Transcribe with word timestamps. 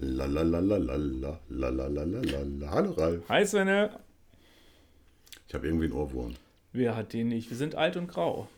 Lalalalalala. 0.00 1.40
Hallo 2.70 2.92
Ralf. 2.92 3.28
Hi 3.28 3.44
Svenne. 3.44 3.90
Ich 5.46 5.52
habe 5.52 5.66
irgendwie 5.66 5.84
einen 5.86 5.92
Ohrwurm. 5.94 6.36
Wer 6.72 6.96
hat 6.96 7.12
den 7.12 7.28
nicht? 7.28 7.50
Wir 7.50 7.56
sind 7.58 7.74
alt 7.74 7.96
und 7.96 8.08
grau. 8.08 8.48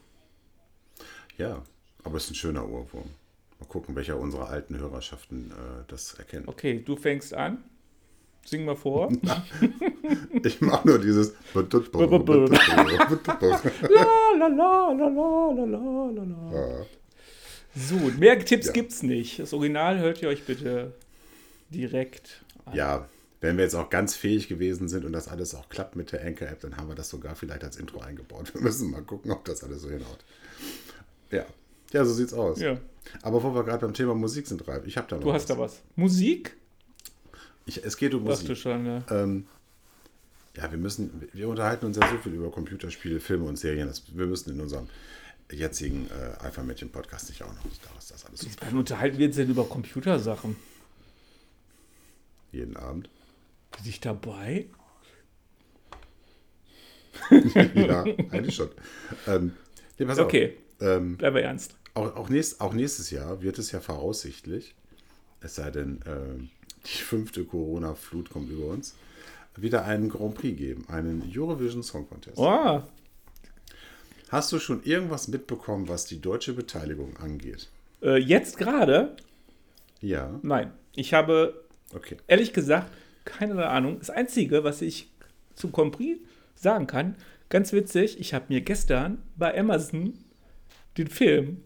Ja, 1.38 1.64
aber 2.04 2.18
es 2.18 2.24
ist 2.24 2.30
ein 2.30 2.34
schöner 2.36 2.68
Ohrwurm. 2.68 3.10
Mal 3.58 3.66
gucken, 3.66 3.96
welcher 3.96 4.20
unserer 4.20 4.50
alten 4.50 4.78
Hörerschaften 4.78 5.50
äh, 5.50 5.84
das 5.88 6.14
erkennt. 6.14 6.46
Okay, 6.46 6.80
du 6.84 6.94
fängst 6.94 7.34
an. 7.34 7.64
Sing 8.44 8.64
mal 8.64 8.76
vor. 8.76 9.10
ich 10.44 10.60
mache 10.60 10.86
nur 10.86 11.00
dieses. 11.00 11.34
So, 17.74 17.96
mehr 18.18 18.38
Tipps 18.44 18.66
ja. 18.66 18.72
gibt's 18.72 19.02
nicht. 19.02 19.40
Das 19.40 19.52
Original 19.52 19.98
hört 19.98 20.22
ihr 20.22 20.28
euch 20.28 20.44
bitte 20.44 20.92
direkt 21.72 22.44
an. 22.64 22.74
Ja, 22.74 23.08
wenn 23.40 23.56
wir 23.56 23.64
jetzt 23.64 23.74
auch 23.74 23.90
ganz 23.90 24.14
fähig 24.14 24.46
gewesen 24.46 24.88
sind 24.88 25.04
und 25.04 25.12
das 25.12 25.26
alles 25.26 25.54
auch 25.56 25.68
klappt 25.68 25.96
mit 25.96 26.12
der 26.12 26.24
Anchor-App, 26.24 26.60
dann 26.60 26.76
haben 26.76 26.86
wir 26.88 26.94
das 26.94 27.10
sogar 27.10 27.34
vielleicht 27.34 27.64
als 27.64 27.76
Intro 27.76 28.00
eingebaut. 28.00 28.54
Wir 28.54 28.60
müssen 28.60 28.90
mal 28.92 29.02
gucken, 29.02 29.32
ob 29.32 29.44
das 29.44 29.64
alles 29.64 29.82
so 29.82 29.90
hinhaut. 29.90 30.24
Ja, 31.32 31.44
ja, 31.92 32.04
so 32.04 32.12
sieht's 32.14 32.32
aus. 32.32 32.60
Ja, 32.60 32.78
Aber 33.22 33.42
wo 33.42 33.52
wir 33.54 33.64
gerade 33.64 33.80
beim 33.84 33.94
Thema 33.94 34.14
Musik 34.14 34.46
sind, 34.46 34.66
Ralf, 34.68 34.86
ich 34.86 34.96
habe 34.96 35.08
da 35.08 35.16
noch 35.16 35.24
du 35.24 35.32
hast 35.32 35.50
da 35.50 35.58
was. 35.58 35.80
Musik? 35.96 36.56
Ich, 37.66 37.84
es 37.84 37.96
geht 37.96 38.14
um 38.14 38.26
Sagst 38.26 38.42
du 38.44 38.48
Musik. 38.50 38.62
schon, 38.62 38.82
ne? 38.84 39.04
Ähm, 39.10 39.46
ja, 40.56 40.70
wir 40.70 40.78
müssen, 40.78 41.28
wir 41.32 41.48
unterhalten 41.48 41.86
uns 41.86 41.96
ja 41.96 42.08
so 42.08 42.18
viel 42.18 42.34
über 42.34 42.50
Computerspiele, 42.50 43.20
Filme 43.20 43.44
und 43.46 43.56
Serien. 43.56 43.88
Das, 43.88 44.02
wir 44.14 44.26
müssen 44.26 44.50
in 44.52 44.60
unserem 44.60 44.86
jetzigen 45.50 46.08
äh, 46.10 46.44
Alpha-Mädchen-Podcast 46.44 47.28
nicht 47.28 47.42
auch 47.42 47.48
noch. 47.52 47.62
Da 47.62 47.98
ist 47.98 48.10
das 48.10 48.24
alles 48.24 48.40
so 48.40 48.48
Wann 48.60 48.76
unterhalten 48.78 49.18
wir 49.18 49.26
uns 49.26 49.36
denn 49.36 49.50
über 49.50 49.64
Computersachen? 49.64 50.56
Jeden 52.52 52.76
Abend. 52.76 53.08
Bin 53.76 53.88
ich 53.88 54.00
dabei? 54.00 54.68
ja, 57.74 58.02
eigentlich 58.30 58.54
schon. 58.54 58.70
Ähm, 59.26 59.52
nee. 59.98 60.06
Okay, 60.20 60.56
Ähm, 60.80 61.16
bleib 61.16 61.34
mal 61.34 61.40
ernst. 61.40 61.76
auch, 61.94 62.16
auch, 62.16 62.28
nächst, 62.28 62.60
auch 62.60 62.72
nächstes 62.72 63.10
Jahr 63.10 63.42
wird 63.42 63.58
es 63.58 63.70
ja 63.72 63.80
voraussichtlich, 63.80 64.74
es 65.40 65.54
sei 65.54 65.70
denn, 65.70 66.00
ähm, 66.06 66.50
die 66.86 67.02
fünfte 67.02 67.44
Corona-Flut 67.44 68.30
kommt 68.30 68.50
über 68.50 68.66
uns, 68.66 68.94
wieder 69.56 69.84
einen 69.84 70.08
Grand 70.08 70.34
Prix 70.34 70.56
geben, 70.58 70.86
einen 70.88 71.22
Eurovision 71.34 71.82
Song 71.82 72.08
Contest. 72.08 72.38
Oh, 72.38 72.82
Hast 74.30 74.50
du 74.50 74.58
schon 74.58 74.82
irgendwas 74.82 75.28
mitbekommen, 75.28 75.88
was 75.88 76.06
die 76.06 76.20
deutsche 76.20 76.54
Beteiligung 76.54 77.16
angeht? 77.18 77.68
äh, 78.02 78.16
jetzt 78.16 78.56
gerade? 78.56 79.14
Ja, 80.00 80.40
Nein. 80.42 80.72
Ich 80.94 81.14
habe 81.14 81.62
okay. 81.94 82.16
ehrlich 82.26 82.52
gesagt 82.52 82.90
keine 83.24 83.66
Ahnung. 83.68 83.98
Das 83.98 84.10
Einzige, 84.10 84.64
was 84.64 84.82
ich 84.82 85.10
zum 85.54 85.72
Prix 85.72 86.20
sagen 86.54 86.86
kann, 86.86 87.16
ganz 87.48 87.72
witzig, 87.72 88.18
ich 88.20 88.34
habe 88.34 88.46
mir 88.48 88.60
gestern 88.60 89.22
bei 89.36 89.56
Amazon 89.58 90.14
den 90.98 91.08
Film 91.08 91.62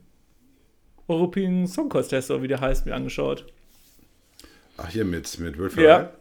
European 1.09 1.67
Song 1.67 1.89
Contest, 1.89 2.31
wie 2.43 2.49
der 2.49 2.61
heißt, 2.61 2.87
mir 2.87 2.95
angeschaut. 2.95 3.47
Ach, 4.77 4.89
hier 4.89 5.05
mit, 5.05 5.39
mit 5.39 5.57
Will 5.59 5.71
Ja. 5.83 6.13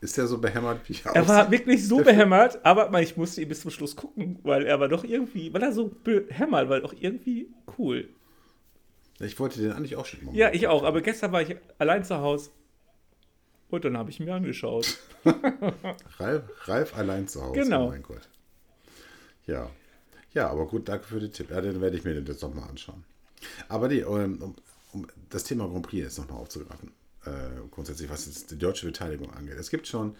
Ist 0.00 0.16
der 0.18 0.26
so 0.26 0.38
behämmert 0.38 0.80
wie 0.86 0.92
ich 0.92 1.06
Er 1.06 1.26
war 1.26 1.50
wirklich 1.50 1.86
so 1.86 1.98
behämmert, 1.98 2.64
aber 2.64 2.90
man, 2.90 3.02
ich 3.02 3.16
musste 3.16 3.40
ihn 3.40 3.48
bis 3.48 3.62
zum 3.62 3.70
Schluss 3.70 3.96
gucken, 3.96 4.38
weil 4.42 4.64
er 4.66 4.78
war 4.78 4.88
doch 4.88 5.04
irgendwie, 5.04 5.52
weil 5.52 5.62
er 5.62 5.72
so 5.72 5.90
behämmert, 6.04 6.68
war 6.68 6.80
doch 6.80 6.94
irgendwie 6.98 7.48
cool. 7.78 8.08
Ich 9.18 9.40
wollte 9.40 9.60
den 9.60 9.72
eigentlich 9.72 9.96
auch 9.96 10.04
schon 10.04 10.24
mal 10.24 10.34
Ja, 10.34 10.46
machen. 10.46 10.56
ich 10.56 10.68
auch, 10.68 10.84
aber 10.84 11.00
gestern 11.00 11.32
war 11.32 11.42
ich 11.42 11.56
allein 11.78 12.04
zu 12.04 12.18
Hause 12.18 12.50
und 13.70 13.84
dann 13.84 13.96
habe 13.96 14.10
ich 14.10 14.20
mir 14.20 14.34
angeschaut. 14.34 14.98
Ralf, 16.18 16.44
Ralf 16.68 16.96
allein 16.96 17.28
zu 17.28 17.42
Hause. 17.42 17.60
Genau. 17.60 17.86
Oh 17.86 17.90
mein 17.90 18.02
Gott. 18.02 18.28
Ja. 19.46 19.70
Ja, 20.32 20.50
aber 20.50 20.66
gut, 20.66 20.88
danke 20.88 21.06
für 21.06 21.20
den 21.20 21.32
Tipp. 21.32 21.50
Ja, 21.50 21.60
den 21.60 21.80
werde 21.80 21.96
ich 21.96 22.04
mir 22.04 22.14
den 22.14 22.26
jetzt 22.26 22.42
nochmal 22.42 22.68
anschauen. 22.68 23.04
Aber 23.68 23.88
nee, 23.88 24.02
um, 24.02 24.42
um, 24.42 24.56
um 24.92 25.06
das 25.30 25.44
Thema 25.44 25.68
Grand 25.68 25.86
Prix 25.86 26.02
jetzt 26.02 26.18
nochmal 26.18 26.38
aufzugreifen. 26.38 26.92
Äh, 27.24 27.68
grundsätzlich, 27.70 28.10
was 28.10 28.26
jetzt 28.26 28.50
die 28.50 28.58
deutsche 28.58 28.86
Beteiligung 28.86 29.32
angeht. 29.32 29.56
Es 29.58 29.70
gibt 29.70 29.86
schon 29.86 30.14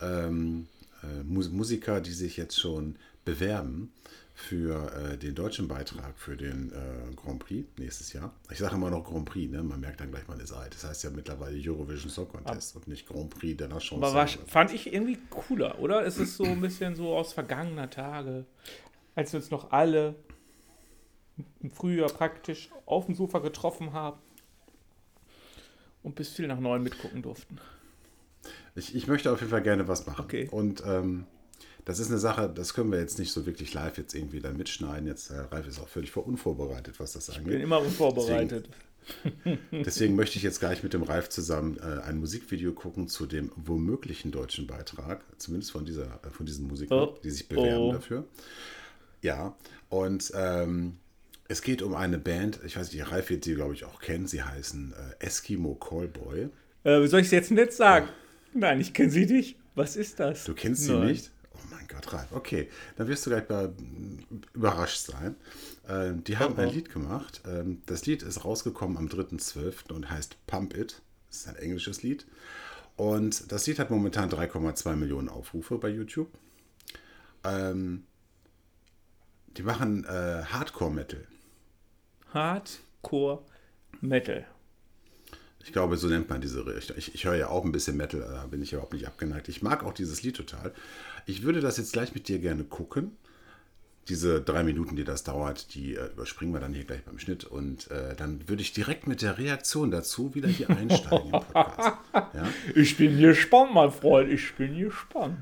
ähm, 0.00 0.66
äh, 1.02 1.22
Mus 1.22 1.50
Musiker, 1.50 2.00
die 2.00 2.12
sich 2.12 2.36
jetzt 2.36 2.58
schon 2.58 2.96
bewerben 3.24 3.92
für 4.38 4.92
äh, 4.92 5.18
den 5.18 5.34
deutschen 5.34 5.66
Beitrag 5.66 6.16
für 6.16 6.36
den 6.36 6.70
äh, 6.70 7.14
Grand 7.16 7.40
Prix 7.40 7.68
nächstes 7.76 8.12
Jahr. 8.12 8.32
Ich 8.50 8.58
sage 8.58 8.76
immer 8.76 8.88
noch 8.88 9.02
Grand 9.02 9.24
Prix, 9.24 9.50
ne? 9.50 9.64
man 9.64 9.80
merkt 9.80 10.00
dann 10.00 10.12
gleich, 10.12 10.28
man 10.28 10.38
ist 10.38 10.52
alt. 10.52 10.72
Das 10.74 10.84
heißt 10.84 11.02
ja 11.02 11.10
mittlerweile 11.10 11.58
Eurovision 11.58 12.08
Song 12.08 12.28
Contest 12.28 12.76
und 12.76 12.86
nicht 12.86 13.08
Grand 13.08 13.30
Prix 13.30 13.56
der 13.56 13.66
Nation. 13.66 14.02
Aber 14.02 14.14
war, 14.14 14.28
fand 14.28 14.72
ich 14.72 14.92
irgendwie 14.92 15.18
cooler, 15.28 15.80
oder? 15.80 16.06
Es 16.06 16.18
ist 16.18 16.36
so 16.36 16.44
ein 16.44 16.60
bisschen 16.60 16.94
so 16.94 17.16
aus 17.16 17.32
vergangener 17.32 17.90
Tage, 17.90 18.46
als 19.16 19.32
wir 19.32 19.40
uns 19.40 19.50
noch 19.50 19.72
alle 19.72 20.14
im 21.60 21.72
Frühjahr 21.72 22.08
praktisch 22.08 22.70
auf 22.86 23.06
dem 23.06 23.16
Sofa 23.16 23.40
getroffen 23.40 23.92
haben 23.92 24.20
und 26.04 26.14
bis 26.14 26.28
viel 26.28 26.46
nach 26.46 26.60
neun 26.60 26.84
mitgucken 26.84 27.22
durften. 27.22 27.58
Ich, 28.76 28.94
ich 28.94 29.08
möchte 29.08 29.32
auf 29.32 29.40
jeden 29.40 29.50
Fall 29.50 29.62
gerne 29.62 29.88
was 29.88 30.06
machen. 30.06 30.24
Okay. 30.24 30.48
Und 30.52 30.84
ähm, 30.86 31.26
das 31.88 31.98
ist 31.98 32.08
eine 32.10 32.18
Sache, 32.18 32.48
das 32.54 32.74
können 32.74 32.92
wir 32.92 33.00
jetzt 33.00 33.18
nicht 33.18 33.32
so 33.32 33.46
wirklich 33.46 33.72
live 33.74 33.96
jetzt 33.98 34.14
irgendwie 34.14 34.40
dann 34.40 34.56
mitschneiden. 34.56 35.06
Jetzt, 35.08 35.30
äh, 35.30 35.38
Ralf 35.38 35.66
ist 35.66 35.80
auch 35.80 35.88
völlig 35.88 36.10
vor- 36.10 36.26
unvorbereitet, 36.26 37.00
was 37.00 37.14
das 37.14 37.28
Ich 37.30 37.36
bin 37.38 37.46
angeht. 37.46 37.62
immer 37.62 37.80
unvorbereitet. 37.80 38.68
Deswegen 39.72 40.14
möchte 40.16 40.36
ich 40.36 40.42
jetzt 40.42 40.60
gleich 40.60 40.82
mit 40.82 40.92
dem 40.92 41.02
Ralf 41.02 41.30
zusammen 41.30 41.78
äh, 41.78 42.02
ein 42.02 42.18
Musikvideo 42.18 42.72
gucken 42.72 43.08
zu 43.08 43.24
dem 43.26 43.50
womöglichen 43.56 44.30
deutschen 44.32 44.66
Beitrag, 44.66 45.24
zumindest 45.38 45.72
von, 45.72 45.86
dieser, 45.86 46.20
äh, 46.24 46.30
von 46.30 46.44
diesen 46.46 46.66
Musikern, 46.68 46.98
Oh. 47.08 47.18
die 47.24 47.30
sich 47.30 47.48
bewerben 47.48 47.84
Oh. 47.84 47.92
dafür. 47.92 48.24
Ja, 49.22 49.56
und 49.88 50.30
ähm, 50.34 50.98
es 51.48 51.62
geht 51.62 51.80
um 51.80 51.94
eine 51.94 52.18
Band, 52.18 52.60
ich 52.66 52.76
weiß 52.76 52.92
nicht, 52.92 53.10
Ralf 53.10 53.30
wird 53.30 53.44
sie, 53.44 53.54
glaube 53.54 53.72
ich, 53.74 53.84
auch 53.86 54.00
kennen. 54.00 54.26
Sie 54.26 54.42
heißen 54.42 54.92
äh, 55.20 55.24
Eskimo 55.24 55.74
Callboy. 55.76 56.50
Äh, 56.84 57.06
soll 57.06 57.20
ich 57.20 57.26
es 57.26 57.32
jetzt 57.32 57.50
nicht 57.50 57.72
sagen? 57.72 58.08
Nein, 58.52 58.80
ich 58.80 58.92
kenne 58.92 59.10
sie 59.10 59.24
nicht. 59.26 59.56
Was 59.74 59.96
ist 59.96 60.20
das? 60.20 60.44
Du 60.44 60.52
kennst 60.54 60.84
sie 60.84 60.92
Nein. 60.92 61.06
nicht? 61.08 61.30
Mein 61.88 62.00
Gott, 62.00 62.12
Ralf. 62.12 62.32
Okay, 62.32 62.68
dann 62.96 63.08
wirst 63.08 63.26
du 63.26 63.30
gleich 63.30 63.44
überrascht 64.52 65.06
sein. 65.06 65.36
Ähm, 65.88 66.22
die 66.24 66.36
haben 66.36 66.54
Oh, 66.54 66.58
oh. 66.58 66.62
ein 66.62 66.70
Lied 66.70 66.90
gemacht. 66.92 67.40
Ähm, 67.46 67.82
das 67.86 68.06
Lied 68.06 68.22
ist 68.22 68.44
rausgekommen 68.44 68.96
am 68.96 69.06
3.12. 69.06 69.92
und 69.92 70.10
heißt 70.10 70.36
Pump 70.46 70.76
It. 70.76 71.00
Das 71.28 71.38
ist 71.38 71.48
ein 71.48 71.56
englisches 71.56 72.02
Lied. 72.02 72.26
Und 72.96 73.50
das 73.52 73.66
Lied 73.66 73.78
hat 73.78 73.90
momentan 73.90 74.28
3,2 74.30 74.96
Millionen 74.96 75.28
Aufrufe 75.28 75.78
bei 75.78 75.88
YouTube. 75.88 76.28
Ähm, 77.44 78.04
die 79.56 79.62
machen 79.62 80.04
äh, 80.04 80.42
Hardcore-Metal. 80.44 81.26
Hardcore 82.34 83.44
Metal. 84.00 84.46
Ich 85.64 85.72
glaube, 85.72 85.96
so 85.96 86.08
nennt 86.08 86.30
man 86.30 86.40
diese 86.40 86.64
Richtung. 86.66 86.96
Ich, 86.96 87.14
ich 87.14 87.24
höre 87.24 87.34
ja 87.34 87.48
auch 87.48 87.64
ein 87.64 87.72
bisschen 87.72 87.96
Metal, 87.96 88.20
da 88.20 88.46
bin 88.46 88.62
ich 88.62 88.72
überhaupt 88.72 88.94
nicht 88.94 89.06
abgeneigt. 89.06 89.48
Ich 89.48 89.60
mag 89.62 89.84
auch 89.84 89.92
dieses 89.92 90.22
Lied 90.22 90.36
total. 90.36 90.72
Ich 91.28 91.42
würde 91.42 91.60
das 91.60 91.76
jetzt 91.76 91.92
gleich 91.92 92.14
mit 92.14 92.26
dir 92.28 92.38
gerne 92.38 92.64
gucken. 92.64 93.12
Diese 94.08 94.40
drei 94.40 94.64
Minuten, 94.64 94.96
die 94.96 95.04
das 95.04 95.24
dauert, 95.24 95.74
die 95.74 95.94
äh, 95.94 96.06
überspringen 96.12 96.54
wir 96.54 96.60
dann 96.60 96.72
hier 96.72 96.84
gleich 96.84 97.04
beim 97.04 97.18
Schnitt. 97.18 97.44
Und 97.44 97.90
äh, 97.90 98.16
dann 98.16 98.48
würde 98.48 98.62
ich 98.62 98.72
direkt 98.72 99.06
mit 99.06 99.20
der 99.20 99.36
Reaktion 99.36 99.90
dazu 99.90 100.34
wieder 100.34 100.48
hier 100.48 100.70
einsteigen 100.70 101.26
im 101.26 101.40
Podcast. 101.42 101.98
Ja? 102.14 102.48
Ich 102.74 102.96
bin 102.96 103.18
gespannt, 103.18 103.74
mein 103.74 103.90
Freund. 103.90 104.32
Ich 104.32 104.54
bin 104.54 104.78
gespannt. 104.78 105.36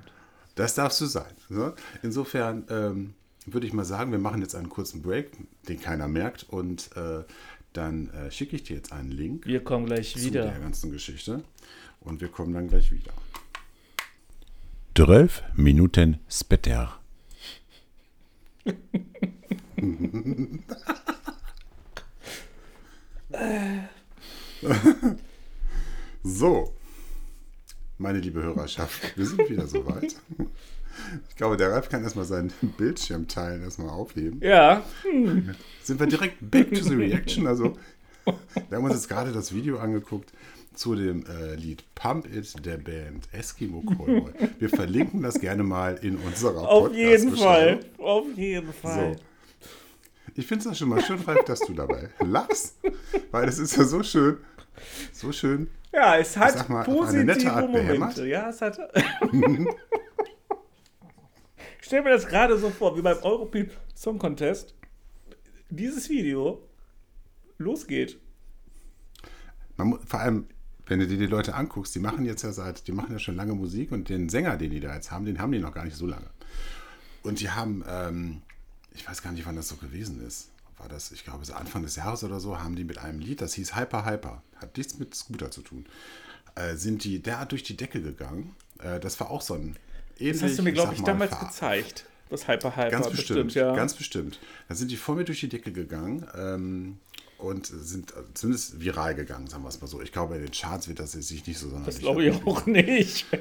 Das 0.56 0.74
darfst 0.74 1.00
du 1.00 1.06
sein. 1.06 1.32
Ne? 1.48 1.72
Insofern 2.02 2.64
ähm, 2.68 3.14
würde 3.46 3.68
ich 3.68 3.72
mal 3.72 3.84
sagen, 3.84 4.10
wir 4.10 4.18
machen 4.18 4.42
jetzt 4.42 4.56
einen 4.56 4.68
kurzen 4.68 5.02
Break, 5.02 5.30
den 5.68 5.80
keiner 5.80 6.08
merkt. 6.08 6.46
Und 6.48 6.90
äh, 6.96 7.22
dann 7.72 8.10
äh, 8.10 8.32
schicke 8.32 8.56
ich 8.56 8.64
dir 8.64 8.74
jetzt 8.74 8.92
einen 8.92 9.12
Link. 9.12 9.46
Wir 9.46 9.62
kommen 9.62 9.86
gleich 9.86 10.14
zu 10.14 10.24
wieder. 10.24 10.42
der 10.42 10.58
ganzen 10.58 10.90
Geschichte. 10.90 11.44
Und 12.00 12.20
wir 12.20 12.28
kommen 12.28 12.54
dann 12.54 12.66
gleich 12.66 12.90
wieder. 12.90 13.12
12 14.96 15.42
Minuten 15.56 16.20
später. 16.26 16.98
so, 26.22 26.72
meine 27.98 28.20
liebe 28.20 28.42
Hörerschaft, 28.42 29.18
wir 29.18 29.26
sind 29.26 29.50
wieder 29.50 29.66
soweit. 29.66 30.16
Ich 31.28 31.36
glaube, 31.36 31.58
der 31.58 31.72
Ralf 31.72 31.90
kann 31.90 32.02
erstmal 32.02 32.24
seinen 32.24 32.50
Bildschirm 32.78 33.28
teilen, 33.28 33.64
erstmal 33.64 33.90
aufheben 33.90 34.40
Ja, 34.40 34.82
sind 35.82 36.00
wir 36.00 36.06
direkt 36.06 36.38
back 36.50 36.72
to 36.72 36.82
the 36.82 36.94
reaction. 36.94 37.46
Also, 37.46 37.76
wir 38.24 38.78
haben 38.78 38.84
uns 38.84 38.94
jetzt 38.94 39.10
gerade 39.10 39.32
das 39.32 39.52
Video 39.52 39.78
angeguckt 39.78 40.32
zu 40.76 40.94
dem 40.94 41.24
äh, 41.26 41.54
Lied 41.54 41.82
Pump 41.94 42.26
It 42.32 42.64
der 42.64 42.76
Band 42.78 43.28
Eskimo 43.32 43.82
Callboy. 43.82 44.32
Wir 44.58 44.68
verlinken 44.68 45.22
das 45.22 45.40
gerne 45.40 45.62
mal 45.62 45.96
in 46.02 46.16
unserer 46.16 46.68
auf 46.68 46.92
jeden 46.94 47.36
Fall. 47.36 47.80
Auf 47.98 48.26
jeden 48.36 48.66
So. 48.68 48.72
Fall. 48.72 49.16
Ich 50.34 50.46
finde 50.46 50.68
es 50.68 50.78
schon 50.78 50.90
mal 50.90 51.02
schön, 51.02 51.18
Ralf, 51.20 51.44
dass 51.44 51.60
du 51.60 51.72
dabei 51.72 52.10
lachst, 52.20 52.76
weil 53.30 53.48
es 53.48 53.58
ist 53.58 53.76
ja 53.76 53.84
so 53.84 54.02
schön, 54.02 54.36
so 55.12 55.32
schön 55.32 55.70
Ja, 55.92 56.18
es 56.18 56.36
hat 56.36 56.68
mal, 56.68 56.84
auf 56.86 57.08
eine 57.08 57.24
nette 57.24 57.46
positive. 57.46 57.68
Momente. 57.68 58.26
Ja, 58.26 58.50
es 58.50 58.60
hat. 58.60 58.78
ich 59.32 59.66
stell 61.80 62.02
mir 62.02 62.10
das 62.10 62.26
gerade 62.26 62.58
so 62.58 62.68
vor, 62.68 62.96
wie 62.98 63.02
beim 63.02 63.16
European 63.22 63.70
Song 63.94 64.18
Contest. 64.18 64.74
Dieses 65.70 66.10
Video 66.10 66.62
losgeht. 67.58 68.18
Man, 69.76 69.98
vor 70.06 70.20
allem, 70.20 70.46
wenn 70.86 71.00
du 71.00 71.06
dir 71.06 71.18
die 71.18 71.26
Leute 71.26 71.54
anguckst, 71.54 71.94
die 71.94 71.98
machen 71.98 72.24
jetzt 72.24 72.42
ja 72.42 72.52
seit, 72.52 72.86
die 72.86 72.92
machen 72.92 73.12
ja 73.12 73.18
schon 73.18 73.36
lange 73.36 73.54
Musik 73.54 73.92
und 73.92 74.08
den 74.08 74.28
Sänger, 74.28 74.56
den 74.56 74.70
die 74.70 74.80
da 74.80 74.94
jetzt 74.94 75.10
haben, 75.10 75.24
den 75.24 75.40
haben 75.40 75.52
die 75.52 75.58
noch 75.58 75.74
gar 75.74 75.84
nicht 75.84 75.96
so 75.96 76.06
lange. 76.06 76.30
Und 77.22 77.40
die 77.40 77.50
haben, 77.50 77.84
ähm, 77.88 78.42
ich 78.94 79.08
weiß 79.08 79.22
gar 79.22 79.32
nicht, 79.32 79.44
wann 79.46 79.56
das 79.56 79.68
so 79.68 79.76
gewesen 79.76 80.24
ist. 80.24 80.50
War 80.78 80.88
das, 80.88 81.10
ich 81.10 81.24
glaube, 81.24 81.44
so 81.44 81.54
Anfang 81.54 81.82
des 81.82 81.96
Jahres 81.96 82.22
oder 82.22 82.38
so, 82.38 82.60
haben 82.60 82.76
die 82.76 82.84
mit 82.84 82.98
einem 82.98 83.18
Lied, 83.18 83.40
das 83.40 83.54
hieß 83.54 83.74
Hyper 83.74 84.04
Hyper, 84.04 84.42
hat 84.56 84.76
nichts 84.76 84.98
mit 84.98 85.14
Scooter 85.14 85.50
zu 85.50 85.62
tun, 85.62 85.86
äh, 86.54 86.76
sind 86.76 87.02
die 87.02 87.20
derart 87.20 87.50
durch 87.50 87.62
die 87.62 87.76
Decke 87.76 88.00
gegangen. 88.00 88.54
Äh, 88.78 89.00
das 89.00 89.18
war 89.18 89.30
auch 89.30 89.40
so 89.42 89.54
ein 89.54 89.76
ähnlich, 90.18 90.40
Das 90.40 90.50
hast 90.50 90.58
du 90.58 90.62
mir, 90.62 90.72
glaube 90.72 90.94
ich, 90.94 91.00
mal, 91.00 91.06
damals 91.06 91.38
gezeigt. 91.38 92.06
Das 92.28 92.46
Hyper 92.48 92.76
Hyper. 92.76 92.90
Ganz 92.90 93.10
bestimmt, 93.10 93.54
ja. 93.54 93.74
ganz 93.74 93.94
bestimmt. 93.94 94.40
Da 94.68 94.74
sind 94.74 94.90
die 94.90 94.96
voll 94.96 95.16
mit 95.16 95.28
durch 95.28 95.40
die 95.40 95.48
Decke 95.48 95.72
gegangen 95.72 96.26
ähm, 96.36 96.98
und 97.38 97.66
sind 97.66 98.12
äh, 98.12 98.22
zumindest 98.34 98.80
viral 98.80 99.14
gegangen, 99.14 99.46
sagen 99.46 99.62
wir 99.62 99.68
es 99.68 99.80
mal 99.80 99.86
so. 99.86 100.00
Ich 100.00 100.12
glaube, 100.12 100.36
in 100.36 100.42
den 100.42 100.52
Charts 100.52 100.88
wird 100.88 100.98
das 100.98 101.14
jetzt 101.14 101.28
sich 101.28 101.46
nicht 101.46 101.58
so 101.58 101.68
sonderlich. 101.68 101.94
das 101.94 102.00
glaube 102.00 102.24
ich 102.24 102.44
auch 102.44 102.66
nicht. 102.66 103.26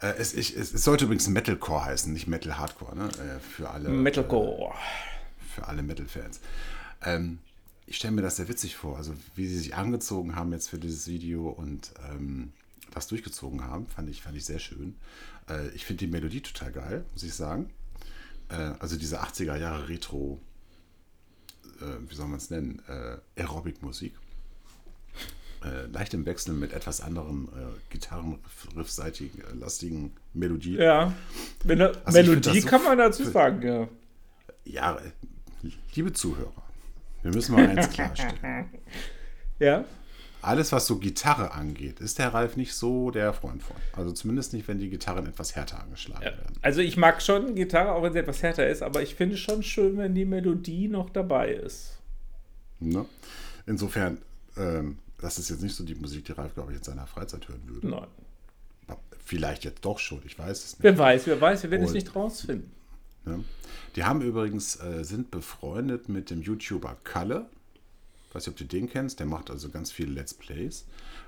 Äh, 0.00 0.14
es, 0.18 0.34
ich, 0.34 0.56
es, 0.56 0.74
es 0.74 0.82
sollte 0.82 1.04
übrigens 1.04 1.28
Metalcore 1.28 1.84
heißen, 1.84 2.12
nicht 2.12 2.26
Metal 2.26 2.58
Hardcore, 2.58 2.96
ne? 2.96 3.04
Äh, 3.04 3.38
für 3.38 3.70
alle, 3.70 3.88
Metalcore. 3.88 4.74
für 5.54 5.68
alle 5.68 5.84
Metal-Fans. 5.84 6.40
Ähm, 7.02 7.38
ich 7.86 7.96
stelle 7.96 8.12
mir 8.12 8.22
das 8.22 8.36
sehr 8.36 8.48
witzig 8.48 8.76
vor, 8.76 8.96
also 8.96 9.14
wie 9.36 9.46
sie 9.46 9.56
sich 9.56 9.76
angezogen 9.76 10.34
haben 10.34 10.52
jetzt 10.52 10.68
für 10.68 10.78
dieses 10.78 11.06
Video 11.06 11.48
und 11.48 11.92
ähm, 12.10 12.52
das 12.92 13.06
durchgezogen 13.08 13.62
haben, 13.64 13.86
fand 13.86 14.08
ich, 14.08 14.22
fand 14.22 14.36
ich 14.36 14.44
sehr 14.44 14.58
schön. 14.58 14.96
Äh, 15.48 15.68
ich 15.68 15.84
finde 15.84 16.04
die 16.06 16.10
Melodie 16.10 16.40
total 16.40 16.72
geil, 16.72 17.04
muss 17.12 17.22
ich 17.22 17.34
sagen. 17.34 17.70
Äh, 18.48 18.72
also 18.78 18.96
diese 18.96 19.22
80er 19.22 19.56
Jahre 19.56 19.88
Retro, 19.88 20.40
äh, 21.84 22.10
wie 22.10 22.14
soll 22.14 22.26
man 22.26 22.38
es 22.38 22.50
nennen, 22.50 22.82
äh, 22.88 23.40
Aerobic-Musik. 23.40 24.14
Äh, 25.64 25.86
leicht 25.86 26.12
im 26.12 26.26
Wechsel 26.26 26.52
mit 26.54 26.72
etwas 26.72 27.00
anderen 27.00 27.48
äh, 27.48 27.90
Gitarrenriffseitigen, 27.90 29.40
äh, 29.40 29.54
lastigen 29.54 30.12
Melodien. 30.34 30.80
Ja. 30.80 31.14
Da, 31.64 31.92
Also 32.04 32.18
Melodie 32.18 32.60
so 32.60 32.68
kann 32.68 32.84
man 32.84 32.98
dazu 32.98 33.24
sagen, 33.24 33.62
ja. 33.66 33.88
Ja, 34.66 34.96
äh, 34.96 35.70
liebe 35.94 36.12
Zuhörer, 36.12 36.52
wir 37.22 37.32
müssen 37.32 37.54
mal 37.54 37.66
eins 37.66 37.90
klarstellen. 37.90 38.70
Ja. 39.60 39.84
Alles, 40.44 40.72
was 40.72 40.86
so 40.86 40.98
Gitarre 40.98 41.52
angeht, 41.52 42.00
ist 42.00 42.18
der 42.18 42.34
Ralf 42.34 42.56
nicht 42.56 42.74
so 42.74 43.10
der 43.10 43.32
Freund 43.32 43.62
von. 43.62 43.76
Also 43.92 44.12
zumindest 44.12 44.52
nicht, 44.52 44.68
wenn 44.68 44.78
die 44.78 44.90
Gitarren 44.90 45.26
etwas 45.26 45.56
härter 45.56 45.80
angeschlagen 45.82 46.22
werden. 46.24 46.56
Also 46.62 46.80
ich 46.80 46.96
mag 46.96 47.22
schon 47.22 47.54
Gitarre, 47.54 47.92
auch 47.92 48.02
wenn 48.02 48.12
sie 48.12 48.18
etwas 48.18 48.42
härter 48.42 48.68
ist, 48.68 48.82
aber 48.82 49.02
ich 49.02 49.14
finde 49.14 49.36
schon 49.36 49.62
schön, 49.62 49.96
wenn 49.96 50.14
die 50.14 50.24
Melodie 50.24 50.88
noch 50.88 51.10
dabei 51.10 51.52
ist. 51.52 51.98
Ne? 52.80 53.06
Insofern, 53.66 54.18
ähm, 54.58 54.98
das 55.20 55.38
ist 55.38 55.48
jetzt 55.48 55.62
nicht 55.62 55.74
so 55.74 55.84
die 55.84 55.94
Musik, 55.94 56.26
die 56.26 56.32
Ralf, 56.32 56.54
glaube 56.54 56.72
ich, 56.72 56.78
in 56.78 56.84
seiner 56.84 57.06
Freizeit 57.06 57.48
hören 57.48 57.62
würde. 57.66 57.88
Nein. 57.88 58.06
Vielleicht 59.26 59.64
jetzt 59.64 59.82
doch 59.86 59.98
schon, 59.98 60.20
ich 60.26 60.38
weiß 60.38 60.58
es 60.64 60.72
nicht. 60.74 60.82
Wer 60.82 60.98
weiß, 60.98 61.26
wer 61.26 61.40
weiß, 61.40 61.62
wir 61.62 61.70
werden 61.70 61.84
es 61.84 61.88
Und- 61.88 61.94
nicht 61.94 62.14
rausfinden. 62.14 62.70
Ne? 63.24 63.42
Die 63.96 64.04
haben 64.04 64.20
übrigens, 64.20 64.76
äh, 64.82 65.02
sind 65.02 65.30
befreundet 65.30 66.10
mit 66.10 66.28
dem 66.28 66.42
YouTuber 66.42 66.98
Kalle. 67.04 67.46
Ich 68.34 68.36
weiß 68.36 68.48
nicht, 68.48 68.54
ob 68.60 68.68
du 68.68 68.76
den 68.76 68.88
kennst. 68.90 69.20
Der 69.20 69.26
macht 69.26 69.48
also 69.48 69.68
ganz 69.70 69.92
viele 69.92 70.10
Let's 70.10 70.34
Plays. 70.34 70.86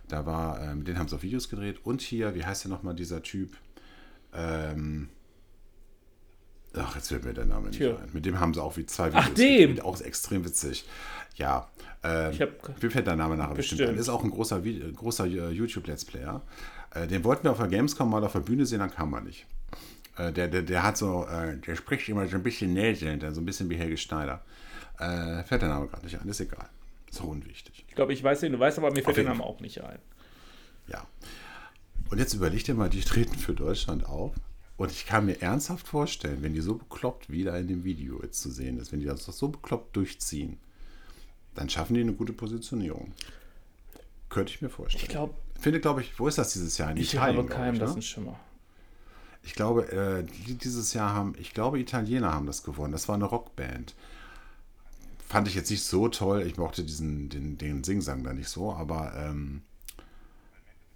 Da 0.08 0.26
war, 0.26 0.61
ähm, 0.61 0.82
den 0.85 0.99
haben 0.99 1.06
sie 1.06 1.14
auch 1.14 1.23
Videos 1.23 1.49
gedreht. 1.49 1.79
Und 1.85 2.03
hier, 2.03 2.35
wie 2.35 2.44
heißt 2.44 2.64
der 2.64 2.70
nochmal, 2.73 2.97
dieser 2.97 3.23
Typ? 3.23 3.56
Ähm, 4.35 5.08
ach, 6.75 6.97
jetzt 6.97 7.06
fällt 7.06 7.25
mir 7.25 7.32
der 7.32 7.44
Name 7.44 7.69
nicht 7.69 7.79
Tja. 7.79 7.91
ein. 7.97 8.08
Mit 8.12 8.26
dem 8.26 8.41
haben 8.41 8.55
sie 8.55 8.61
auch 8.61 8.76
wie 8.76 8.87
zwei 8.87 9.11
Videos 9.11 9.25
Ach, 9.25 9.35
dem! 9.35 9.69
gedreht. 9.69 9.85
Auch 9.85 10.00
extrem 10.00 10.44
witzig. 10.44 10.85
Ja. 11.37 11.70
Ähm, 12.03 12.32
Ich 12.32 12.43
hab- 12.43 12.82
mir 12.82 12.91
fällt 12.91 13.06
der 13.06 13.14
Name 13.14 13.37
nachher 13.37 13.55
bestimmt 13.55 13.82
ein. 13.82 13.87
Bestimmt. 13.87 14.00
Ist 14.00 14.08
auch 14.08 14.25
ein 14.25 14.31
großer, 14.32 14.64
äh, 14.64 14.91
großer 14.93 15.26
äh, 15.26 15.50
YouTube-Let's 15.53 16.06
Player. 16.06 16.43
Äh, 16.93 17.06
den 17.06 17.23
wollten 17.23 17.44
wir 17.44 17.53
auf 17.53 17.58
der 17.58 17.69
Gamescom 17.69 18.11
mal 18.11 18.25
auf 18.25 18.32
der 18.32 18.41
Bühne 18.41 18.67
sehen, 18.67 18.81
dann 18.81 18.91
kam 18.91 19.12
er 19.14 19.20
nicht. 19.20 19.47
Äh, 20.17 20.32
der, 20.32 20.49
der, 20.49 20.62
der 20.62 20.82
hat 20.82 20.97
so, 20.97 21.25
äh, 21.26 21.56
der 21.56 21.76
spricht 21.76 22.08
immer 22.08 22.26
so 22.26 22.35
ein 22.35 22.43
bisschen 22.43 22.73
näselnd, 22.73 23.23
so 23.32 23.41
ein 23.41 23.44
bisschen 23.47 23.70
wie 23.70 23.76
Helge 23.76 23.97
Schneider. 23.97 24.43
Äh, 24.99 25.44
fällt 25.44 25.62
der 25.62 25.69
Name 25.69 25.87
gerade 25.87 26.05
nicht 26.05 26.20
ein, 26.20 26.29
ist 26.29 26.41
egal. 26.41 26.69
Ist 27.16 27.22
auch 27.22 27.28
unwichtig. 27.28 27.84
Ich 27.88 27.94
glaube, 27.94 28.12
ich 28.12 28.22
weiß 28.22 28.40
den, 28.40 28.52
du 28.52 28.58
weißt, 28.58 28.78
aber 28.78 28.90
mir 28.90 29.02
fällt 29.02 29.16
der 29.16 29.24
Name 29.24 29.42
auch 29.42 29.60
nicht 29.60 29.82
ein. 29.82 29.98
Ja. 30.88 31.06
Und 32.10 32.18
jetzt 32.18 32.34
überleg 32.34 32.64
dir 32.64 32.74
mal, 32.74 32.90
die 32.90 33.00
treten 33.00 33.36
für 33.36 33.54
Deutschland 33.54 34.06
auf. 34.06 34.34
Und 34.76 34.90
ich 34.90 35.06
kann 35.06 35.24
mir 35.24 35.40
ernsthaft 35.40 35.88
vorstellen, 35.88 36.42
wenn 36.42 36.52
die 36.52 36.60
so 36.60 36.74
bekloppt 36.74 37.30
wieder 37.30 37.58
in 37.58 37.66
dem 37.66 37.84
Video 37.84 38.20
jetzt 38.22 38.42
zu 38.42 38.50
sehen 38.50 38.78
ist, 38.78 38.92
wenn 38.92 39.00
die 39.00 39.06
das 39.06 39.24
so 39.24 39.48
bekloppt 39.48 39.96
durchziehen, 39.96 40.58
dann 41.54 41.70
schaffen 41.70 41.94
die 41.94 42.02
eine 42.02 42.12
gute 42.12 42.34
Positionierung. 42.34 43.12
Könnte 44.28 44.52
ich 44.52 44.60
mir 44.60 44.69
vorstellen. 44.69 45.04
Ich 45.04 45.08
glaube, 45.08 45.34
finde, 45.58 45.80
glaube 45.80 46.02
ich, 46.02 46.19
wo 46.20 46.28
ist 46.28 46.36
das 46.36 46.52
dieses 46.52 46.76
Jahr? 46.76 46.90
In 46.90 46.98
ich 46.98 47.14
Italien, 47.14 47.38
habe 47.38 47.48
keinem 47.48 47.74
ich, 47.74 47.80
das 47.80 47.92
ne? 47.92 47.96
ein 47.96 48.02
Schimmer. 48.02 48.38
Ich 49.42 49.54
glaube, 49.54 49.90
äh, 49.90 50.24
die 50.24 50.54
dieses 50.54 50.92
Jahr 50.92 51.14
haben, 51.14 51.34
ich 51.38 51.54
glaube, 51.54 51.80
Italiener 51.80 52.34
haben 52.34 52.46
das 52.46 52.62
gewonnen. 52.62 52.92
Das 52.92 53.08
war 53.08 53.14
eine 53.14 53.24
Rockband. 53.24 53.94
Fand 55.26 55.49
ich 55.49 55.55
jetzt 55.55 55.70
nicht 55.70 55.82
so 55.82 56.08
toll. 56.08 56.43
Ich 56.46 56.56
mochte 56.56 56.84
diesen, 56.84 57.28
den, 57.28 57.58
den 57.58 57.82
Singsang 57.82 58.23
da 58.23 58.32
nicht 58.32 58.49
so, 58.49 58.73
aber 58.73 59.12
ähm, 59.17 59.62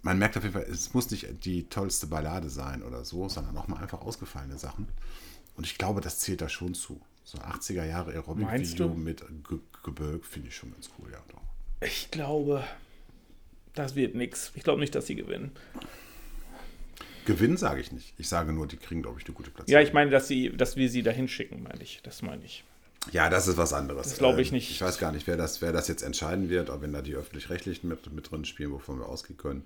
man 0.01 0.17
merkt 0.17 0.37
auf 0.37 0.43
jeden 0.43 0.53
Fall, 0.53 0.65
es 0.71 0.93
muss 0.93 1.11
nicht 1.11 1.45
die 1.45 1.67
tollste 1.67 2.07
Ballade 2.07 2.49
sein 2.49 2.81
oder 2.81 3.03
so, 3.03 3.27
sondern 3.27 3.57
auch 3.57 3.67
mal 3.67 3.81
einfach 3.81 4.01
ausgefallene 4.01 4.57
Sachen. 4.57 4.87
Und 5.57 5.65
ich 5.65 5.77
glaube, 5.77 6.01
das 6.01 6.19
zählt 6.19 6.41
da 6.41 6.49
schon 6.49 6.73
zu. 6.73 7.01
So 7.23 7.37
80er 7.39 7.85
Jahre 7.85 8.11
Aerobic-Video 8.11 8.89
mit 8.89 9.23
Ge 9.47 9.59
Gebölk 9.83 10.25
finde 10.25 10.47
ich 10.47 10.55
schon 10.55 10.71
ganz 10.71 10.89
cool, 10.97 11.11
ja 11.11 11.21
doch. 11.29 11.41
Ich 11.85 12.11
glaube, 12.11 12.63
das 13.73 13.95
wird 13.95 14.15
nix. 14.15 14.51
Ich 14.55 14.63
glaube 14.63 14.79
nicht, 14.79 14.93
dass 14.95 15.07
sie 15.07 15.15
gewinnen. 15.15 15.51
Gewinnen 17.25 17.57
sage 17.57 17.81
ich 17.81 17.91
nicht. 17.91 18.13
Ich 18.17 18.27
sage 18.27 18.53
nur, 18.53 18.67
die 18.67 18.77
kriegen, 18.77 19.01
glaube 19.01 19.19
ich, 19.19 19.25
eine 19.25 19.33
gute 19.33 19.51
Platzierung. 19.51 19.81
Ja, 19.81 19.87
ich 19.87 19.93
meine, 19.93 20.09
dass, 20.09 20.27
sie, 20.27 20.55
dass 20.55 20.75
wir 20.75 20.89
sie 20.89 21.03
dahin 21.03 21.27
schicken, 21.27 21.63
meine 21.63 21.81
ich. 21.81 22.01
Das 22.03 22.21
meine 22.21 22.43
ich. 22.43 22.63
Ja, 23.11 23.29
das 23.29 23.47
ist 23.47 23.57
was 23.57 23.73
anderes. 23.73 24.07
Das 24.09 24.17
glaube 24.19 24.41
ich 24.41 24.49
Ähm, 24.49 24.55
nicht. 24.55 24.69
Ich 24.71 24.81
weiß 24.81 24.99
gar 24.99 25.11
nicht, 25.11 25.25
wer 25.27 25.37
das, 25.37 25.61
wer 25.61 25.71
das 25.71 25.87
jetzt 25.87 26.03
entscheiden 26.03 26.49
wird, 26.49 26.69
ob 26.69 26.81
wenn 26.81 26.93
da 26.93 27.01
die 27.01 27.15
Öffentlich-Rechtlichen 27.15 27.87
mit, 27.87 28.11
mit 28.13 28.29
drin 28.29 28.45
spielen, 28.45 28.71
wovon 28.71 28.99
wir 28.99 29.07
ausgehen 29.09 29.37
können, 29.37 29.63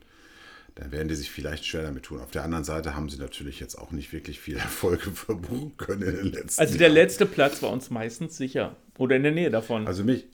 dann 0.75 0.91
werden 0.91 1.07
die 1.09 1.15
sich 1.15 1.29
vielleicht 1.31 1.65
schwer 1.65 1.83
damit 1.83 2.03
tun. 2.03 2.19
Auf 2.21 2.31
der 2.31 2.43
anderen 2.43 2.63
Seite 2.63 2.95
haben 2.95 3.09
sie 3.09 3.17
natürlich 3.17 3.59
jetzt 3.59 3.75
auch 3.75 3.91
nicht 3.91 4.13
wirklich 4.13 4.39
viel 4.39 4.55
Erfolge 4.57 5.11
verbuchen 5.11 5.75
können 5.77 6.03
in 6.03 6.15
den 6.15 6.31
letzten 6.31 6.61
Also 6.61 6.77
der 6.77 6.87
Jahren. 6.87 6.93
letzte 6.95 7.25
Platz 7.25 7.61
war 7.61 7.71
uns 7.71 7.89
meistens 7.89 8.37
sicher. 8.37 8.75
Oder 8.97 9.17
in 9.17 9.23
der 9.23 9.31
Nähe 9.33 9.49
davon. 9.49 9.85
Also 9.85 10.03
mich, 10.03 10.25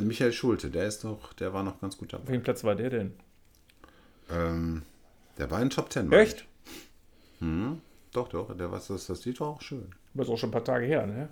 Michael 0.00 0.32
Schulte, 0.32 0.70
der 0.70 0.86
ist 0.86 1.02
noch, 1.04 1.32
der 1.32 1.52
war 1.52 1.62
noch 1.64 1.80
ganz 1.80 1.96
gut 1.96 2.14
Auf 2.14 2.20
dabei. 2.20 2.32
welchem 2.32 2.44
Platz 2.44 2.62
war 2.62 2.76
der 2.76 2.90
denn? 2.90 3.12
Ähm, 4.30 4.82
der 5.38 5.50
war 5.50 5.60
in 5.60 5.70
Top 5.70 5.90
Ten. 5.90 6.12
Echt? 6.12 6.44
Doch, 8.12 8.28
doch, 8.28 8.56
der 8.56 8.70
war 8.70 8.80
das, 8.86 9.06
das 9.06 9.24
Lied 9.24 9.40
war 9.40 9.48
auch 9.48 9.62
schön. 9.62 9.86
Das 10.14 10.26
ist 10.28 10.32
auch 10.32 10.38
schon 10.38 10.50
ein 10.50 10.52
paar 10.52 10.64
Tage 10.64 10.86
her, 10.86 11.06
ne? 11.06 11.28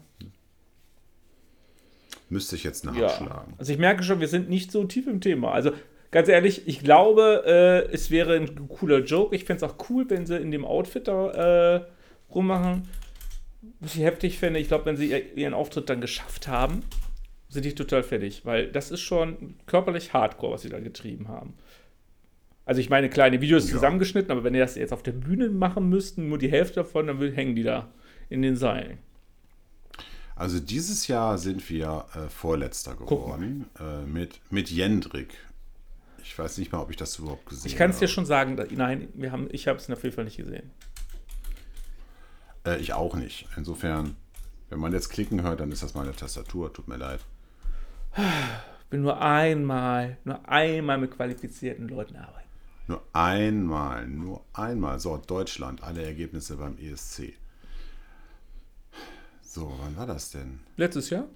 Müsste 2.30 2.56
ich 2.56 2.64
jetzt 2.64 2.84
Ja. 2.86 2.92
nachschlagen. 2.92 3.54
Also 3.58 3.72
ich 3.72 3.78
merke 3.78 4.02
schon, 4.02 4.20
wir 4.20 4.28
sind 4.28 4.48
nicht 4.48 4.72
so 4.72 4.84
tief 4.84 5.06
im 5.06 5.20
Thema. 5.20 5.52
Also 5.52 5.72
ganz 6.10 6.28
ehrlich, 6.28 6.66
ich 6.66 6.80
glaube, 6.82 7.42
äh, 7.46 7.92
es 7.92 8.10
wäre 8.10 8.36
ein 8.36 8.68
cooler 8.68 9.00
Joke. 9.00 9.34
Ich 9.36 9.44
fände 9.44 9.64
es 9.64 9.70
auch 9.70 9.76
cool, 9.90 10.06
wenn 10.08 10.24
sie 10.26 10.36
in 10.38 10.50
dem 10.50 10.64
Outfit 10.64 11.08
da 11.08 11.76
äh, 11.76 11.80
rummachen. 12.32 12.88
Was 13.80 13.94
ich 13.96 14.02
heftig 14.02 14.38
finde, 14.38 14.58
ich 14.60 14.68
glaube, 14.68 14.86
wenn 14.86 14.96
sie 14.96 15.10
ihr- 15.10 15.36
ihren 15.36 15.52
Auftritt 15.54 15.90
dann 15.90 16.00
geschafft 16.00 16.48
haben, 16.48 16.82
sind 17.48 17.64
die 17.64 17.74
total 17.74 18.02
fertig. 18.02 18.46
Weil 18.46 18.68
das 18.70 18.90
ist 18.90 19.00
schon 19.00 19.56
körperlich 19.66 20.12
hardcore, 20.14 20.52
was 20.54 20.62
sie 20.62 20.68
da 20.70 20.78
getrieben 20.78 21.28
haben. 21.28 21.54
Also 22.64 22.80
ich 22.80 22.88
meine, 22.90 23.10
kleine 23.10 23.40
Videos 23.40 23.66
Ja. 23.68 23.74
zusammengeschnitten, 23.74 24.30
aber 24.30 24.44
wenn 24.44 24.52
die 24.52 24.60
das 24.60 24.76
jetzt 24.76 24.92
auf 24.92 25.02
der 25.02 25.12
Bühne 25.12 25.48
machen 25.50 25.88
müssten, 25.88 26.28
nur 26.28 26.38
die 26.38 26.50
Hälfte 26.50 26.76
davon, 26.76 27.08
dann 27.08 27.20
hängen 27.32 27.56
die 27.56 27.64
da 27.64 27.88
in 28.28 28.42
den 28.42 28.54
Seilen. 28.54 28.98
Also 30.40 30.58
dieses 30.58 31.06
Jahr 31.06 31.36
sind 31.36 31.68
wir 31.68 32.06
äh, 32.14 32.30
Vorletzter 32.30 32.96
geworden 32.96 33.66
äh, 33.78 34.06
mit, 34.06 34.40
mit 34.50 34.70
Jendrik. 34.70 35.36
Ich 36.22 36.38
weiß 36.38 36.56
nicht 36.56 36.72
mal, 36.72 36.80
ob 36.80 36.88
ich 36.88 36.96
das 36.96 37.18
überhaupt 37.18 37.44
gesehen 37.44 37.64
habe. 37.64 37.68
Ich 37.68 37.76
kann 37.76 37.90
es 37.90 37.98
dir 37.98 38.08
schon 38.08 38.24
sagen, 38.24 38.56
da, 38.56 38.64
nein, 38.70 39.08
wir 39.12 39.32
haben, 39.32 39.48
ich 39.50 39.68
habe 39.68 39.78
es 39.78 39.90
auf 39.90 40.02
jeden 40.02 40.16
Fall 40.16 40.24
nicht 40.24 40.38
gesehen. 40.38 40.70
Äh, 42.64 42.78
ich 42.78 42.94
auch 42.94 43.16
nicht. 43.16 43.48
Insofern, 43.58 44.16
wenn 44.70 44.78
man 44.78 44.94
jetzt 44.94 45.10
klicken 45.10 45.42
hört, 45.42 45.60
dann 45.60 45.72
ist 45.72 45.82
das 45.82 45.92
meine 45.92 46.12
Tastatur. 46.16 46.72
Tut 46.72 46.88
mir 46.88 46.96
leid. 46.96 47.20
will 48.88 49.00
nur 49.00 49.20
einmal, 49.20 50.16
nur 50.24 50.48
einmal 50.48 50.96
mit 50.96 51.10
qualifizierten 51.10 51.86
Leuten 51.86 52.16
arbeiten. 52.16 52.48
Nur 52.86 53.02
einmal, 53.12 54.08
nur 54.08 54.42
einmal. 54.54 55.00
So, 55.00 55.18
Deutschland, 55.18 55.82
alle 55.82 56.02
Ergebnisse 56.02 56.56
beim 56.56 56.78
ESC. 56.78 57.34
So, 59.52 59.72
wann 59.80 59.96
war 59.96 60.06
das 60.06 60.30
denn? 60.30 60.60
Letztes 60.76 61.10
Jahr? 61.10 61.26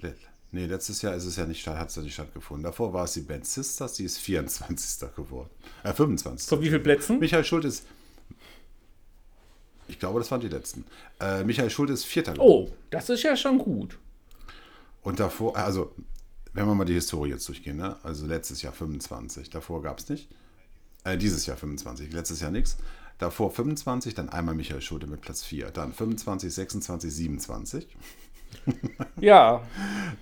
Le- 0.00 0.14
Nee, 0.50 0.66
letztes 0.66 1.02
Jahr 1.02 1.14
ist 1.16 1.24
es 1.24 1.34
ja 1.34 1.46
nicht, 1.46 1.66
hat 1.66 1.88
es 1.88 1.96
ja 1.96 2.02
nicht 2.02 2.12
stattgefunden. 2.14 2.62
Davor 2.62 2.92
war 2.92 3.06
es 3.06 3.14
die 3.14 3.22
Band 3.22 3.44
Sisters, 3.44 3.94
die 3.94 4.04
ist 4.04 4.18
24. 4.18 5.08
geworden. 5.16 5.50
Äh, 5.82 5.92
25. 5.92 6.48
Von 6.48 6.60
wie 6.60 6.68
vielen 6.68 6.82
Plätzen? 6.82 7.18
Michael 7.18 7.42
Schult 7.42 7.64
ist. 7.64 7.84
Ich 9.88 9.98
glaube, 9.98 10.20
das 10.20 10.30
waren 10.30 10.40
die 10.40 10.48
letzten. 10.48 10.84
Äh, 11.20 11.42
Michael 11.42 11.70
Schult 11.70 11.90
ist 11.90 12.04
Vierter. 12.04 12.34
Oh, 12.38 12.70
das 12.90 13.08
ist 13.10 13.24
ja 13.24 13.36
schon 13.36 13.58
gut. 13.58 13.98
Und 15.02 15.18
davor, 15.18 15.56
also, 15.56 15.92
wenn 16.52 16.66
wir 16.66 16.74
mal 16.76 16.84
die 16.84 16.94
Historie 16.94 17.30
jetzt 17.30 17.48
durchgehen, 17.48 17.78
ne? 17.78 17.96
also 18.04 18.24
letztes 18.26 18.62
Jahr 18.62 18.72
25, 18.72 19.50
davor 19.50 19.82
gab 19.82 19.98
es 19.98 20.08
nicht. 20.08 20.28
Äh, 21.02 21.18
dieses 21.18 21.46
Jahr 21.46 21.56
25, 21.56 22.12
letztes 22.12 22.38
Jahr 22.40 22.52
nichts. 22.52 22.76
Davor 23.18 23.50
25, 23.50 24.14
dann 24.14 24.28
einmal 24.28 24.54
Michael 24.54 24.80
Schulte 24.80 25.06
mit 25.06 25.20
Platz 25.20 25.44
4. 25.44 25.70
Dann 25.70 25.92
25, 25.92 26.52
26, 26.52 27.14
27. 27.14 27.88
Ja, 29.20 29.62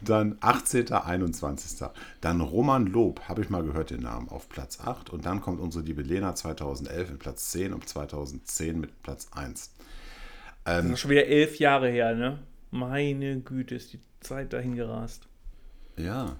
Dann 0.00 0.36
18., 0.40 0.92
21. 0.92 1.88
Dann 2.20 2.40
Roman 2.40 2.86
Lob, 2.86 3.20
habe 3.28 3.42
ich 3.42 3.50
mal 3.50 3.62
gehört 3.62 3.90
den 3.90 4.02
Namen, 4.02 4.28
auf 4.28 4.48
Platz 4.48 4.80
8. 4.80 5.10
Und 5.10 5.26
dann 5.26 5.40
kommt 5.40 5.60
unsere 5.60 5.84
liebe 5.84 6.02
Lena 6.02 6.34
2011 6.34 7.10
mit 7.10 7.18
Platz 7.18 7.50
10 7.50 7.72
und 7.72 7.88
2010 7.88 8.80
mit 8.80 9.02
Platz 9.02 9.28
1. 9.32 9.70
das 10.64 10.84
ist 10.84 11.00
schon 11.00 11.10
wieder 11.10 11.26
elf 11.26 11.58
Jahre 11.58 11.88
her, 11.88 12.14
ne? 12.14 12.38
Meine 12.70 13.40
Güte, 13.40 13.74
ist 13.74 13.92
die 13.92 14.00
Zeit 14.20 14.52
dahin 14.52 14.76
gerast. 14.76 15.28
Ja. 15.96 16.36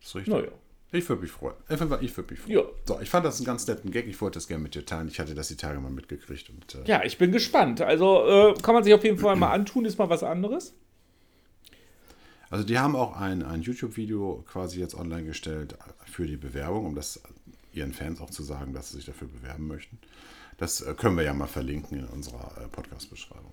Ist 0.00 0.14
richtig. 0.14 0.34
Naja. 0.34 0.48
Ich 0.90 1.06
würde 1.08 1.22
mich 1.22 1.30
freuen. 1.30 1.54
Ich 1.68 1.78
würde 1.78 1.98
ich 2.04 2.16
würd 2.16 2.30
mich 2.30 2.40
freuen. 2.40 2.56
Ja. 2.56 2.62
So, 2.86 2.98
ich 3.00 3.10
fand 3.10 3.26
das 3.26 3.36
einen 3.36 3.46
ganz 3.46 3.66
netten 3.66 3.90
Gag. 3.90 4.06
Ich 4.06 4.20
wollte 4.20 4.38
das 4.38 4.48
gerne 4.48 4.62
mit 4.62 4.74
dir 4.74 4.86
teilen. 4.86 5.08
Ich 5.08 5.20
hatte 5.20 5.34
das 5.34 5.48
die 5.48 5.56
Tage 5.56 5.78
mal 5.80 5.90
mitgekriegt. 5.90 6.48
Und, 6.48 6.74
äh, 6.74 6.88
Ja, 6.88 7.04
ich 7.04 7.18
bin 7.18 7.30
gespannt. 7.30 7.80
Also 7.82 8.26
äh, 8.26 8.54
kann 8.62 8.74
man 8.74 8.84
sich 8.84 8.94
auf 8.94 9.04
jeden 9.04 9.18
Fall 9.18 9.36
mal 9.36 9.52
antun, 9.52 9.84
ist 9.84 9.98
mal 9.98 10.08
was 10.08 10.22
anderes. 10.22 10.72
Also 12.50 12.64
die 12.64 12.78
haben 12.78 12.96
auch 12.96 13.16
ein, 13.20 13.42
ein 13.42 13.60
YouTube-Video 13.60 14.44
quasi 14.50 14.80
jetzt 14.80 14.94
online 14.94 15.24
gestellt 15.24 15.76
für 16.06 16.26
die 16.26 16.38
Bewerbung, 16.38 16.86
um 16.86 16.94
das 16.94 17.20
ihren 17.74 17.92
Fans 17.92 18.20
auch 18.22 18.30
zu 18.30 18.42
sagen, 18.42 18.72
dass 18.72 18.90
sie 18.90 18.96
sich 18.96 19.04
dafür 19.04 19.28
bewerben 19.28 19.66
möchten. 19.66 19.98
Das 20.56 20.80
äh, 20.80 20.94
können 20.94 21.16
wir 21.16 21.24
ja 21.24 21.34
mal 21.34 21.46
verlinken 21.46 21.98
in 21.98 22.06
unserer 22.06 22.50
äh, 22.62 22.68
Podcast-Beschreibung. 22.68 23.52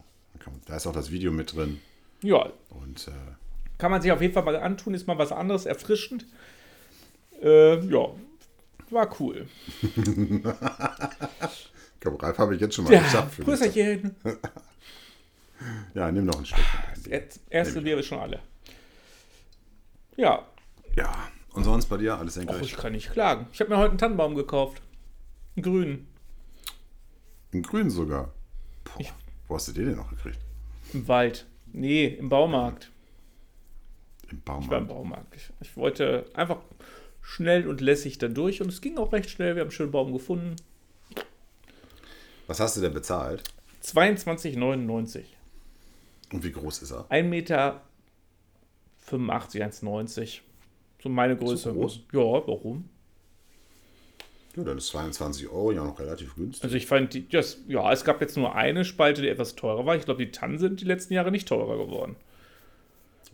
Da 0.68 0.77
ist 0.77 0.88
auch 0.88 0.94
das 0.94 1.12
Video 1.12 1.32
mit 1.32 1.56
drin. 1.56 1.80
Ja, 2.22 2.50
Und 2.70 3.08
äh, 3.08 3.12
kann 3.77 3.92
man 3.92 4.01
sich 4.01 4.12
auf 4.12 4.22
jeden 4.22 4.34
Fall 4.34 4.44
mal 4.44 4.56
antun, 4.56 4.94
ist 4.94 5.08
mal 5.08 5.18
was 5.18 5.32
anderes, 5.32 5.65
erfrischend. 5.65 6.25
Äh, 7.45 7.79
ja, 7.85 8.07
war 8.89 9.15
cool. 9.19 9.47
ich 9.81 9.91
glaube, 11.99 12.21
Ralf 12.21 12.37
habe 12.39 12.55
ich 12.55 12.61
jetzt 12.61 12.75
schon 12.75 12.85
mal 12.85 12.93
Ja, 12.93 13.01
geschafft. 13.01 13.39
Grüßerchen. 13.39 14.15
Ja, 15.93 16.11
nimm 16.11 16.25
noch 16.25 16.37
ein 16.37 16.45
Stück. 16.45 16.59
Jetzt, 17.09 17.39
erste 17.49 17.79
ist 17.79 18.05
schon 18.07 18.19
alle. 18.19 18.41
Ja, 20.17 20.45
Ja, 20.97 21.15
und 21.53 21.63
sonst 21.63 21.85
bei 21.85 21.95
dir 21.97 22.17
alles 22.17 22.33
Och, 22.35 22.41
senkrecht? 22.41 22.65
ich 22.65 22.75
kann 22.75 22.91
nicht 22.91 23.09
klagen. 23.11 23.47
Ich 23.53 23.61
habe 23.61 23.69
mir 23.69 23.77
heute 23.77 23.91
einen 23.91 23.97
Tannenbaum 23.97 24.35
gekauft. 24.35 24.81
Einen 25.55 25.63
grünen. 25.63 26.07
In 27.53 27.63
grün 27.63 27.89
sogar. 27.89 28.33
Boah, 28.83 28.99
Ich- 28.99 29.13
wo 29.47 29.55
hast 29.55 29.69
du 29.69 29.71
den 29.71 29.85
denn 29.87 29.95
noch 29.95 30.09
gekriegt? 30.09 30.39
Im 30.93 31.07
Wald. 31.07 31.45
Nee, 31.71 32.05
im 32.07 32.27
Baumarkt. 32.27 32.91
Im 34.29 34.39
Ich 34.39 34.47
war 34.47 34.57
im 34.57 34.67
Baumarkt. 34.67 34.87
Baumarkt. 34.89 35.35
Ich, 35.35 35.49
ich 35.61 35.77
wollte 35.77 36.25
einfach 36.33 36.57
schnell 37.25 37.67
und 37.67 37.82
lässig 37.82 38.20
da 38.20 38.27
durch 38.27 38.62
und 38.62 38.70
es 38.70 38.82
ging 38.82 38.98
auch 38.98 39.12
recht 39.12 39.29
schnell. 39.29 39.55
Wir 39.55 39.62
haben 39.62 39.67
einen 39.67 39.72
schönen 39.72 39.91
Baum 39.91 40.13
gefunden. 40.13 40.55
Was 42.48 42.60
hast 42.60 42.77
du 42.77 42.82
denn 42.82 42.94
bezahlt? 42.94 43.44
22,99. 43.84 45.24
Und 46.32 46.44
wie 46.44 46.51
groß 46.51 46.84
ist 46.84 46.91
er? 46.91 47.10
1,85 47.10 47.24
Meter, 47.24 47.82
1,90. 49.10 50.41
So 51.01 51.10
meine 51.10 51.36
Größe. 51.36 51.74
groß? 51.74 52.01
Ja, 52.13 52.20
warum? 52.20 52.89
Ja, 54.55 54.63
dann 54.63 54.77
ist 54.77 54.88
22 54.88 55.50
Euro 55.50 55.72
ja 55.72 55.84
noch 55.84 56.00
relativ 56.00 56.36
günstig. 56.36 56.63
Also 56.63 56.75
ich 56.75 56.86
fand, 56.86 57.13
die, 57.13 57.27
das, 57.27 57.58
ja, 57.67 57.91
es 57.91 58.05
gab 58.05 58.22
jetzt 58.22 58.38
nur 58.38 58.55
eine 58.55 58.86
Spalte, 58.86 59.22
die 59.22 59.27
etwas 59.27 59.55
teurer 59.55 59.86
war. 59.86 59.96
Ich 59.96 60.05
glaube, 60.05 60.24
die 60.24 60.32
Tannen 60.32 60.60
sind 60.60 60.79
die 60.79 60.86
letzten 60.86 61.13
Jahre 61.13 61.32
nicht 61.32 61.48
teurer 61.48 61.77
geworden. 61.84 62.15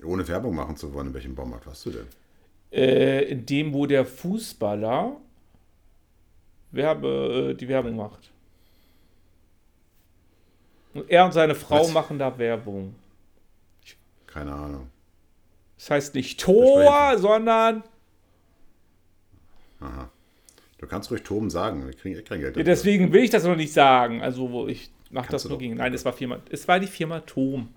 Ohne 0.03 0.27
Werbung 0.27 0.55
machen 0.55 0.77
zu 0.77 0.93
wollen, 0.93 1.07
in 1.07 1.13
welchem 1.13 1.35
Baumarkt 1.35 1.67
warst 1.67 1.85
du 1.85 1.91
denn? 1.91 2.07
Äh, 2.71 3.23
in 3.25 3.45
dem, 3.45 3.73
wo 3.73 3.85
der 3.85 4.05
Fußballer 4.05 5.17
Werbe, 6.71 7.51
äh, 7.51 7.53
die 7.55 7.67
Werbung 7.67 7.97
macht. 7.97 8.31
Und 10.93 11.09
er 11.09 11.25
und 11.25 11.33
seine 11.33 11.55
Frau 11.55 11.81
Was? 11.81 11.93
machen 11.93 12.17
da 12.17 12.37
Werbung. 12.37 12.95
Keine 14.27 14.53
Ahnung. 14.53 14.87
Das 15.77 15.89
heißt 15.89 16.15
nicht 16.15 16.39
Tor, 16.39 17.17
sondern. 17.17 17.83
Aha. 19.79 20.09
Du 20.77 20.87
kannst 20.87 21.11
ruhig 21.11 21.23
Toben 21.23 21.49
sagen, 21.49 21.85
wir 21.85 21.93
kriegen 21.93 22.17
eh 22.17 22.21
kein 22.21 22.39
Geld. 22.39 22.55
Ja, 22.57 22.63
deswegen 22.63 23.11
will 23.11 23.23
ich 23.23 23.29
das 23.29 23.43
noch 23.43 23.55
nicht 23.55 23.73
sagen. 23.73 24.21
Also, 24.21 24.51
wo 24.51 24.67
ich 24.67 24.89
Kannst 25.13 25.33
das 25.33 25.45
nur 25.45 25.57
ging. 25.57 25.75
Nein, 25.75 25.93
es 25.93 26.05
war 26.05 26.13
Firma. 26.13 26.39
Es 26.49 26.67
war 26.67 26.79
die 26.79 26.87
Firma 26.87 27.19
Tom. 27.21 27.69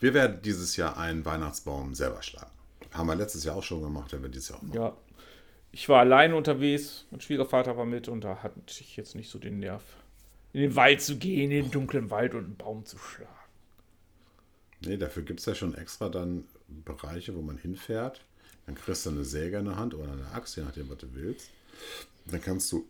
Wir 0.00 0.12
werden 0.14 0.40
dieses 0.42 0.76
Jahr 0.76 0.98
einen 0.98 1.24
Weihnachtsbaum 1.24 1.94
selber 1.94 2.22
schlagen. 2.22 2.50
Haben 2.92 3.06
wir 3.06 3.14
letztes 3.14 3.44
Jahr 3.44 3.56
auch 3.56 3.62
schon 3.62 3.82
gemacht, 3.82 4.12
werden 4.12 4.22
wir 4.22 4.30
dieses 4.30 4.48
Jahr 4.48 4.58
auch 4.58 4.62
machen. 4.62 4.74
Ja. 4.74 4.96
Ich 5.72 5.88
war 5.88 6.00
alleine 6.00 6.34
unterwegs, 6.34 7.06
mein 7.12 7.20
Schwiegervater 7.20 7.76
war 7.76 7.86
mit 7.86 8.08
und 8.08 8.22
da 8.22 8.42
hatte 8.42 8.60
ich 8.66 8.96
jetzt 8.96 9.14
nicht 9.14 9.30
so 9.30 9.38
den 9.38 9.60
Nerv, 9.60 9.84
in 10.52 10.62
den 10.62 10.74
Wald 10.74 11.00
zu 11.00 11.16
gehen, 11.16 11.44
in 11.44 11.50
den 11.50 11.70
dunklen 11.70 12.10
Wald 12.10 12.34
und 12.34 12.44
einen 12.44 12.56
Baum 12.56 12.84
zu 12.84 12.98
schlagen. 12.98 13.30
Nee, 14.80 14.96
dafür 14.96 15.22
gibt 15.22 15.40
es 15.40 15.46
ja 15.46 15.54
schon 15.54 15.74
extra 15.74 16.08
dann 16.08 16.44
Bereiche, 16.66 17.36
wo 17.36 17.42
man 17.42 17.56
hinfährt. 17.56 18.24
Dann 18.66 18.74
kriegst 18.74 19.06
du 19.06 19.10
eine 19.10 19.24
Säge 19.24 19.58
in 19.58 19.66
der 19.66 19.76
Hand 19.76 19.94
oder 19.94 20.12
eine 20.12 20.30
Axt, 20.32 20.56
je 20.56 20.62
nachdem, 20.62 20.88
was 20.90 20.98
du 20.98 21.14
willst. 21.14 21.50
Dann 22.26 22.40
kannst 22.40 22.72
du, 22.72 22.86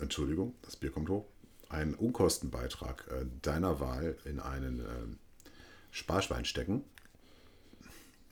Entschuldigung, 0.00 0.54
das 0.62 0.76
Bier 0.76 0.90
kommt 0.90 1.08
hoch, 1.08 1.24
einen 1.68 1.94
Unkostenbeitrag 1.94 3.06
äh, 3.10 3.26
deiner 3.42 3.80
Wahl 3.80 4.16
in 4.24 4.40
einen 4.40 4.80
ähm, 4.80 5.18
Sparschwein 5.90 6.44
stecken. 6.44 6.84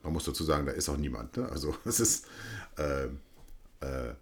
Man 0.03 0.13
muss 0.13 0.25
dazu 0.25 0.45
sagen, 0.45 0.67
da 0.67 0.73
ist 0.73 0.89
auch 0.89 0.97
niemand. 0.97 1.37
Ne? 1.37 1.49
Also 1.49 1.77
es 1.85 2.01
ist 2.01 2.27
äh, 2.77 3.07
äh, 3.81 4.15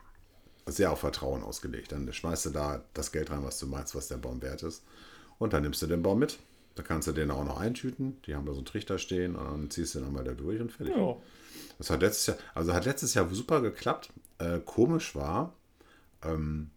sehr 0.67 0.91
auf 0.91 1.01
Vertrauen 1.01 1.43
ausgelegt. 1.43 1.93
Dann 1.93 2.13
schmeißt 2.13 2.47
du 2.47 2.51
da 2.51 2.83
das 2.95 3.13
Geld 3.13 3.31
rein, 3.31 3.45
was 3.45 3.59
du 3.59 3.67
meinst, 3.67 3.95
was 3.95 4.09
der 4.09 4.17
Baum 4.17 4.43
wert 4.43 4.63
ist. 4.63 4.85
Und 5.39 5.53
dann 5.53 5.63
nimmst 5.63 5.83
du 5.83 5.87
den 5.87 6.03
Baum 6.03 6.19
mit. 6.19 6.39
Da 6.75 6.83
kannst 6.83 7.09
du 7.09 7.13
den 7.13 7.31
auch 7.31 7.45
noch 7.45 7.59
eintüten. 7.59 8.21
Die 8.27 8.35
haben 8.35 8.45
da 8.45 8.53
so 8.53 8.59
einen 8.59 8.67
Trichter 8.67 8.99
stehen 8.99 9.35
und 9.35 9.45
dann 9.45 9.71
ziehst 9.71 9.95
du 9.95 10.01
den 10.01 10.09
einmal 10.09 10.25
da 10.25 10.33
durch 10.33 10.61
und 10.61 10.73
fertig. 10.73 10.95
Ja. 10.95 11.17
Das 11.79 11.91
hat 11.91 12.03
letztes 12.03 12.27
Jahr, 12.27 12.37
also 12.55 12.75
hat 12.75 12.85
letztes 12.85 13.15
Jahr 13.15 13.29
super 13.31 13.63
geklappt. 13.63 14.13
Äh, 14.39 14.61
komisch 14.65 15.15
war 15.15 15.55
ähm, 16.23 16.71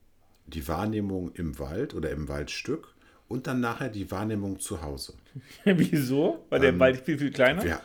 die 0.48 0.68
Wahrnehmung 0.68 1.32
im 1.34 1.60
Wald 1.60 1.94
oder 1.94 2.12
im 2.12 2.28
Waldstück 2.28 2.94
und 3.28 3.48
dann 3.48 3.60
nachher 3.60 3.90
die 3.90 4.10
Wahrnehmung 4.10 4.60
zu 4.60 4.82
Hause. 4.82 5.14
Wieso? 5.66 6.46
War 6.50 6.60
der 6.60 6.78
Wald 6.80 7.02
viel, 7.02 7.18
viel 7.18 7.32
kleiner? 7.32 7.64
Wir, 7.64 7.82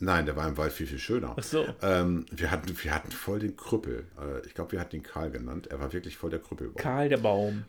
nein, 0.00 0.26
der 0.26 0.36
war 0.36 0.48
im 0.48 0.56
Wald 0.56 0.72
viel, 0.72 0.86
viel 0.86 0.98
schöner. 0.98 1.34
Ach 1.38 1.42
so. 1.42 1.66
Ähm, 1.82 2.26
wir, 2.30 2.50
hatten, 2.50 2.72
wir 2.82 2.94
hatten 2.94 3.10
voll 3.12 3.38
den 3.38 3.56
Krüppel. 3.56 4.04
Äh, 4.20 4.46
ich 4.46 4.54
glaube, 4.54 4.72
wir 4.72 4.80
hatten 4.80 4.96
ihn 4.96 5.02
Karl 5.02 5.30
genannt. 5.30 5.68
Er 5.68 5.80
war 5.80 5.92
wirklich 5.92 6.16
voll 6.16 6.30
der 6.30 6.40
Krüppelbaum. 6.40 6.76
Karl 6.82 7.08
der 7.08 7.18
Baum. 7.18 7.64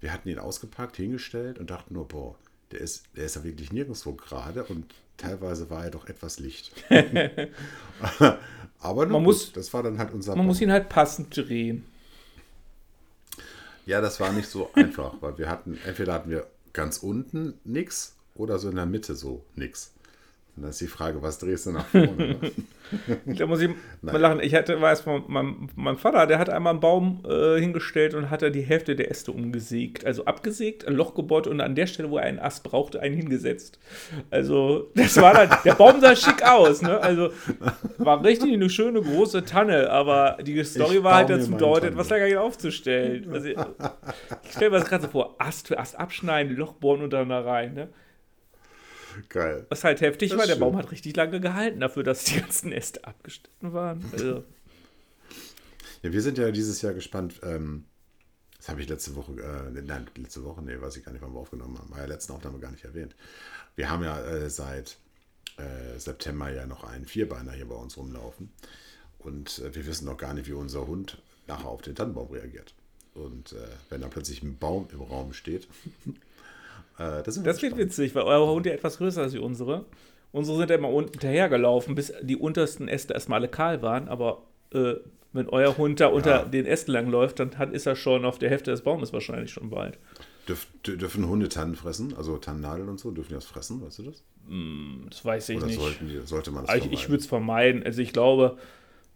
Wir 0.00 0.12
hatten 0.12 0.28
ihn 0.28 0.38
ausgepackt, 0.38 0.96
hingestellt 0.96 1.58
und 1.58 1.70
dachten 1.70 1.94
nur, 1.94 2.06
boah, 2.08 2.34
der 2.72 2.80
ist, 2.80 3.04
der 3.16 3.24
ist 3.24 3.36
ja 3.36 3.44
wirklich 3.44 3.72
nirgendwo 3.72 4.12
gerade 4.12 4.64
und 4.64 4.94
teilweise 5.16 5.70
war 5.70 5.84
er 5.84 5.90
doch 5.90 6.08
etwas 6.08 6.38
Licht. 6.40 6.72
Aber 8.80 9.06
Man 9.06 9.12
gut, 9.12 9.22
muss- 9.22 9.52
das 9.52 9.72
war 9.72 9.82
dann 9.82 9.98
halt 9.98 10.12
unser 10.12 10.36
Man 10.36 10.46
muss 10.46 10.60
ihn 10.60 10.70
halt 10.72 10.88
passend 10.88 11.34
drehen. 11.36 11.84
Ja, 13.86 14.00
das 14.00 14.20
war 14.20 14.32
nicht 14.32 14.48
so 14.48 14.70
einfach, 14.74 15.14
weil 15.20 15.38
wir 15.38 15.48
hatten, 15.48 15.78
entweder 15.86 16.14
hatten 16.14 16.30
wir 16.30 16.46
ganz 16.72 16.98
unten 16.98 17.54
nix 17.64 18.14
oder 18.34 18.58
so 18.58 18.68
in 18.68 18.76
der 18.76 18.86
Mitte 18.86 19.14
so 19.14 19.44
nix. 19.54 19.92
Und 20.56 20.62
dann 20.62 20.70
ist 20.70 20.80
die 20.80 20.86
Frage, 20.86 21.20
was 21.20 21.38
drehst 21.38 21.66
du 21.66 21.72
nach 21.72 21.86
vorne? 21.90 22.14
ne? 22.16 22.38
Da 23.26 23.46
muss 23.46 23.60
ich 23.60 23.70
mal 24.02 24.16
lachen. 24.18 24.40
Ich 24.40 24.54
hatte, 24.54 24.80
weiß, 24.80 25.04
mein, 25.26 25.68
mein, 25.74 25.96
Vater, 25.96 26.26
der 26.26 26.38
hat 26.38 26.48
einmal 26.48 26.72
einen 26.72 26.80
Baum 26.80 27.24
äh, 27.28 27.58
hingestellt 27.58 28.14
und 28.14 28.30
hat 28.30 28.42
da 28.42 28.50
die 28.50 28.60
Hälfte 28.60 28.94
der 28.94 29.10
Äste 29.10 29.32
umgesägt. 29.32 30.06
Also 30.06 30.26
abgesägt, 30.26 30.86
ein 30.86 30.94
Loch 30.94 31.14
gebohrt 31.14 31.48
und 31.48 31.60
an 31.60 31.74
der 31.74 31.88
Stelle, 31.88 32.10
wo 32.10 32.18
er 32.18 32.24
einen 32.24 32.38
Ast 32.38 32.62
brauchte, 32.62 33.00
einen 33.00 33.16
hingesetzt. 33.16 33.80
Also, 34.30 34.90
das 34.94 35.16
war 35.16 35.34
dann, 35.34 35.58
der 35.64 35.74
Baum 35.74 36.00
sah 36.00 36.14
schick 36.14 36.42
aus, 36.44 36.82
ne? 36.82 37.00
Also, 37.00 37.30
war 37.98 38.22
richtig 38.24 38.52
eine 38.52 38.70
schöne 38.70 39.02
große 39.02 39.44
Tanne, 39.44 39.90
aber 39.90 40.38
die 40.40 40.62
Story 40.62 40.98
Ich 40.98 41.02
war 41.02 41.16
halt 41.16 41.30
dazu 41.30 41.52
Tanne. 41.52 41.88
etwas 41.88 42.10
länger 42.10 42.40
aufzustellen. 42.40 43.28
Also, 43.32 43.48
ich 43.48 44.52
stelle 44.52 44.70
mir 44.70 44.78
das 44.78 44.88
gerade 44.88 45.04
so 45.04 45.10
vor, 45.10 45.34
Ast 45.38 45.66
für 45.68 45.78
Ast 45.78 45.98
abschneiden, 45.98 46.54
Loch 46.56 46.74
bohren 46.74 47.02
und 47.02 47.12
dann 47.12 47.28
da 47.28 47.40
rein, 47.40 47.74
ne? 47.74 47.88
Geil. 49.28 49.66
Was 49.68 49.84
halt 49.84 50.00
heftig 50.00 50.30
Das 50.30 50.38
war, 50.38 50.46
der 50.46 50.54
schön. 50.54 50.60
Baum 50.60 50.76
hat 50.76 50.90
richtig 50.90 51.14
lange 51.16 51.40
gehalten 51.40 51.80
dafür, 51.80 52.02
dass 52.02 52.24
die 52.24 52.40
ganzen 52.40 52.72
Äste 52.72 53.04
abgeschnitten 53.04 53.72
waren. 53.72 54.04
Also, 54.12 54.44
Ja, 56.02 56.12
wir 56.12 56.22
sind 56.22 56.38
ja 56.38 56.50
dieses 56.50 56.82
Jahr 56.82 56.94
gespannt. 56.94 57.40
Ähm, 57.42 57.84
Das 58.58 58.68
habe 58.68 58.80
ich 58.80 58.88
letzte 58.88 59.14
Woche, 59.16 59.32
äh, 59.32 59.82
nein, 59.82 60.06
letzte 60.16 60.42
Woche, 60.44 60.62
nee, 60.62 60.80
weiß 60.80 60.96
ich 60.96 61.04
gar 61.04 61.12
nicht, 61.12 61.22
wann 61.22 61.32
wir 61.34 61.40
aufgenommen 61.40 61.78
haben. 61.78 61.90
War 61.90 61.98
ja 61.98 62.06
letzten 62.06 62.32
Aufnahme 62.32 62.58
gar 62.58 62.70
nicht 62.70 62.84
erwähnt. 62.84 63.14
Wir 63.76 63.90
haben 63.90 64.02
ja 64.02 64.20
äh, 64.24 64.48
seit 64.48 64.96
äh, 65.58 65.98
September 65.98 66.50
ja 66.50 66.66
noch 66.66 66.84
einen 66.84 67.04
Vierbeiner 67.06 67.52
hier 67.52 67.66
bei 67.68 67.74
uns 67.74 67.96
rumlaufen. 67.96 68.50
Und 69.18 69.58
äh, 69.60 69.74
wir 69.74 69.86
wissen 69.86 70.06
noch 70.06 70.16
gar 70.16 70.34
nicht, 70.34 70.46
wie 70.48 70.52
unser 70.52 70.86
Hund 70.86 71.18
nachher 71.46 71.68
auf 71.68 71.82
den 71.82 71.94
Tannenbaum 71.94 72.30
reagiert. 72.30 72.74
Und 73.14 73.52
äh, 73.52 73.68
wenn 73.90 74.00
da 74.00 74.08
plötzlich 74.08 74.42
ein 74.42 74.58
Baum 74.58 74.88
im 74.92 75.00
Raum 75.02 75.32
steht, 75.32 75.68
äh, 76.98 77.22
das, 77.22 77.42
das 77.42 77.62
wird 77.62 77.76
witzig, 77.76 78.14
weil 78.14 78.22
euer 78.22 78.46
Hund 78.46 78.66
ja 78.66 78.72
etwas 78.72 78.98
größer 78.98 79.32
wie 79.32 79.38
unsere. 79.38 79.84
Unsere 80.32 80.58
sind 80.58 80.70
ja 80.70 80.76
immer 80.76 80.90
unten 80.90 81.12
hinterhergelaufen, 81.12 81.94
bis 81.94 82.12
die 82.22 82.36
untersten 82.36 82.88
Äste 82.88 83.14
erstmal 83.14 83.38
alle 83.38 83.48
kahl 83.48 83.82
waren, 83.82 84.08
aber 84.08 84.42
äh, 84.72 84.94
wenn 85.32 85.48
euer 85.48 85.76
Hund 85.76 86.00
da 86.00 86.06
unter 86.08 86.42
ja. 86.42 86.44
den 86.44 86.66
Ästen 86.66 86.92
lang 86.92 87.08
läuft, 87.08 87.40
dann 87.40 87.58
hat, 87.58 87.72
ist 87.72 87.86
er 87.86 87.96
schon 87.96 88.24
auf 88.24 88.38
der 88.38 88.50
Hälfte 88.50 88.70
des 88.70 88.82
Baumes 88.82 89.12
wahrscheinlich 89.12 89.50
schon 89.50 89.70
bald. 89.70 89.98
Dürf, 90.48 90.66
dürfen 90.84 91.26
Hunde 91.28 91.48
Tannen 91.48 91.74
fressen? 91.74 92.14
Also 92.16 92.36
Tannennadeln 92.36 92.88
und 92.88 93.00
so? 93.00 93.10
Dürfen 93.10 93.30
die 93.30 93.34
das 93.34 93.46
fressen? 93.46 93.80
Weißt 93.80 93.98
du 93.98 94.02
das? 94.04 94.22
Mm, 94.46 95.06
das 95.08 95.24
weiß 95.24 95.48
ich 95.48 95.56
Oder 95.56 95.66
nicht. 95.66 95.80
Die, 96.00 96.20
sollte 96.24 96.50
man 96.50 96.64
das 96.64 96.70
also 96.70 96.86
Ich, 96.86 96.92
ich 96.92 97.08
würde 97.08 97.20
es 97.20 97.26
vermeiden. 97.26 97.82
Also 97.82 98.02
ich 98.02 98.12
glaube, 98.12 98.58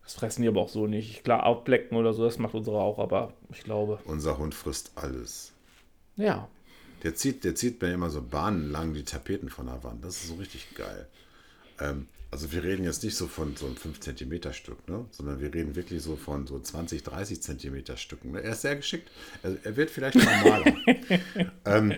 das 0.03 0.15
fressen 0.15 0.43
die 0.43 0.49
aber 0.49 0.63
auch 0.63 0.71
so 0.71 0.87
nicht. 0.87 1.23
Klar, 1.23 1.43
ablecken 1.43 1.97
oder 1.97 2.15
so, 2.15 2.25
das 2.25 2.39
macht 2.39 2.55
unsere 2.55 2.79
auch, 2.79 2.99
aber 2.99 3.35
ich 3.53 3.63
glaube. 3.63 3.99
Unser 4.05 4.39
Hund 4.39 4.55
frisst 4.55 4.93
alles. 4.97 5.53
Ja. 6.17 6.49
Der 7.03 7.15
zieht, 7.15 7.45
der 7.45 7.55
zieht 7.55 7.81
mir 7.81 7.93
immer 7.93 8.11
so 8.11 8.23
bahnenlang 8.23 8.95
die 8.95 9.05
Tapeten 9.05 9.49
von 9.49 9.67
der 9.67 9.83
Wand. 9.85 10.05
Das 10.05 10.17
ist 10.17 10.29
so 10.29 10.35
richtig 10.35 10.75
geil. 10.75 11.07
Ähm, 11.81 12.09
also 12.31 12.53
wir 12.53 12.63
reden 12.63 12.85
jetzt 12.85 13.03
nicht 13.05 13.17
so 13.17 13.27
von 13.27 13.57
so 13.57 13.67
einem 13.67 13.77
5 13.77 14.01
cm 14.01 14.53
Stück, 14.53 14.87
ne? 14.89 15.07
sondern 15.11 15.41
wir 15.41 15.53
reden 15.55 15.77
wirklich 15.77 16.03
so 16.03 16.17
von 16.17 16.47
so 16.47 16.59
20, 16.59 17.03
30 17.03 17.41
cm 17.41 17.97
Stücken. 17.97 18.33
Ne? 18.33 18.43
Er 18.43 18.53
ist 18.53 18.63
sehr 18.63 18.77
geschickt. 18.77 19.11
Er, 19.43 19.57
er 19.63 19.77
wird 19.77 19.91
vielleicht 19.91 20.17
normaler. 20.17 20.77
ähm, 21.65 21.95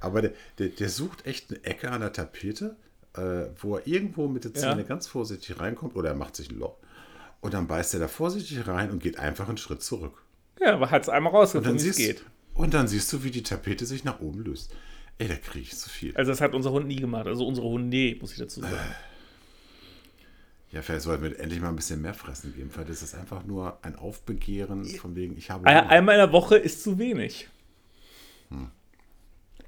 aber 0.00 0.22
der, 0.22 0.32
der, 0.58 0.68
der, 0.68 0.88
sucht 0.88 1.26
echt 1.26 1.50
eine 1.50 1.64
Ecke 1.64 1.90
an 1.90 2.00
der 2.00 2.12
Tapete, 2.12 2.76
äh, 3.16 3.46
wo 3.58 3.76
er 3.76 3.86
irgendwo 3.86 4.28
mit 4.28 4.44
der 4.44 4.54
Zähne 4.54 4.82
ja. 4.82 4.88
ganz 4.88 5.06
vorsichtig 5.06 5.58
reinkommt 5.60 5.96
oder 5.96 6.10
er 6.10 6.14
macht 6.14 6.36
sich 6.36 6.50
ein 6.50 6.58
Loch. 6.58 6.76
Und 7.40 7.52
dann 7.52 7.66
beißt 7.66 7.94
er 7.94 8.00
da 8.00 8.08
vorsichtig 8.08 8.66
rein 8.66 8.90
und 8.90 9.02
geht 9.02 9.18
einfach 9.18 9.48
einen 9.48 9.58
Schritt 9.58 9.82
zurück. 9.82 10.22
Ja, 10.60 10.74
aber 10.74 10.90
hat 10.90 11.02
es 11.02 11.08
einmal 11.10 11.32
rausgefunden, 11.32 11.82
wie 11.84 11.88
es 11.88 11.96
geht. 11.96 12.24
Und 12.54 12.74
dann 12.74 12.88
siehst 12.88 13.12
du, 13.12 13.24
wie 13.24 13.30
die 13.30 13.42
Tapete 13.42 13.84
sich 13.84 14.04
nach 14.04 14.20
oben 14.20 14.44
löst. 14.44 14.74
Ey, 15.18 15.28
da 15.28 15.36
kriege 15.36 15.64
ich 15.64 15.76
zu 15.76 15.88
viel. 15.88 16.16
Also 16.16 16.32
das 16.32 16.40
hat 16.40 16.54
unser 16.54 16.70
Hund 16.72 16.86
nie 16.86 16.96
gemacht. 16.96 17.26
Also 17.26 17.46
unsere 17.46 17.68
Hunde, 17.68 18.16
muss 18.20 18.32
ich 18.32 18.38
dazu 18.38 18.60
sagen. 18.60 18.74
Äh. 18.74 19.14
Ja, 20.74 20.82
vielleicht 20.82 21.02
sollten 21.02 21.22
wir 21.22 21.38
endlich 21.38 21.60
mal 21.60 21.68
ein 21.68 21.76
bisschen 21.76 22.02
mehr 22.02 22.14
fressen 22.14 22.52
geben. 22.54 22.70
Vielleicht 22.70 22.90
ist 22.90 23.02
das 23.02 23.14
einfach 23.14 23.44
nur 23.44 23.78
ein 23.82 23.94
Aufbegehren 23.94 24.84
von 24.84 25.14
wegen, 25.14 25.36
ich 25.36 25.50
habe. 25.50 25.68
Hunger. 25.68 25.88
Einmal 25.88 26.16
in 26.16 26.20
der 26.20 26.32
Woche 26.32 26.56
ist 26.56 26.82
zu 26.82 26.98
wenig. 26.98 27.48
Hm. 28.48 28.70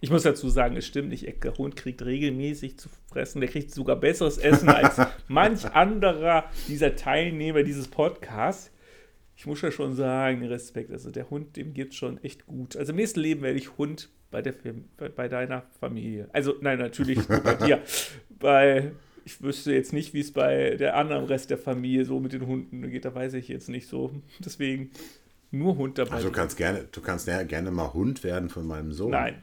Ich 0.00 0.10
muss 0.10 0.24
dazu 0.24 0.48
sagen, 0.50 0.76
es 0.76 0.84
stimmt 0.84 1.08
nicht. 1.08 1.24
Der 1.44 1.54
Hund 1.54 1.76
kriegt 1.76 2.02
regelmäßig 2.02 2.78
zu 2.78 2.88
fressen. 3.08 3.40
Der 3.40 3.48
kriegt 3.48 3.72
sogar 3.72 3.96
besseres 3.96 4.36
Essen 4.36 4.68
als 4.68 4.96
manch 5.28 5.64
anderer 5.64 6.50
dieser 6.68 6.96
Teilnehmer 6.96 7.62
dieses 7.62 7.88
Podcasts. 7.88 8.70
Ich 9.36 9.46
muss 9.46 9.60
ja 9.60 9.70
schon 9.70 9.94
sagen, 9.94 10.44
Respekt. 10.44 10.90
Also 10.90 11.10
der 11.10 11.28
Hund, 11.28 11.56
dem 11.56 11.74
geht 11.74 11.94
schon 11.94 12.22
echt 12.24 12.46
gut. 12.46 12.76
Also 12.76 12.92
im 12.92 12.96
nächsten 12.96 13.20
Leben 13.20 13.42
werde 13.42 13.58
ich 13.58 13.76
Hund 13.76 14.08
bei, 14.30 14.42
der, 14.42 14.54
bei 15.14 15.28
deiner 15.28 15.62
Familie. 15.78 16.28
Also 16.32 16.54
nein, 16.60 16.78
natürlich 16.78 17.18
bei 17.28 17.54
dir. 17.54 17.82
Bei 18.30 18.92
ich 19.26 19.42
wüsste 19.42 19.74
jetzt 19.74 19.92
nicht, 19.92 20.14
wie 20.14 20.20
es 20.20 20.32
bei 20.32 20.76
der 20.76 20.96
anderen 20.96 21.24
Rest 21.24 21.50
der 21.50 21.58
Familie 21.58 22.04
so 22.04 22.20
mit 22.20 22.32
den 22.32 22.46
Hunden 22.46 22.88
geht. 22.88 23.04
Da 23.04 23.14
weiß 23.14 23.34
ich 23.34 23.48
jetzt 23.48 23.68
nicht 23.68 23.88
so. 23.88 24.12
Deswegen 24.38 24.90
nur 25.50 25.76
Hund 25.76 25.98
dabei. 25.98 26.12
Also 26.12 26.28
du 26.28 26.32
kannst 26.32 26.56
gerne, 26.56 26.84
du 26.90 27.00
kannst 27.00 27.26
ja 27.26 27.42
gerne 27.42 27.70
mal 27.70 27.92
Hund 27.92 28.22
werden 28.24 28.48
von 28.48 28.66
meinem 28.66 28.92
Sohn. 28.92 29.10
Nein. 29.10 29.42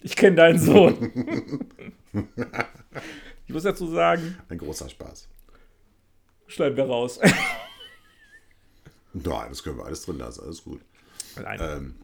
Ich 0.00 0.14
kenne 0.14 0.36
deinen 0.36 0.58
Sohn. 0.58 1.64
ich 3.46 3.54
muss 3.54 3.62
dazu 3.62 3.86
sagen. 3.86 4.36
Ein 4.50 4.58
großer 4.58 4.90
Spaß. 4.90 5.28
Schneiden 6.46 6.76
wir 6.76 6.84
raus. 6.84 7.18
Nein, 9.14 9.48
das 9.48 9.62
können 9.62 9.78
wir 9.78 9.86
alles 9.86 10.04
drin 10.04 10.18
lassen. 10.18 10.42
Alles 10.42 10.64
gut. 10.64 10.80
Nein. 11.36 11.58
Ähm, 11.62 11.94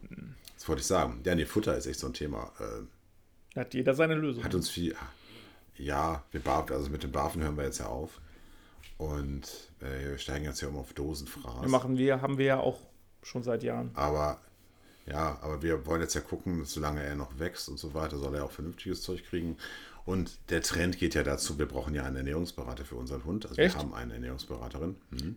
das 0.55 0.67
wollte 0.67 0.81
ich 0.81 0.87
sagen. 0.87 1.21
Ja, 1.23 1.35
nee, 1.35 1.45
Futter 1.45 1.77
ist 1.77 1.85
echt 1.85 1.99
so 1.99 2.07
ein 2.07 2.13
Thema. 2.13 2.51
Äh, 2.59 3.59
hat 3.59 3.73
jeder 3.73 3.93
seine 3.93 4.15
Lösung. 4.15 4.43
Hat 4.43 4.55
uns 4.55 4.69
viel 4.69 4.95
ja, 5.81 6.23
wir 6.31 6.41
barfen, 6.41 6.73
also 6.73 6.89
mit 6.89 7.03
dem 7.03 7.11
Barfen 7.11 7.43
hören 7.43 7.57
wir 7.57 7.65
jetzt 7.65 7.79
ja 7.79 7.87
auf. 7.87 8.21
Und 8.97 9.71
äh, 9.79 10.09
wir 10.09 10.17
steigen 10.17 10.45
jetzt 10.45 10.61
ja 10.61 10.67
um 10.67 10.77
auf 10.77 10.93
Dosenfraß. 10.93 11.61
Wir 11.61 11.69
machen 11.69 11.97
wir, 11.97 12.21
haben 12.21 12.37
wir 12.37 12.45
ja 12.45 12.59
auch 12.59 12.79
schon 13.23 13.43
seit 13.43 13.63
Jahren. 13.63 13.89
Aber 13.95 14.39
ja, 15.07 15.39
aber 15.41 15.63
wir 15.63 15.85
wollen 15.87 16.01
jetzt 16.01 16.13
ja 16.13 16.21
gucken, 16.21 16.65
solange 16.65 17.01
er 17.01 17.15
noch 17.15 17.39
wächst 17.39 17.67
und 17.67 17.79
so 17.79 17.93
weiter, 17.95 18.17
soll 18.17 18.35
er 18.35 18.45
auch 18.45 18.51
vernünftiges 18.51 19.01
Zeug 19.01 19.23
kriegen. 19.23 19.57
Und 20.05 20.37
der 20.49 20.61
Trend 20.61 20.97
geht 20.97 21.15
ja 21.15 21.23
dazu, 21.23 21.57
wir 21.57 21.67
brauchen 21.67 21.95
ja 21.95 22.03
einen 22.03 22.17
Ernährungsberater 22.17 22.85
für 22.85 22.95
unseren 22.95 23.25
Hund. 23.25 23.47
Also 23.47 23.59
Echt? 23.59 23.75
wir 23.75 23.81
haben 23.81 23.93
eine 23.93 24.13
Ernährungsberaterin 24.13 24.95
mhm. 25.09 25.35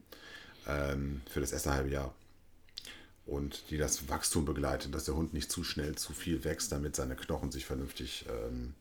Ähm, 0.68 1.22
für 1.28 1.40
das 1.40 1.52
erste 1.52 1.72
halbe 1.72 1.90
Jahr. 1.90 2.14
Und 3.26 3.70
die 3.70 3.78
das 3.78 4.08
Wachstum 4.08 4.44
begleitet, 4.44 4.94
dass 4.94 5.06
der 5.06 5.16
Hund 5.16 5.32
nicht 5.32 5.50
zu 5.50 5.64
schnell 5.64 5.94
zu 5.94 6.12
viel 6.12 6.44
wächst, 6.44 6.72
damit 6.72 6.94
seine 6.94 7.16
Knochen 7.16 7.50
sich 7.50 7.64
vernünftig 7.64 8.26
ähm, 8.28 8.74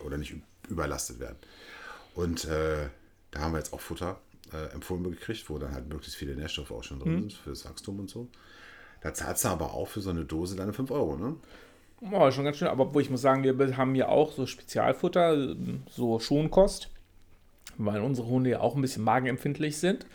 oder 0.00 0.18
nicht 0.18 0.34
überlastet 0.68 1.20
werden. 1.20 1.36
Und 2.14 2.44
äh, 2.46 2.88
da 3.30 3.40
haben 3.40 3.52
wir 3.52 3.58
jetzt 3.58 3.72
auch 3.72 3.80
Futter 3.80 4.20
äh, 4.52 4.72
empfohlen 4.72 5.04
gekriegt, 5.04 5.48
wo 5.48 5.58
dann 5.58 5.72
halt 5.72 5.88
möglichst 5.88 6.16
viele 6.16 6.34
Nährstoffe 6.34 6.72
auch 6.72 6.82
schon 6.82 6.98
drin 6.98 7.14
mhm. 7.14 7.20
sind 7.20 7.32
fürs 7.34 7.64
Wachstum 7.64 8.00
und 8.00 8.10
so. 8.10 8.28
Da 9.00 9.14
zahlst 9.14 9.44
du 9.44 9.48
aber 9.48 9.74
auch 9.74 9.86
für 9.86 10.00
so 10.00 10.10
eine 10.10 10.24
Dose 10.24 10.56
deine 10.56 10.72
5 10.72 10.90
Euro, 10.90 11.16
ne? 11.16 11.36
Oh, 12.12 12.30
schon 12.30 12.44
ganz 12.44 12.56
schön. 12.56 12.68
Aber 12.68 12.94
wo 12.94 13.00
ich 13.00 13.10
muss 13.10 13.20
sagen, 13.20 13.42
wir 13.42 13.76
haben 13.76 13.94
hier 13.94 14.08
auch 14.08 14.32
so 14.32 14.46
Spezialfutter, 14.46 15.56
so 15.90 16.18
Schonkost, 16.18 16.90
weil 17.76 18.00
unsere 18.00 18.28
Hunde 18.28 18.50
ja 18.50 18.60
auch 18.60 18.76
ein 18.76 18.82
bisschen 18.82 19.04
magenempfindlich 19.04 19.78
sind. 19.78 20.06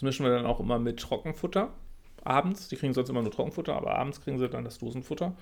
Das 0.00 0.02
mischen 0.02 0.24
wir 0.24 0.32
dann 0.32 0.46
auch 0.46 0.60
immer 0.60 0.78
mit 0.78 0.98
Trockenfutter 0.98 1.68
abends. 2.24 2.68
Die 2.68 2.76
kriegen 2.76 2.94
sonst 2.94 3.10
immer 3.10 3.20
nur 3.20 3.30
Trockenfutter, 3.30 3.74
aber 3.74 3.96
abends 3.96 4.22
kriegen 4.22 4.38
sie 4.38 4.48
dann 4.48 4.64
das 4.64 4.78
Dosenfutter. 4.78 5.34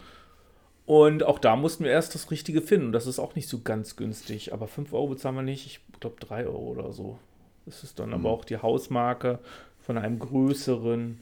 Und 0.84 1.22
auch 1.22 1.38
da 1.38 1.54
mussten 1.54 1.84
wir 1.84 1.92
erst 1.92 2.16
das 2.16 2.32
Richtige 2.32 2.60
finden. 2.60 2.90
Das 2.90 3.06
ist 3.06 3.20
auch 3.20 3.36
nicht 3.36 3.48
so 3.48 3.60
ganz 3.60 3.94
günstig. 3.94 4.52
Aber 4.52 4.66
5 4.66 4.92
Euro 4.92 5.06
bezahlen 5.06 5.36
wir 5.36 5.42
nicht. 5.42 5.64
Ich 5.66 5.80
glaube 6.00 6.16
3 6.18 6.46
Euro 6.46 6.58
oder 6.58 6.92
so. 6.92 7.20
Das 7.66 7.84
ist 7.84 8.00
dann 8.00 8.08
mhm. 8.08 8.14
aber 8.14 8.30
auch 8.30 8.44
die 8.44 8.56
Hausmarke 8.56 9.38
von 9.80 9.96
einem 9.96 10.18
größeren 10.18 11.20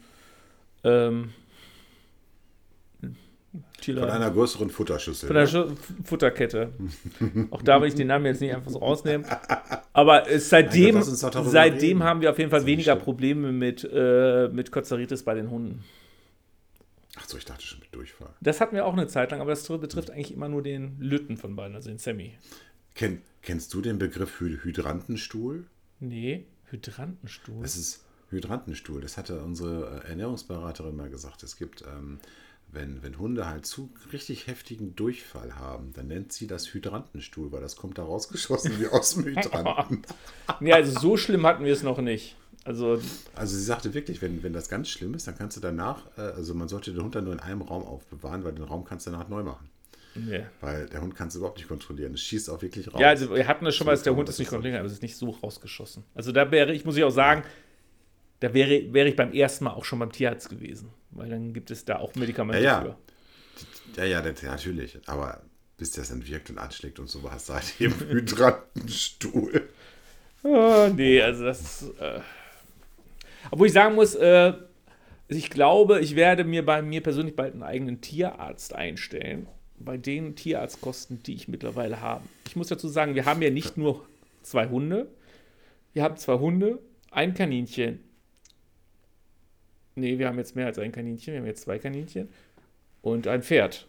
ähm, 0.82 1.34
Von 3.84 3.98
einer 3.98 4.30
größeren 4.30 4.70
Futterschüssel. 4.70 5.26
Von 5.26 5.36
der 5.36 5.52
ne? 5.52 5.76
Futterkette. 6.04 6.70
auch 7.50 7.60
da 7.60 7.82
will 7.82 7.88
ich 7.88 7.94
den 7.94 8.06
Namen 8.06 8.24
jetzt 8.24 8.40
nicht 8.40 8.54
einfach 8.54 8.70
so 8.70 8.78
rausnehmen. 8.78 9.26
Aber 9.96 10.26
seitdem, 10.38 10.96
Nein, 10.96 11.04
seitdem 11.04 12.02
haben 12.02 12.20
wir 12.20 12.30
auf 12.30 12.38
jeden 12.38 12.50
Fall 12.50 12.66
weniger 12.66 12.96
Probleme 12.96 13.50
mit, 13.50 13.82
äh, 13.90 14.46
mit 14.48 14.70
Kozeritis 14.70 15.22
bei 15.22 15.32
den 15.32 15.48
Hunden. 15.48 15.84
Ach 17.16 17.26
so, 17.26 17.38
ich 17.38 17.46
dachte 17.46 17.64
schon 17.64 17.80
mit 17.80 17.94
Durchfall. 17.94 18.34
Das 18.42 18.60
hatten 18.60 18.76
wir 18.76 18.84
auch 18.84 18.92
eine 18.92 19.06
Zeit 19.06 19.30
lang, 19.30 19.40
aber 19.40 19.52
das 19.52 19.66
betrifft 19.66 20.10
eigentlich 20.10 20.34
immer 20.34 20.50
nur 20.50 20.62
den 20.62 21.00
Lütten 21.00 21.38
von 21.38 21.56
beiden, 21.56 21.74
also 21.74 21.88
den 21.88 21.96
Sammy. 21.96 22.34
Ken, 22.94 23.22
kennst 23.40 23.72
du 23.72 23.80
den 23.80 23.98
Begriff 23.98 24.38
Hydrantenstuhl? 24.38 25.64
Nee, 26.00 26.44
Hydrantenstuhl. 26.66 27.62
Das 27.62 27.78
ist 27.78 28.04
Hydrantenstuhl. 28.28 29.00
Das 29.00 29.16
hatte 29.16 29.40
unsere 29.40 30.02
äh, 30.04 30.08
Ernährungsberaterin 30.10 30.94
mal 30.94 31.08
gesagt. 31.08 31.42
Es 31.42 31.56
gibt, 31.56 31.82
ähm, 31.82 32.18
wenn, 32.68 33.02
wenn 33.02 33.18
Hunde 33.18 33.46
halt 33.46 33.66
zu 33.66 33.90
richtig 34.12 34.46
heftigen 34.46 34.94
Durchfall 34.96 35.56
haben, 35.56 35.92
dann 35.94 36.08
nennt 36.08 36.32
sie 36.32 36.46
das 36.46 36.72
Hydrantenstuhl, 36.72 37.52
weil 37.52 37.60
das 37.60 37.76
kommt 37.76 37.98
da 37.98 38.04
rausgeschossen 38.04 38.78
wie 38.80 38.88
aus 38.88 39.14
dem 39.14 39.24
Hydranten. 39.26 40.02
nee, 40.60 40.72
also 40.72 40.98
so 40.98 41.16
schlimm 41.16 41.46
hatten 41.46 41.64
wir 41.64 41.72
es 41.72 41.82
noch 41.82 41.98
nicht. 41.98 42.36
Also, 42.64 43.00
also 43.36 43.56
sie 43.56 43.62
sagte 43.62 43.94
wirklich, 43.94 44.20
wenn, 44.22 44.42
wenn 44.42 44.52
das 44.52 44.68
ganz 44.68 44.88
schlimm 44.88 45.14
ist, 45.14 45.28
dann 45.28 45.38
kannst 45.38 45.56
du 45.56 45.60
danach, 45.60 46.06
äh, 46.18 46.22
also 46.22 46.52
man 46.52 46.68
sollte 46.68 46.92
den 46.92 47.02
Hund 47.02 47.14
dann 47.14 47.24
nur 47.24 47.32
in 47.32 47.40
einem 47.40 47.62
Raum 47.62 47.84
aufbewahren, 47.84 48.42
weil 48.42 48.52
den 48.52 48.64
Raum 48.64 48.84
kannst 48.84 49.06
du 49.06 49.12
danach 49.12 49.28
neu 49.28 49.44
machen. 49.44 49.70
Yeah. 50.16 50.46
Weil 50.60 50.86
der 50.86 51.02
Hund 51.02 51.14
kann 51.14 51.28
es 51.28 51.36
überhaupt 51.36 51.58
nicht 51.58 51.68
kontrollieren. 51.68 52.14
Es 52.14 52.22
schießt 52.22 52.50
auch 52.50 52.62
wirklich 52.62 52.92
raus. 52.92 53.00
Ja, 53.00 53.08
also 53.08 53.34
wir 53.34 53.46
hatten 53.46 53.64
das 53.64 53.74
schon 53.74 53.84
mal, 53.84 53.92
dass 53.92 54.02
der 54.02 54.16
Hund 54.16 54.28
es 54.28 54.38
nicht 54.38 54.48
kontrollieren 54.48 54.74
kann, 54.74 54.80
aber 54.80 54.86
es 54.86 54.94
ist 54.94 55.02
nicht 55.02 55.16
so 55.16 55.30
rausgeschossen. 55.30 56.04
Also 56.14 56.32
da 56.32 56.50
wäre 56.50 56.72
ich, 56.72 56.84
muss 56.84 56.96
ich 56.96 57.04
auch 57.04 57.10
sagen, 57.10 57.44
da 58.40 58.52
wäre, 58.52 58.92
wäre 58.92 59.08
ich 59.08 59.16
beim 59.16 59.32
ersten 59.32 59.64
Mal 59.64 59.72
auch 59.72 59.84
schon 59.84 59.98
beim 59.98 60.12
Tierarzt 60.12 60.48
gewesen. 60.48 60.90
Weil 61.10 61.30
dann 61.30 61.52
gibt 61.52 61.70
es 61.70 61.84
da 61.84 61.98
auch 61.98 62.14
Medikamente 62.14 62.62
ja, 62.62 62.84
ja. 62.84 62.96
für. 63.94 64.00
Ja, 64.00 64.04
ja, 64.04 64.22
natürlich. 64.22 64.98
Aber 65.06 65.42
bis 65.78 65.92
das 65.92 66.08
dann 66.08 66.26
wirkt 66.26 66.50
und 66.50 66.58
anschlägt 66.58 66.98
und 66.98 67.08
so, 67.08 67.30
hast 67.30 67.48
du 67.48 67.54
halt 67.54 67.80
eben 67.80 67.94
Hydrantenstuhl. 67.98 69.68
oh, 70.42 70.88
nee, 70.94 71.20
also 71.20 71.44
das. 71.44 71.90
Äh, 71.98 72.20
obwohl 73.50 73.68
ich 73.68 73.72
sagen 73.72 73.94
muss, 73.94 74.14
äh, 74.14 74.52
ich 75.28 75.50
glaube, 75.50 76.00
ich 76.00 76.16
werde 76.16 76.44
mir 76.44 76.64
bei 76.64 76.82
mir 76.82 77.02
persönlich 77.02 77.36
bald 77.36 77.54
einen 77.54 77.62
eigenen 77.62 78.00
Tierarzt 78.00 78.74
einstellen. 78.74 79.48
Bei 79.78 79.96
den 79.96 80.36
Tierarztkosten, 80.36 81.22
die 81.22 81.34
ich 81.34 81.48
mittlerweile 81.48 82.00
habe. 82.00 82.24
Ich 82.46 82.56
muss 82.56 82.68
dazu 82.68 82.88
sagen, 82.88 83.14
wir 83.14 83.26
haben 83.26 83.42
ja 83.42 83.50
nicht 83.50 83.76
nur 83.76 84.06
zwei 84.42 84.68
Hunde. 84.68 85.08
Wir 85.92 86.02
haben 86.02 86.16
zwei 86.16 86.38
Hunde, 86.38 86.78
ein 87.10 87.34
Kaninchen. 87.34 88.00
Nee, 89.96 90.18
wir 90.18 90.28
haben 90.28 90.38
jetzt 90.38 90.54
mehr 90.54 90.66
als 90.66 90.78
ein 90.78 90.92
Kaninchen. 90.92 91.32
Wir 91.34 91.40
haben 91.40 91.46
jetzt 91.46 91.62
zwei 91.62 91.78
Kaninchen. 91.78 92.28
und 93.02 93.26
ein 93.28 93.42
Pferd. 93.42 93.86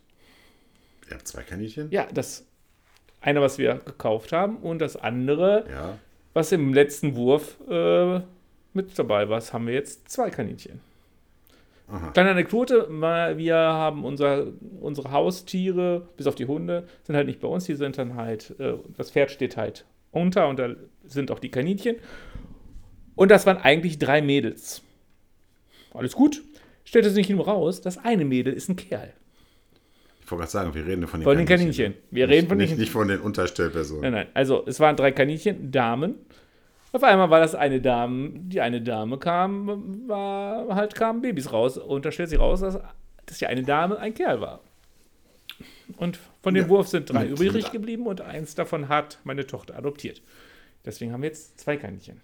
Ihr 1.09 1.15
habt 1.15 1.27
zwei 1.27 1.41
Kaninchen? 1.41 1.89
Ja, 1.91 2.07
das 2.13 2.45
eine, 3.21 3.41
was 3.41 3.57
wir 3.57 3.75
gekauft 3.83 4.31
haben 4.31 4.57
und 4.57 4.79
das 4.79 4.95
andere, 4.95 5.65
Ja. 5.69 5.97
was 6.33 6.51
im 6.51 6.73
letzten 6.73 7.15
Wurf 7.15 7.57
äh, 7.69 8.19
mit 8.73 8.97
dabei 8.99 9.27
war, 9.27 9.41
haben 9.41 9.65
wir 9.67 9.73
jetzt 9.73 10.09
zwei 10.09 10.29
Kaninchen. 10.29 10.81
Aha. 11.87 12.11
Kleine 12.11 12.31
Anekdote, 12.31 12.85
weil 12.89 13.37
wir 13.37 13.55
haben 13.55 14.03
unser, 14.05 14.47
unsere 14.81 15.11
Haustiere, 15.11 16.07
bis 16.15 16.27
auf 16.27 16.35
die 16.35 16.45
Hunde, 16.45 16.85
sind 17.03 17.15
halt 17.15 17.27
nicht 17.27 17.39
bei 17.39 17.47
uns, 17.47 17.63
die 17.65 17.75
sind 17.75 17.97
dann 17.97 18.15
halt, 18.15 18.53
äh, 18.59 18.73
das 18.97 19.09
Pferd 19.11 19.31
steht 19.31 19.57
halt 19.57 19.85
unter 20.11 20.47
und 20.47 20.59
da 20.59 20.75
sind 21.05 21.31
auch 21.31 21.39
die 21.39 21.49
Kaninchen. 21.49 21.95
Und 23.15 23.31
das 23.31 23.45
waren 23.47 23.57
eigentlich 23.57 23.97
drei 23.97 24.21
Mädels. 24.21 24.83
Alles 25.97 26.13
gut. 26.13 26.41
Stellte 26.83 27.09
sich 27.09 27.29
nur 27.29 27.45
raus, 27.45 27.81
das 27.81 27.97
eine 27.97 28.23
Mädel 28.23 28.53
ist 28.53 28.69
ein 28.69 28.75
Kerl. 28.75 29.11
Ich 30.21 30.31
wollte 30.31 30.41
gerade 30.41 30.51
sagen, 30.51 30.73
wir 30.73 30.85
reden 30.85 31.07
von 31.07 31.19
den 31.19 31.23
Von 31.25 31.37
den 31.37 31.45
Kaninchen. 31.45 31.93
Wir 32.11 32.27
nicht, 32.27 32.35
reden 32.35 32.47
von 32.49 32.57
nicht, 32.57 32.71
den 32.73 32.79
nicht 32.79 32.91
von 32.91 33.07
den 33.07 33.19
Unterstellpersonen. 33.21 34.01
Nein, 34.03 34.13
nein. 34.13 34.27
Also 34.33 34.63
es 34.65 34.79
waren 34.79 34.95
drei 34.95 35.11
Kaninchen, 35.11 35.71
Damen. 35.71 36.15
Auf 36.91 37.03
einmal 37.03 37.29
war 37.29 37.39
das 37.39 37.55
eine 37.55 37.81
Dame, 37.81 38.31
die 38.33 38.61
eine 38.61 38.81
Dame 38.81 39.17
kam, 39.17 40.07
war 40.07 40.73
halt 40.73 40.95
kamen 40.95 41.21
Babys 41.21 41.51
raus 41.51 41.77
und 41.77 42.05
da 42.05 42.11
stellt 42.11 42.29
sich 42.29 42.39
raus, 42.39 42.61
dass, 42.61 42.79
dass 43.25 43.37
die 43.37 43.45
eine 43.45 43.63
Dame 43.63 43.99
ein 43.99 44.13
Kerl 44.13 44.39
war. 44.41 44.61
Und 45.97 46.19
von 46.41 46.53
dem 46.53 46.63
Ja. 46.63 46.69
Wurf 46.69 46.87
sind 46.87 47.09
drei 47.09 47.27
übrig 47.27 47.71
geblieben 47.71 48.07
und 48.07 48.21
eins 48.21 48.55
davon 48.55 48.89
hat 48.89 49.19
meine 49.23 49.45
Tochter 49.45 49.77
adoptiert. 49.77 50.21
Deswegen 50.85 51.11
haben 51.11 51.21
wir 51.21 51.29
jetzt 51.29 51.59
zwei 51.59 51.77
Kaninchen. 51.77 52.21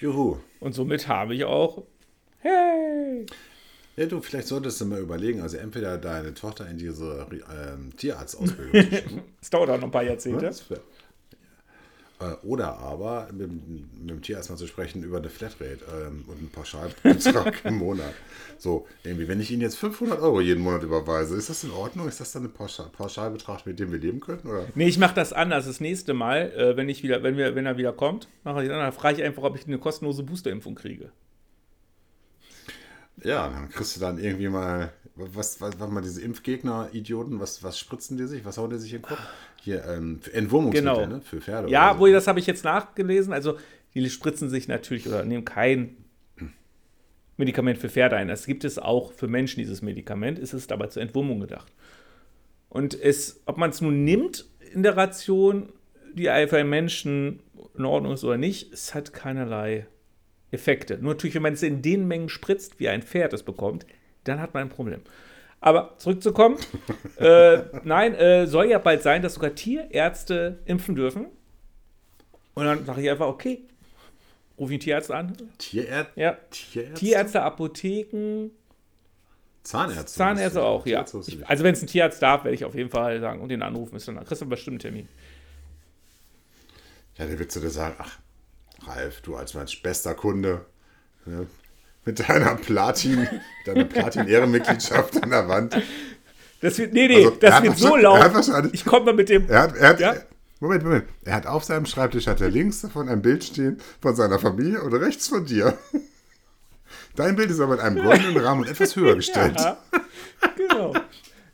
Juhu. 0.00 0.38
Und 0.60 0.74
somit 0.74 1.08
habe 1.08 1.34
ich 1.34 1.44
auch, 1.44 1.82
hey, 2.40 3.26
Ja, 3.96 4.06
du, 4.06 4.20
vielleicht 4.20 4.48
solltest 4.48 4.80
du 4.80 4.84
mal 4.86 5.00
überlegen, 5.00 5.40
also 5.40 5.56
entweder 5.56 5.98
deine 5.98 6.34
Tochter 6.34 6.68
in 6.68 6.78
diese 6.78 7.26
ähm, 7.32 7.96
Tierarztausbildung 7.96 8.72
zu 8.72 8.96
schicken. 8.96 9.22
es 9.40 9.50
dauert 9.50 9.70
auch 9.70 9.76
noch 9.76 9.84
ein 9.84 9.90
paar? 9.90 10.04
Jahrzehnte. 10.04 10.46
Äh, 10.46 10.76
Oder 12.42 12.78
aber 12.78 13.28
mit, 13.32 13.48
mit 13.48 14.10
dem 14.10 14.22
Tierarzt 14.22 14.50
mal 14.50 14.56
zu 14.56 14.66
sprechen 14.66 15.04
über 15.04 15.18
eine 15.18 15.28
Flatrate 15.28 15.78
ähm, 15.88 16.24
und 16.26 16.38
einen 16.38 16.50
Pauschalbetrag 16.50 17.60
im 17.64 17.76
Monat. 17.76 18.12
So, 18.58 18.88
irgendwie, 19.04 19.28
wenn 19.28 19.40
ich 19.40 19.52
Ihnen 19.52 19.62
jetzt 19.62 19.78
500 19.78 20.20
Euro 20.20 20.40
jeden 20.40 20.64
Monat 20.64 20.82
überweise, 20.82 21.36
ist 21.36 21.48
das 21.48 21.62
in 21.62 21.70
Ordnung? 21.70 22.08
Ist 22.08 22.18
das 22.18 22.32
dann 22.32 22.42
ein 22.42 22.52
Pauschal 22.52 22.86
Pauschalbetrag, 22.90 23.64
mit 23.66 23.78
dem 23.78 23.92
wir 23.92 24.00
leben 24.00 24.18
können? 24.18 24.40
Oder? 24.40 24.66
Nee, 24.74 24.88
ich 24.88 24.98
mache 24.98 25.14
das 25.14 25.32
anders. 25.32 25.66
Das 25.66 25.80
nächste 25.80 26.12
Mal, 26.12 26.50
äh, 26.56 26.76
wenn, 26.76 26.88
ich 26.88 27.04
wieder, 27.04 27.22
wenn, 27.22 27.36
wir, 27.36 27.54
wenn 27.54 27.66
er 27.66 27.76
wieder 27.76 27.92
kommt, 27.92 28.26
mache 28.42 28.64
ich 28.64 28.68
dann 28.68 28.92
frage 28.92 29.18
ich 29.18 29.24
einfach, 29.24 29.44
ob 29.44 29.56
ich 29.56 29.68
eine 29.68 29.78
kostenlose 29.78 30.24
Boosterimpfung 30.24 30.74
kriege. 30.74 31.12
Ja, 33.22 33.48
dann 33.48 33.68
kriegst 33.68 33.96
du 33.96 34.00
dann 34.00 34.18
irgendwie 34.18 34.48
mal, 34.48 34.92
was, 35.14 35.60
was, 35.60 35.78
was 35.78 35.90
mal 35.90 36.02
diese 36.02 36.22
Impfgegner-Idioten, 36.22 37.40
was, 37.40 37.62
was 37.62 37.78
spritzen 37.78 38.16
die 38.16 38.26
sich? 38.26 38.44
Was 38.44 38.58
hauen 38.58 38.70
die 38.70 38.78
sich 38.78 38.92
in 38.92 39.02
den 39.02 39.08
Kopf? 39.08 39.20
Hier, 39.68 39.84
ähm, 39.84 40.20
für 40.22 40.32
Entwurmungsmittel, 40.32 40.94
Genau. 40.94 41.06
ne? 41.06 41.20
Für 41.20 41.40
Pferde. 41.42 41.68
Ja, 41.68 41.90
oder 41.90 42.00
wo 42.00 42.06
das 42.06 42.26
habe 42.26 42.40
ich 42.40 42.46
jetzt 42.46 42.64
nachgelesen. 42.64 43.34
Also, 43.34 43.58
die 43.94 44.08
spritzen 44.08 44.48
sich 44.48 44.66
natürlich 44.66 45.06
oder 45.06 45.24
nehmen 45.24 45.44
kein 45.44 45.96
Medikament 47.36 47.76
für 47.78 47.90
Pferde 47.90 48.16
ein. 48.16 48.28
Das 48.28 48.46
gibt 48.46 48.64
es 48.64 48.78
auch 48.78 49.12
für 49.12 49.28
Menschen, 49.28 49.60
dieses 49.60 49.82
Medikament. 49.82 50.38
Es 50.38 50.54
ist 50.54 50.72
aber 50.72 50.88
zur 50.88 51.02
Entwurmung 51.02 51.40
gedacht. 51.40 51.70
Und 52.70 52.98
es, 52.98 53.42
ob 53.44 53.58
man 53.58 53.68
es 53.70 53.82
nun 53.82 54.04
nimmt 54.04 54.46
in 54.72 54.82
der 54.82 54.96
Ration, 54.96 55.70
die 56.14 56.24
für 56.24 56.56
einen 56.58 56.70
Menschen 56.70 57.40
in 57.76 57.84
Ordnung 57.84 58.14
ist 58.14 58.24
oder 58.24 58.38
nicht, 58.38 58.72
es 58.72 58.94
hat 58.94 59.12
keinerlei 59.12 59.86
Effekte. 60.50 60.98
Nur 60.98 61.12
natürlich, 61.12 61.34
wenn 61.34 61.42
man 61.42 61.52
es 61.52 61.62
in 61.62 61.82
den 61.82 62.08
Mengen 62.08 62.30
spritzt, 62.30 62.80
wie 62.80 62.88
ein 62.88 63.02
Pferd 63.02 63.34
es 63.34 63.42
bekommt, 63.42 63.84
dann 64.24 64.40
hat 64.40 64.54
man 64.54 64.62
ein 64.64 64.68
Problem. 64.70 65.00
Aber 65.60 65.94
zurückzukommen, 65.98 66.56
äh, 67.16 67.58
nein, 67.84 68.14
äh, 68.14 68.46
soll 68.46 68.66
ja 68.66 68.78
bald 68.78 69.02
sein, 69.02 69.22
dass 69.22 69.34
sogar 69.34 69.54
Tierärzte 69.54 70.60
impfen 70.66 70.94
dürfen. 70.94 71.26
Und 72.54 72.64
dann 72.64 72.84
sage 72.84 73.02
ich 73.02 73.10
einfach, 73.10 73.26
okay, 73.26 73.62
rufe 74.58 74.72
ich 74.72 74.76
einen 74.76 74.80
Tierarzt 74.80 75.10
an. 75.10 75.36
Tierärzte? 75.58 76.20
Ja, 76.20 76.38
Tierärzte? 76.50 76.94
Tierärzte, 76.94 77.42
Apotheken, 77.42 78.50
Zahnärzte. 79.68 80.18
Zahnärzte 80.18 80.62
auch, 80.62 80.86
ja. 80.86 81.04
Ich 81.26 81.46
also 81.46 81.62
wenn 81.62 81.74
es 81.74 81.82
ein 81.82 81.88
Tierarzt 81.88 82.22
darf, 82.22 82.44
werde 82.44 82.54
ich 82.54 82.64
auf 82.64 82.74
jeden 82.74 82.88
Fall 82.88 83.20
sagen 83.20 83.42
und 83.42 83.50
den 83.50 83.62
anrufen 83.62 83.94
müssen. 83.94 84.14
Dann 84.14 84.24
kriegst 84.24 84.40
du 84.40 84.46
bestimmt 84.46 84.76
einen 84.76 84.78
Termin. 84.78 85.08
Ja, 87.18 87.26
der 87.26 87.38
wird 87.38 87.52
zu 87.52 87.60
dir 87.60 87.68
sagen, 87.68 87.96
ach, 87.98 88.18
Ralf, 88.86 89.20
du 89.20 89.36
als 89.36 89.52
mein 89.52 89.66
bester 89.82 90.14
Kunde, 90.14 90.64
ne, 91.26 91.46
mit 92.08 92.26
deiner 92.26 92.54
Platin, 92.54 93.28
deiner 93.66 93.84
Platin-Ehrenmitgliedschaft 93.84 95.22
an 95.22 95.28
der 95.28 95.46
Wand. 95.46 95.76
Das 96.62 96.78
wird, 96.78 96.94
nee, 96.94 97.06
nee, 97.06 97.16
Also, 97.16 97.36
das 97.38 97.62
wird 97.62 97.76
so 97.76 97.96
laufen. 97.96 98.70
Ich 98.72 98.86
komme 98.86 99.06
mal 99.06 99.14
mit 99.14 99.28
dem. 99.28 99.46
Er 99.48 99.60
hat, 99.60 99.76
er 99.76 99.88
hat, 99.90 100.00
Ja? 100.00 100.16
Moment, 100.58 100.84
Moment. 100.84 101.04
Er 101.26 101.34
hat 101.34 101.46
auf 101.46 101.64
seinem 101.64 101.84
Schreibtisch 101.84 102.26
hat 102.26 102.40
er 102.40 102.48
links 102.48 102.80
davon 102.80 103.10
ein 103.10 103.20
Bild 103.20 103.44
stehen 103.44 103.76
von 104.00 104.16
seiner 104.16 104.38
Familie 104.38 104.82
und 104.82 104.94
rechts 104.94 105.28
von 105.28 105.44
dir. 105.44 105.76
Dein 107.14 107.36
Bild 107.36 107.50
ist 107.50 107.60
aber 107.60 107.74
in 107.74 107.80
einem 107.80 108.02
goldenen 108.02 108.38
Rahmen 108.38 108.62
und 108.62 108.70
etwas 108.70 108.96
höher 108.96 109.14
gestellt. 109.14 109.60
Ja, 109.60 109.76
genau. 110.56 110.94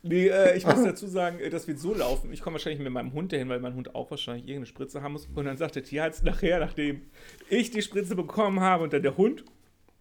Nee, 0.03 0.27
äh, 0.27 0.55
ich 0.55 0.65
muss 0.65 0.83
dazu 0.83 1.07
sagen, 1.07 1.39
äh, 1.39 1.49
das 1.49 1.67
wird 1.67 1.79
so 1.79 1.93
laufen. 1.93 2.31
Ich 2.31 2.41
komme 2.41 2.53
wahrscheinlich 2.53 2.81
mit 2.81 2.93
meinem 2.93 3.11
Hund 3.11 3.33
dahin, 3.33 3.49
weil 3.49 3.59
mein 3.59 3.75
Hund 3.75 3.93
auch 3.93 4.09
wahrscheinlich 4.09 4.43
irgendeine 4.45 4.67
Spritze 4.67 5.01
haben 5.01 5.13
muss. 5.13 5.27
Und 5.35 5.45
dann 5.45 5.57
sagt 5.57 5.75
der 5.75 5.83
Tierarzt 5.83 6.23
nachher, 6.23 6.59
nachdem 6.59 7.01
ich 7.49 7.71
die 7.71 7.81
Spritze 7.81 8.15
bekommen 8.15 8.61
habe 8.61 8.83
und 8.85 8.93
dann 8.93 9.01
der 9.01 9.17
Hund, 9.17 9.43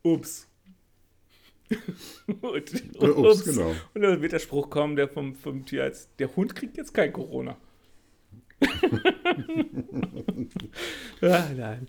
ups. 0.04 0.48
und, 2.28 2.36
und 2.42 2.72
Äh, 3.02 3.10
ups, 3.10 3.44
genau. 3.44 3.74
Und 3.94 4.02
dann 4.02 4.22
wird 4.22 4.32
der 4.32 4.38
Spruch 4.38 4.70
kommen, 4.70 4.94
der 4.94 5.08
vom, 5.08 5.34
vom 5.34 5.66
Tierarzt, 5.66 6.10
der 6.18 6.34
Hund 6.36 6.54
kriegt 6.54 6.76
jetzt 6.76 6.94
kein 6.94 7.12
Corona. 7.12 7.56
ja, 11.20 11.50
nein. 11.56 11.88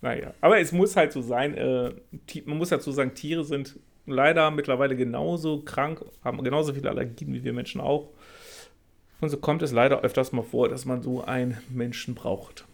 Naja, 0.00 0.34
aber 0.40 0.58
es 0.58 0.72
muss 0.72 0.96
halt 0.96 1.12
so 1.12 1.22
sein, 1.22 1.54
äh, 1.54 1.92
man 2.44 2.58
muss 2.58 2.70
dazu 2.70 2.90
sagen, 2.90 3.14
Tiere 3.14 3.44
sind 3.44 3.78
leider 4.04 4.50
mittlerweile 4.50 4.96
genauso 4.96 5.62
krank, 5.62 6.04
haben 6.24 6.42
genauso 6.42 6.74
viele 6.74 6.90
Allergien 6.90 7.32
wie 7.32 7.44
wir 7.44 7.52
Menschen 7.52 7.80
auch. 7.80 8.08
Und 9.20 9.28
so 9.28 9.36
kommt 9.36 9.62
es 9.62 9.70
leider 9.70 10.00
öfters 10.00 10.32
mal 10.32 10.42
vor, 10.42 10.68
dass 10.68 10.84
man 10.84 11.02
so 11.02 11.22
einen 11.22 11.58
Menschen 11.70 12.16
braucht. 12.16 12.66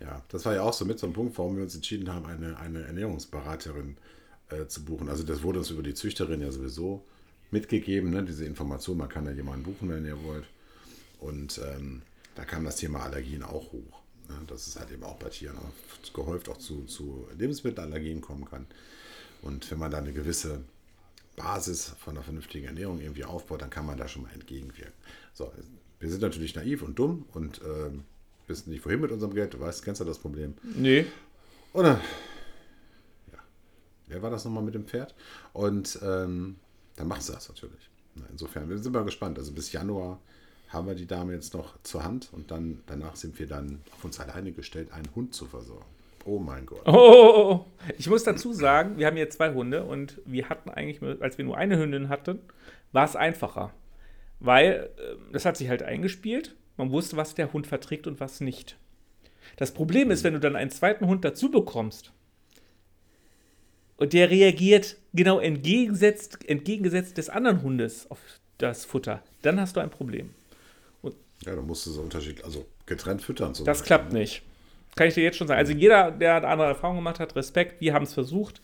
Ja, 0.00 0.22
das 0.28 0.44
war 0.44 0.54
ja 0.54 0.62
auch 0.62 0.72
so 0.72 0.84
mit 0.84 0.98
so 0.98 1.06
einem 1.06 1.14
Punkt, 1.14 1.36
warum 1.38 1.56
wir 1.56 1.64
uns 1.64 1.74
entschieden 1.74 2.12
haben, 2.12 2.26
eine, 2.26 2.58
eine 2.58 2.84
Ernährungsberaterin 2.84 3.96
äh, 4.50 4.66
zu 4.66 4.84
buchen. 4.84 5.08
Also 5.08 5.24
das 5.24 5.42
wurde 5.42 5.58
uns 5.58 5.70
über 5.70 5.82
die 5.82 5.94
Züchterin 5.94 6.40
ja 6.40 6.52
sowieso 6.52 7.04
mitgegeben, 7.50 8.10
ne? 8.10 8.22
diese 8.22 8.44
Information, 8.44 8.98
man 8.98 9.08
kann 9.08 9.26
ja 9.26 9.32
jemanden 9.32 9.64
buchen, 9.64 9.88
wenn 9.88 10.04
ihr 10.04 10.22
wollt. 10.22 10.44
Und 11.18 11.60
ähm, 11.64 12.02
da 12.36 12.44
kam 12.44 12.64
das 12.64 12.76
Thema 12.76 13.00
Allergien 13.00 13.42
auch 13.42 13.72
hoch. 13.72 14.02
Ne? 14.28 14.36
Dass 14.46 14.66
es 14.66 14.78
halt 14.78 14.92
eben 14.92 15.02
auch 15.02 15.16
bei 15.16 15.30
Tieren 15.30 15.56
auch 15.58 16.12
gehäuft 16.12 16.48
auch 16.48 16.58
zu, 16.58 16.84
zu 16.84 17.26
Lebensmittelallergien 17.36 18.20
kommen 18.20 18.44
kann. 18.44 18.66
Und 19.42 19.70
wenn 19.70 19.78
man 19.78 19.90
da 19.90 19.98
eine 19.98 20.12
gewisse 20.12 20.62
Basis 21.36 21.94
von 21.98 22.14
einer 22.14 22.24
vernünftigen 22.24 22.66
Ernährung 22.66 23.00
irgendwie 23.00 23.24
aufbaut, 23.24 23.62
dann 23.62 23.70
kann 23.70 23.86
man 23.86 23.96
da 23.96 24.08
schon 24.08 24.22
mal 24.22 24.32
entgegenwirken. 24.32 24.92
So, 25.32 25.52
wir 26.00 26.10
sind 26.10 26.22
natürlich 26.22 26.54
naiv 26.54 26.82
und 26.82 26.98
dumm 26.98 27.24
und 27.32 27.60
ähm, 27.64 28.04
wissen 28.48 28.70
nicht, 28.70 28.84
wohin 28.84 29.00
mit 29.00 29.12
unserem 29.12 29.34
Geld. 29.34 29.54
Du 29.54 29.60
weißt, 29.60 29.84
kennst 29.84 30.00
du 30.00 30.04
das 30.04 30.18
Problem? 30.18 30.54
Nee. 30.62 31.06
Oder? 31.72 32.00
Ja. 33.32 33.38
Wer 34.06 34.22
war 34.22 34.30
das 34.30 34.44
nochmal 34.44 34.62
mit 34.62 34.74
dem 34.74 34.86
Pferd? 34.86 35.14
Und 35.52 35.98
ähm, 36.02 36.56
dann 36.96 37.08
machst 37.08 37.28
du 37.28 37.32
das 37.32 37.48
natürlich. 37.48 37.90
Na, 38.14 38.24
Insofern, 38.30 38.68
wir 38.68 38.78
sind 38.78 38.92
mal 38.92 39.04
gespannt. 39.04 39.38
Also 39.38 39.52
bis 39.52 39.72
Januar 39.72 40.20
haben 40.68 40.86
wir 40.86 40.94
die 40.94 41.06
Dame 41.06 41.32
jetzt 41.32 41.54
noch 41.54 41.80
zur 41.82 42.04
Hand 42.04 42.28
und 42.32 42.50
dann 42.50 42.82
danach 42.86 43.16
sind 43.16 43.38
wir 43.38 43.46
dann 43.46 43.80
auf 43.92 44.04
uns 44.04 44.20
alleine 44.20 44.52
gestellt, 44.52 44.92
einen 44.92 45.08
Hund 45.14 45.34
zu 45.34 45.46
versorgen. 45.46 45.86
Oh 46.24 46.38
mein 46.38 46.66
Gott. 46.66 46.82
Oh, 46.84 46.92
oh, 46.92 47.52
oh. 47.52 47.66
Ich 47.96 48.08
muss 48.08 48.22
dazu 48.24 48.52
sagen, 48.52 48.98
wir 48.98 49.06
haben 49.06 49.16
jetzt 49.16 49.36
zwei 49.36 49.54
Hunde 49.54 49.84
und 49.84 50.20
wir 50.26 50.50
hatten 50.50 50.68
eigentlich, 50.68 51.00
als 51.22 51.38
wir 51.38 51.44
nur 51.44 51.56
eine 51.56 51.78
Hündin 51.78 52.10
hatten, 52.10 52.40
war 52.92 53.04
es 53.04 53.16
einfacher. 53.16 53.72
Weil 54.40 54.90
äh, 54.98 55.32
das 55.32 55.46
hat 55.46 55.56
sich 55.56 55.68
halt 55.68 55.82
eingespielt. 55.82 56.54
Man 56.78 56.90
wusste, 56.90 57.16
was 57.16 57.34
der 57.34 57.52
Hund 57.52 57.66
verträgt 57.66 58.06
und 58.06 58.20
was 58.20 58.40
nicht. 58.40 58.78
Das 59.56 59.72
Problem 59.72 60.10
ist, 60.10 60.24
wenn 60.24 60.34
du 60.34 60.40
dann 60.40 60.56
einen 60.56 60.70
zweiten 60.70 61.06
Hund 61.06 61.24
dazu 61.24 61.50
bekommst 61.50 62.12
und 63.96 64.12
der 64.12 64.30
reagiert 64.30 64.96
genau 65.12 65.40
entgegengesetzt, 65.40 66.48
entgegengesetzt 66.48 67.18
des 67.18 67.28
anderen 67.28 67.62
Hundes 67.62 68.10
auf 68.10 68.20
das 68.58 68.84
Futter, 68.84 69.22
dann 69.42 69.60
hast 69.60 69.76
du 69.76 69.80
ein 69.80 69.90
Problem. 69.90 70.30
Ja, 71.44 71.54
da 71.54 71.62
musst 71.62 71.86
du 71.86 71.90
so 71.90 72.02
unterschiedlich, 72.02 72.44
also 72.44 72.66
getrennt 72.86 73.22
füttern. 73.22 73.54
Zum 73.54 73.64
Das 73.64 73.82
klappt 73.82 74.12
ne? 74.12 74.20
nicht. 74.20 74.42
Kann 74.96 75.08
ich 75.08 75.14
dir 75.14 75.22
jetzt 75.22 75.36
schon 75.36 75.46
sagen. 75.46 75.58
Also 75.58 75.72
jeder, 75.72 76.10
der 76.10 76.36
eine 76.36 76.48
andere 76.48 76.68
Erfahrung 76.68 76.96
gemacht 76.96 77.20
hat, 77.20 77.36
Respekt, 77.36 77.80
wir 77.80 77.94
haben 77.94 78.04
es 78.04 78.14
versucht. 78.14 78.60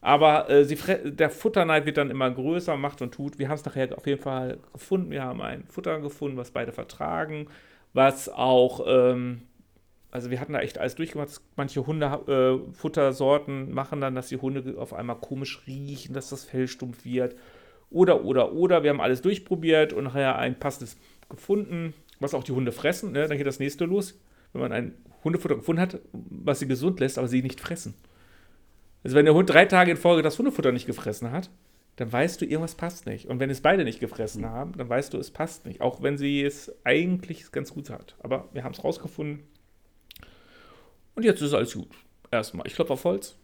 Aber 0.00 0.48
äh, 0.48 0.64
sie, 0.64 0.76
der 1.04 1.30
Futterneid 1.30 1.86
wird 1.86 1.96
dann 1.98 2.10
immer 2.10 2.30
größer, 2.30 2.76
macht 2.76 3.02
und 3.02 3.12
tut. 3.12 3.38
Wir 3.38 3.48
haben 3.48 3.56
es 3.56 3.64
nachher 3.64 3.96
auf 3.96 4.06
jeden 4.06 4.22
Fall 4.22 4.58
gefunden. 4.72 5.10
Wir 5.10 5.22
haben 5.22 5.40
ein 5.42 5.64
Futter 5.68 6.00
gefunden, 6.00 6.36
was 6.36 6.50
beide 6.50 6.72
vertragen, 6.72 7.48
was 7.92 8.28
auch 8.28 8.84
ähm, 8.86 9.42
Also 10.10 10.30
wir 10.30 10.40
hatten 10.40 10.54
da 10.54 10.60
echt 10.60 10.78
alles 10.78 10.94
durchgemacht. 10.94 11.40
Manche 11.56 11.86
Hundefuttersorten 11.86 13.68
äh, 13.68 13.72
machen 13.72 14.00
dann, 14.00 14.14
dass 14.14 14.28
die 14.28 14.38
Hunde 14.38 14.76
auf 14.78 14.92
einmal 14.94 15.16
komisch 15.16 15.62
riechen, 15.66 16.14
dass 16.14 16.30
das 16.30 16.44
Fell 16.44 16.66
stumpf 16.66 17.04
wird. 17.04 17.36
Oder, 17.90 18.24
oder, 18.24 18.52
oder. 18.52 18.82
Wir 18.82 18.90
haben 18.90 19.00
alles 19.00 19.22
durchprobiert 19.22 19.92
und 19.92 20.04
nachher 20.04 20.38
ein 20.38 20.58
passendes 20.58 20.96
gefunden, 21.28 21.94
was 22.20 22.34
auch 22.34 22.44
die 22.44 22.52
Hunde 22.52 22.72
fressen. 22.72 23.12
Ne? 23.12 23.28
Dann 23.28 23.36
geht 23.36 23.46
das 23.46 23.60
nächste 23.60 23.84
los. 23.84 24.18
Wenn 24.52 24.62
man 24.62 24.72
ein 24.72 24.94
Hundefutter 25.22 25.56
gefunden 25.56 25.82
hat, 25.82 26.00
was 26.12 26.58
sie 26.58 26.66
gesund 26.66 26.98
lässt, 27.00 27.18
aber 27.18 27.28
sie 27.28 27.42
nicht 27.42 27.60
fressen. 27.60 27.94
Also 29.02 29.16
wenn 29.16 29.24
der 29.24 29.34
Hund 29.34 29.48
drei 29.48 29.64
Tage 29.64 29.90
in 29.90 29.96
Folge 29.96 30.22
das 30.22 30.38
Hundefutter 30.38 30.72
nicht 30.72 30.86
gefressen 30.86 31.30
hat, 31.30 31.50
dann 31.96 32.12
weißt 32.12 32.40
du, 32.40 32.44
irgendwas 32.44 32.74
passt 32.74 33.06
nicht. 33.06 33.26
Und 33.26 33.40
wenn 33.40 33.50
es 33.50 33.60
beide 33.60 33.84
nicht 33.84 34.00
gefressen 34.00 34.46
haben, 34.46 34.72
dann 34.76 34.88
weißt 34.88 35.12
du, 35.12 35.18
es 35.18 35.30
passt 35.30 35.66
nicht. 35.66 35.80
Auch 35.80 36.02
wenn 36.02 36.16
sie 36.16 36.42
es 36.42 36.72
eigentlich 36.84 37.52
ganz 37.52 37.72
gut 37.72 37.90
hat. 37.90 38.16
Aber 38.20 38.48
wir 38.52 38.64
haben 38.64 38.72
es 38.72 38.82
rausgefunden. 38.82 39.42
Und 41.14 41.24
jetzt 41.24 41.42
ist 41.42 41.52
alles 41.52 41.74
gut. 41.74 41.90
Erstmal. 42.30 42.66
Ich 42.66 42.74
klopfe 42.74 42.94
auf 42.94 43.04
Holz. 43.04 43.36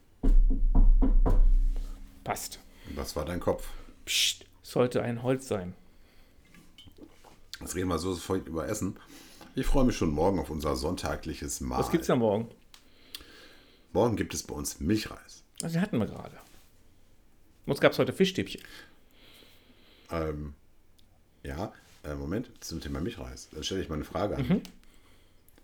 Passt. 2.24 2.60
Was 2.94 3.16
war 3.16 3.24
dein 3.24 3.40
Kopf? 3.40 3.68
Psst. 4.04 4.46
Sollte 4.62 5.02
ein 5.02 5.22
Holz 5.22 5.48
sein. 5.48 5.74
Jetzt 7.60 7.74
reden 7.74 7.88
wir 7.88 7.98
so 7.98 8.12
sofort 8.12 8.46
über 8.46 8.68
Essen. 8.68 8.98
Ich 9.54 9.66
freue 9.66 9.84
mich 9.84 9.96
schon 9.96 10.10
morgen 10.10 10.38
auf 10.38 10.50
unser 10.50 10.76
sonntagliches 10.76 11.60
Mahl. 11.60 11.78
Was 11.78 11.90
gibt 11.90 12.02
es 12.02 12.08
ja 12.08 12.16
morgen? 12.16 12.48
Morgen 13.92 14.16
gibt 14.16 14.34
es 14.34 14.42
bei 14.42 14.54
uns 14.54 14.80
Milchreis. 14.80 15.44
Also, 15.62 15.78
die 15.78 15.80
hatten 15.80 15.98
wir 15.98 16.06
gerade. 16.06 16.36
Uns 17.66 17.80
gab 17.80 17.92
es 17.92 17.98
heute 17.98 18.12
Fischstäbchen. 18.12 18.62
Ähm, 20.10 20.54
ja, 21.42 21.72
äh, 22.04 22.14
Moment, 22.14 22.50
zum 22.60 22.80
Thema 22.80 23.00
Milchreis. 23.00 23.48
Dann 23.52 23.64
stelle 23.64 23.82
ich 23.82 23.88
mal 23.88 23.96
eine 23.96 24.04
Frage 24.04 24.36
an. 24.36 24.48
Mhm. 24.48 24.62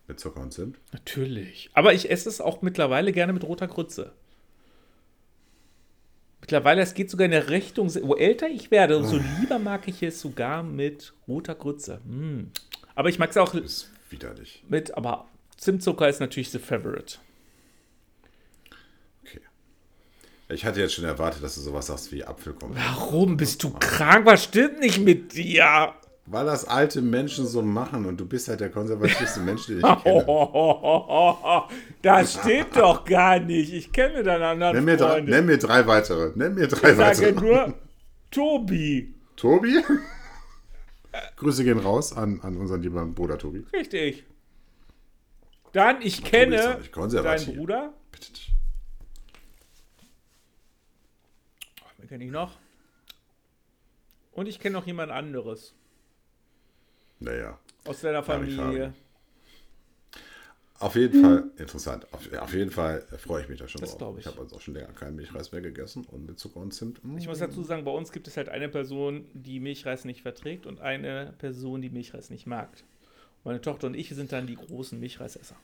Mit 0.08 0.18
Zucker 0.18 0.40
und 0.40 0.52
Zimt? 0.52 0.78
Natürlich. 0.92 1.70
Aber 1.74 1.94
ich 1.94 2.10
esse 2.10 2.28
es 2.28 2.40
auch 2.40 2.62
mittlerweile 2.62 3.12
gerne 3.12 3.32
mit 3.32 3.44
roter 3.44 3.68
Grütze. 3.68 4.12
Mittlerweile, 6.40 6.82
es 6.82 6.94
geht 6.94 7.08
sogar 7.08 7.24
in 7.24 7.30
der 7.30 7.50
Richtung, 7.50 7.94
wo 8.02 8.16
älter 8.16 8.48
ich 8.48 8.72
werde, 8.72 8.98
umso 8.98 9.16
oh. 9.16 9.20
lieber 9.40 9.60
mag 9.60 9.86
ich 9.86 10.02
es 10.02 10.20
sogar 10.20 10.64
mit 10.64 11.12
roter 11.28 11.54
Grütze. 11.54 12.00
Mm. 12.04 12.50
Aber 12.96 13.08
ich 13.08 13.20
mag 13.20 13.30
es 13.30 13.36
auch. 13.36 13.54
Ist 13.54 13.90
widerlich. 14.10 14.64
Mit, 14.68 14.96
aber 14.96 15.28
Zimtzucker 15.56 16.08
ist 16.08 16.18
natürlich 16.18 16.50
the 16.50 16.58
favorite. 16.58 17.18
Ich 20.48 20.64
hatte 20.64 20.80
jetzt 20.80 20.94
schon 20.94 21.04
erwartet, 21.04 21.42
dass 21.42 21.54
du 21.54 21.60
sowas 21.60 21.86
sagst 21.86 22.12
wie 22.12 22.24
Apfelkompott. 22.24 22.76
Warum 22.76 23.36
bist 23.36 23.62
du 23.62 23.70
krank? 23.70 24.26
Was 24.26 24.44
stimmt 24.44 24.80
nicht 24.80 24.98
mit 24.98 25.34
dir? 25.34 25.94
Weil 26.26 26.46
das 26.46 26.64
alte 26.66 27.02
Menschen 27.02 27.46
so 27.46 27.62
machen 27.62 28.06
und 28.06 28.18
du 28.20 28.26
bist 28.26 28.48
halt 28.48 28.60
der 28.60 28.70
konservativste 28.70 29.40
Mensch, 29.44 29.66
den 29.66 29.78
ich 29.78 29.82
kenne. 29.82 30.24
Oh, 30.26 31.62
das 32.02 32.34
stimmt 32.34 32.76
doch 32.76 33.04
gar 33.04 33.40
nicht. 33.40 33.72
Ich 33.72 33.92
kenne 33.92 34.22
deine 34.22 34.46
anderen 34.46 34.76
nenn 34.76 34.84
mir, 34.84 34.96
drei, 34.96 35.20
nenn 35.20 35.46
mir 35.46 35.58
drei 35.58 35.86
weitere. 35.86 36.32
Nenn 36.36 36.54
mir 36.54 36.68
drei 36.68 36.92
ich 36.92 36.98
weitere. 36.98 37.30
Ich 37.30 37.34
sage 37.34 37.46
nur 37.46 37.74
Tobi. 38.30 39.14
Tobi? 39.36 39.82
Grüße 41.36 41.64
gehen 41.64 41.78
raus 41.78 42.16
an, 42.16 42.40
an 42.42 42.56
unseren 42.56 42.82
lieben 42.82 43.14
Bruder 43.14 43.38
Tobi. 43.38 43.64
Richtig. 43.72 44.24
Dann, 45.72 46.02
ich 46.02 46.22
kenne 46.22 46.78
deinen 47.22 47.56
Bruder. 47.56 47.92
Bitte 48.10 48.32
kenne 52.12 52.24
ich 52.26 52.30
noch. 52.30 52.58
Und 54.32 54.46
ich 54.46 54.60
kenne 54.60 54.74
noch 54.74 54.86
jemand 54.86 55.10
anderes. 55.10 55.74
Naja. 57.20 57.58
Aus 57.86 58.02
deiner 58.02 58.22
Familie. 58.22 58.92
Auf 60.78 60.94
jeden 60.94 61.22
Fall 61.22 61.50
interessant. 61.56 62.06
Auf, 62.12 62.30
auf, 62.34 62.52
jeden 62.52 62.70
Fall 62.70 63.00
freue 63.16 63.44
ich 63.44 63.48
mich 63.48 63.58
da 63.58 63.66
schon 63.66 63.80
das 63.80 63.96
drauf. 63.96 64.18
Ich, 64.18 64.26
ich 64.26 64.30
habe 64.30 64.42
also 64.42 64.56
auch 64.56 64.60
schon 64.60 64.74
länger 64.74 64.92
keinen 64.92 65.16
Milchreis 65.16 65.52
mehr 65.52 65.62
gegessen 65.62 66.04
und 66.04 66.26
mit 66.26 66.38
Zucker 66.38 66.60
und 66.60 66.74
Zimt. 66.74 67.00
Ich 67.16 67.28
muss 67.28 67.38
dazu 67.38 67.62
sagen, 67.62 67.82
bei 67.84 67.92
uns 67.92 68.12
gibt 68.12 68.28
es 68.28 68.36
halt 68.36 68.50
eine 68.50 68.68
Person, 68.68 69.24
die 69.32 69.58
Milchreis 69.58 70.04
nicht 70.04 70.20
verträgt 70.20 70.66
und 70.66 70.82
eine 70.82 71.32
Person, 71.38 71.80
die 71.80 71.88
Milchreis 71.88 72.28
nicht 72.28 72.46
mag. 72.46 72.68
Meine 73.42 73.62
Tochter 73.62 73.86
und 73.86 73.94
ich 73.94 74.10
sind 74.10 74.32
dann 74.32 74.46
die 74.46 74.56
großen 74.56 75.00
Milchreisesser. 75.00 75.56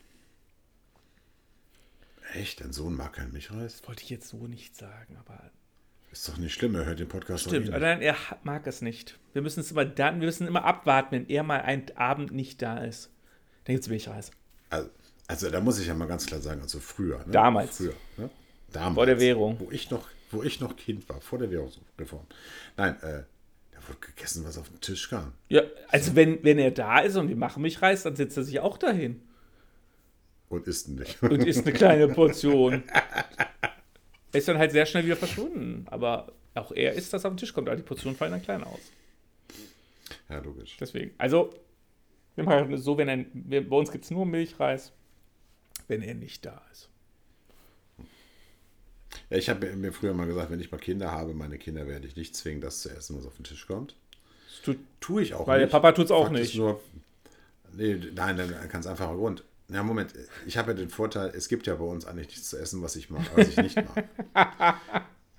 Echt? 2.32 2.62
Dein 2.62 2.72
Sohn 2.72 2.96
mag 2.96 3.12
keinen 3.12 3.32
Milchreis? 3.32 3.86
Wollte 3.86 4.02
ich 4.02 4.08
jetzt 4.08 4.28
so 4.28 4.46
nicht 4.46 4.76
sagen, 4.76 5.18
aber 5.18 5.50
ist 6.12 6.28
doch 6.28 6.38
nicht 6.38 6.54
schlimm, 6.54 6.74
er 6.74 6.86
hört 6.86 7.00
den 7.00 7.08
Podcast 7.08 7.44
Stimmt, 7.44 7.68
nein, 7.68 8.00
er 8.00 8.16
mag 8.42 8.66
es 8.66 8.82
nicht. 8.82 9.18
Wir 9.32 9.42
müssen 9.42 9.60
es 9.60 9.70
immer 9.70 9.84
dann, 9.84 10.20
wir 10.20 10.26
müssen 10.26 10.46
immer 10.46 10.64
abwarten, 10.64 11.12
wenn 11.12 11.28
er 11.28 11.42
mal 11.42 11.60
einen 11.60 11.86
Abend 11.96 12.32
nicht 12.32 12.62
da 12.62 12.78
ist. 12.78 13.10
Dann 13.64 13.74
gibt 13.74 13.84
es 13.84 13.90
Milchreis. 13.90 14.30
Also, 14.70 14.88
also, 15.26 15.50
da 15.50 15.60
muss 15.60 15.78
ich 15.78 15.86
ja 15.86 15.94
mal 15.94 16.08
ganz 16.08 16.26
klar 16.26 16.40
sagen, 16.40 16.62
also 16.62 16.80
früher. 16.80 17.18
Ne? 17.18 17.32
Damals. 17.32 17.76
Früher, 17.76 17.94
ne? 18.16 18.30
Damals. 18.72 18.94
Vor 18.94 19.06
der 19.06 19.20
Währung. 19.20 19.60
Wo 19.60 19.70
ich 19.70 19.90
noch, 19.90 20.08
wo 20.30 20.42
ich 20.42 20.60
noch 20.60 20.76
Kind 20.76 21.08
war, 21.08 21.20
vor 21.20 21.38
der 21.38 21.50
Währungsreform. 21.50 22.26
Nein, 22.76 22.94
äh, 23.02 23.22
da 23.72 23.88
wurde 23.88 23.98
gegessen, 24.00 24.44
was 24.46 24.56
auf 24.56 24.68
den 24.70 24.80
Tisch 24.80 25.10
kam. 25.10 25.32
Ja, 25.48 25.62
also 25.88 26.16
wenn, 26.16 26.42
wenn 26.42 26.58
er 26.58 26.70
da 26.70 27.00
ist 27.00 27.16
und 27.16 27.28
wir 27.28 27.36
machen 27.36 27.62
Milchreis, 27.62 28.04
dann 28.04 28.16
setzt 28.16 28.36
er 28.38 28.44
sich 28.44 28.60
auch 28.60 28.78
dahin. 28.78 29.22
Und 30.48 30.66
isst 30.66 30.88
nicht. 30.88 31.22
Und 31.22 31.46
isst 31.46 31.66
eine 31.66 31.74
kleine 31.74 32.08
Portion. 32.08 32.82
Er 34.32 34.38
ist 34.38 34.48
dann 34.48 34.58
halt 34.58 34.72
sehr 34.72 34.86
schnell 34.86 35.04
wieder 35.04 35.16
verschwunden. 35.16 35.86
Aber 35.90 36.32
auch 36.54 36.72
er 36.72 36.92
ist, 36.94 37.12
dass 37.12 37.24
er 37.24 37.28
auf 37.28 37.34
den 37.34 37.38
Tisch 37.38 37.52
kommt. 37.52 37.68
Aber 37.68 37.76
die 37.76 37.82
Portionen 37.82 38.16
fallen 38.16 38.32
dann 38.32 38.42
klein 38.42 38.64
aus. 38.64 38.80
Ja, 40.28 40.38
logisch. 40.40 40.76
Deswegen. 40.78 41.12
Also, 41.18 41.54
wir 42.34 42.44
machen 42.44 42.76
so, 42.76 42.96
wenn 42.98 43.08
er, 43.08 43.60
bei 43.62 43.76
uns 43.76 43.90
gibt 43.90 44.04
es 44.04 44.10
nur 44.10 44.26
Milchreis, 44.26 44.92
wenn 45.86 46.02
er 46.02 46.14
nicht 46.14 46.44
da 46.44 46.62
ist. 46.70 46.88
Ja, 49.30 49.36
ich 49.36 49.48
habe 49.48 49.74
mir 49.74 49.92
früher 49.92 50.14
mal 50.14 50.26
gesagt, 50.26 50.50
wenn 50.50 50.60
ich 50.60 50.70
mal 50.70 50.78
Kinder 50.78 51.10
habe, 51.10 51.34
meine 51.34 51.58
Kinder 51.58 51.86
werde 51.86 52.06
ich 52.06 52.16
nicht 52.16 52.36
zwingen, 52.36 52.60
das 52.60 52.80
zu 52.82 52.90
essen, 52.90 53.16
was 53.16 53.26
auf 53.26 53.36
den 53.36 53.44
Tisch 53.44 53.66
kommt. 53.66 53.96
Das 54.64 54.76
tue 55.00 55.22
ich 55.22 55.34
auch 55.34 55.46
weil 55.46 55.60
nicht. 55.60 55.72
Weil 55.72 55.80
der 55.80 55.88
Papa 55.88 55.92
tut 55.92 56.06
es 56.06 56.10
auch 56.10 56.30
nicht. 56.30 56.54
Nur, 56.56 56.80
nee, 57.72 57.94
nein, 58.14 58.36
dann 58.36 58.68
kann 58.68 58.80
es 58.80 58.86
einfach 58.86 59.08
Grund. 59.08 59.44
Ja, 59.70 59.82
Moment, 59.82 60.14
ich 60.46 60.56
habe 60.56 60.70
ja 60.72 60.76
den 60.78 60.88
Vorteil, 60.88 61.30
es 61.34 61.48
gibt 61.48 61.66
ja 61.66 61.74
bei 61.74 61.84
uns 61.84 62.06
eigentlich 62.06 62.28
nichts 62.28 62.48
zu 62.48 62.56
essen, 62.56 62.82
was 62.82 62.96
ich 62.96 63.10
mag, 63.10 63.26
was 63.34 63.48
ich 63.48 63.56
nicht 63.58 63.76
mag. 63.76 64.80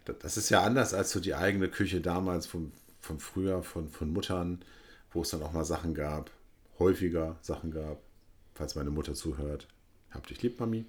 das 0.21 0.37
ist 0.37 0.49
ja 0.51 0.61
anders 0.61 0.93
als 0.93 1.11
so 1.11 1.19
die 1.19 1.33
eigene 1.33 1.67
Küche 1.67 1.99
damals 1.99 2.45
von, 2.45 2.71
von 2.99 3.19
früher, 3.19 3.63
von, 3.63 3.89
von 3.89 4.13
Muttern, 4.13 4.63
wo 5.11 5.23
es 5.23 5.29
dann 5.29 5.41
auch 5.41 5.51
mal 5.51 5.65
Sachen 5.65 5.95
gab, 5.95 6.29
häufiger 6.77 7.37
Sachen 7.41 7.71
gab, 7.71 8.01
falls 8.53 8.75
meine 8.75 8.91
Mutter 8.91 9.15
zuhört. 9.15 9.67
Hab 10.11 10.27
dich 10.27 10.41
lieb, 10.43 10.59
Mami. 10.59 10.85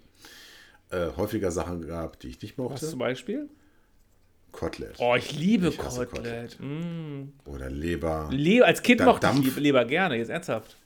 Äh, 0.90 1.08
häufiger 1.16 1.50
Sachen 1.50 1.86
gab, 1.86 2.20
die 2.20 2.28
ich 2.28 2.42
nicht 2.42 2.58
mochte. 2.58 2.82
Was 2.82 2.90
zum 2.90 2.98
Beispiel? 2.98 3.48
Kotelett. 4.52 4.96
Oh, 4.98 5.14
ich 5.16 5.32
liebe 5.32 5.68
ich 5.68 5.78
Kotelett. 5.78 6.10
Kotelett. 6.10 6.58
Mm. 6.60 7.32
Oder 7.46 7.70
Leber. 7.70 8.28
Le 8.32 8.64
als 8.64 8.82
Kind 8.82 9.02
mochte 9.02 9.30
ich 9.40 9.56
Leber 9.56 9.84
gerne, 9.86 10.16
jetzt 10.16 10.30
ernsthaft. 10.30 10.76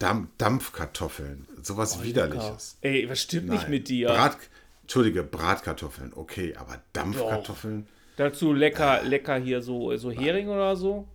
Dampf, 0.00 0.30
Dampfkartoffeln. 0.38 1.46
Sowas 1.62 1.98
oh, 2.00 2.02
Widerliches. 2.02 2.78
Ey, 2.80 3.08
was 3.08 3.20
stimmt 3.20 3.46
Nein. 3.46 3.58
nicht 3.58 3.68
mit 3.68 3.88
dir? 3.88 4.08
Brat, 4.08 4.38
Entschuldige, 4.82 5.22
Bratkartoffeln, 5.22 6.12
okay, 6.16 6.56
aber 6.56 6.82
Dampfkartoffeln. 6.92 7.84
Doch. 7.84 7.92
Dazu 8.16 8.52
lecker, 8.52 9.02
äh. 9.02 9.06
lecker 9.06 9.36
hier 9.36 9.62
so, 9.62 9.96
so 9.96 10.10
Hering 10.10 10.48
oder 10.48 10.74
so. 10.74 11.06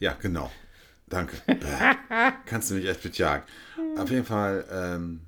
Ja, 0.00 0.14
genau. 0.20 0.50
Danke. 1.08 1.36
Kannst 2.46 2.70
du 2.70 2.74
mich 2.74 2.86
echt 2.86 3.02
bejagen. 3.02 3.44
Auf 3.96 4.10
jeden 4.10 4.24
Fall, 4.24 4.64
ähm, 4.70 5.20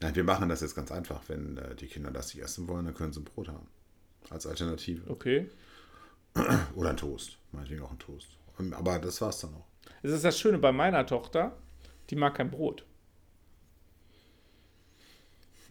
nein, 0.00 0.14
wir 0.14 0.24
machen 0.24 0.48
das 0.48 0.60
jetzt 0.60 0.74
ganz 0.74 0.90
einfach. 0.90 1.22
Wenn 1.28 1.58
äh, 1.58 1.74
die 1.74 1.88
Kinder 1.88 2.10
das 2.10 2.32
nicht 2.32 2.42
essen 2.42 2.66
wollen, 2.68 2.86
dann 2.86 2.94
können 2.94 3.12
sie 3.12 3.20
ein 3.20 3.24
Brot 3.24 3.48
haben. 3.48 3.66
Als 4.30 4.46
Alternative. 4.46 5.10
Okay. 5.10 5.50
Oder 6.74 6.90
ein 6.90 6.96
Toast. 6.96 7.38
Meinetwegen 7.52 7.82
auch 7.82 7.92
ein 7.92 7.98
Toast. 7.98 8.28
Aber 8.72 8.98
das 8.98 9.20
war's 9.20 9.40
dann 9.40 9.54
auch. 9.54 9.66
Das 10.02 10.12
ist 10.12 10.24
das 10.24 10.38
Schöne 10.38 10.58
bei 10.58 10.72
meiner 10.72 11.06
Tochter, 11.06 11.56
die 12.10 12.16
mag 12.16 12.34
kein 12.34 12.50
Brot. 12.50 12.84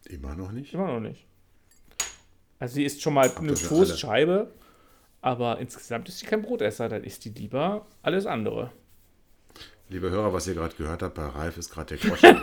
Immer 0.05 0.35
noch 0.35 0.51
nicht? 0.51 0.73
Immer 0.73 0.88
noch 0.88 0.99
nicht. 0.99 1.25
Also 2.59 2.75
sie 2.75 2.85
isst 2.85 3.01
schon 3.01 3.13
mal 3.13 3.29
eine 3.29 3.53
Toastscheibe, 3.53 4.51
aber 5.21 5.59
insgesamt 5.59 6.09
ist 6.09 6.19
sie 6.19 6.25
kein 6.25 6.41
Brotesser, 6.41 6.89
dann 6.89 7.03
isst 7.03 7.25
die 7.25 7.29
lieber 7.29 7.85
alles 8.01 8.25
andere. 8.25 8.71
Liebe 9.89 10.09
Hörer, 10.09 10.33
was 10.33 10.47
ihr 10.47 10.55
gerade 10.55 10.75
gehört 10.75 11.03
habt, 11.03 11.15
bei 11.15 11.25
Ralf 11.25 11.57
ist 11.57 11.69
gerade 11.69 11.95
der 11.95 12.09
Groschen. 12.09 12.39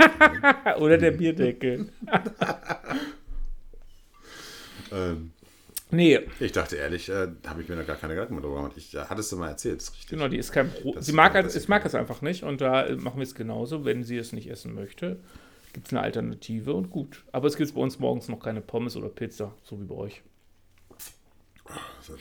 Oder 0.79 0.97
der 0.97 1.11
Bierdeckel. 1.11 1.89
ähm, 4.93 5.33
Nee. 5.93 6.21
Ich 6.41 6.53
dachte 6.53 6.77
ehrlich, 6.77 7.11
äh, 7.11 7.29
habe 7.47 7.61
ich 7.61 7.69
mir 7.69 7.77
da 7.77 7.83
gar 7.83 7.97
keine 7.97 8.15
Gedanken 8.15 8.35
mehr 8.35 8.43
drüber 8.43 8.57
gemacht. 8.57 8.73
Ich 8.77 8.95
äh, 8.95 9.05
hattest 9.11 9.31
du 9.31 9.37
mal 9.37 9.49
erzählt, 9.49 9.83
richtig. 9.83 10.07
Genau, 10.09 10.27
die 10.27 10.39
ist 10.39 10.51
kein 10.51 10.73
Pro 10.73 10.97
Sie 10.99 11.13
mag, 11.13 11.35
halt, 11.35 11.55
es 11.55 11.69
mag 11.69 11.85
es 11.85 11.95
einfach 11.95 12.23
nicht 12.23 12.45
und 12.45 12.63
da 12.63 12.87
machen 12.97 13.19
wir 13.19 13.25
es 13.25 13.35
genauso. 13.35 13.85
Wenn 13.85 14.03
sie 14.03 14.17
es 14.17 14.33
nicht 14.33 14.51
essen 14.51 14.75
möchte, 14.75 15.19
gibt 15.75 15.89
es 15.89 15.93
eine 15.93 16.01
Alternative 16.01 16.73
und 16.73 16.91
gut. 16.91 17.25
Aber 17.31 17.47
es 17.47 17.57
gibt 17.57 17.75
bei 17.75 17.81
uns 17.81 17.99
morgens 17.99 18.29
noch 18.29 18.41
keine 18.41 18.63
Pommes 18.63 18.97
oder 18.97 19.11
Pizza, 19.11 19.55
so 19.65 19.79
wie 19.81 19.85
bei 19.85 19.95
euch. 19.95 20.23
Oh, 21.67 21.73
so 22.01 22.15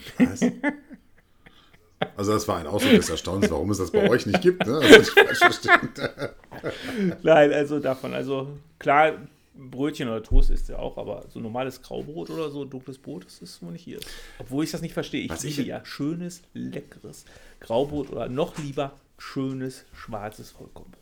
Also 2.18 2.34
das 2.34 2.48
war 2.50 2.58
ein 2.58 2.68
Ausdruck 2.68 2.92
des 2.92 3.10
Erstaunens, 3.10 3.50
warum 3.50 3.72
es 3.72 3.78
das 3.78 3.92
bei 3.92 4.10
euch 4.10 4.26
nicht 4.26 4.42
gibt. 4.42 4.68
Ne? 4.68 4.80
Also. 4.80 5.14
Nein, 7.24 7.54
also 7.54 7.80
davon. 7.80 8.14
Also 8.14 8.50
klar, 8.80 9.14
Brötchen 9.54 10.08
oder 10.08 10.24
Toast 10.24 10.50
ist 10.50 10.70
ja 10.70 10.78
auch, 10.80 10.98
aber 10.98 11.26
so 11.30 11.40
normales 11.40 11.82
Graubrot 11.82 12.30
oder 12.30 12.50
so 12.50 12.64
dunkles 12.66 12.98
Brot, 12.98 13.26
das 13.26 13.42
ist 13.42 13.62
wo 13.62 13.70
nicht 13.70 13.84
hier. 13.84 14.00
Obwohl 14.40 14.64
ich 14.64 14.72
das 14.72 14.82
nicht 14.82 14.94
verstehe. 14.94 15.24
Ich 15.26 15.30
Was 15.30 15.44
liebe 15.44 15.62
ich- 15.62 15.68
ja 15.68 15.84
schönes, 15.86 16.42
leckeres 16.54 17.26
Graubrot 17.60 18.10
oder 18.12 18.30
noch 18.30 18.58
lieber 18.58 18.94
schönes, 19.18 19.84
schwarzes 19.94 20.52
Vollkornbrot. 20.52 20.98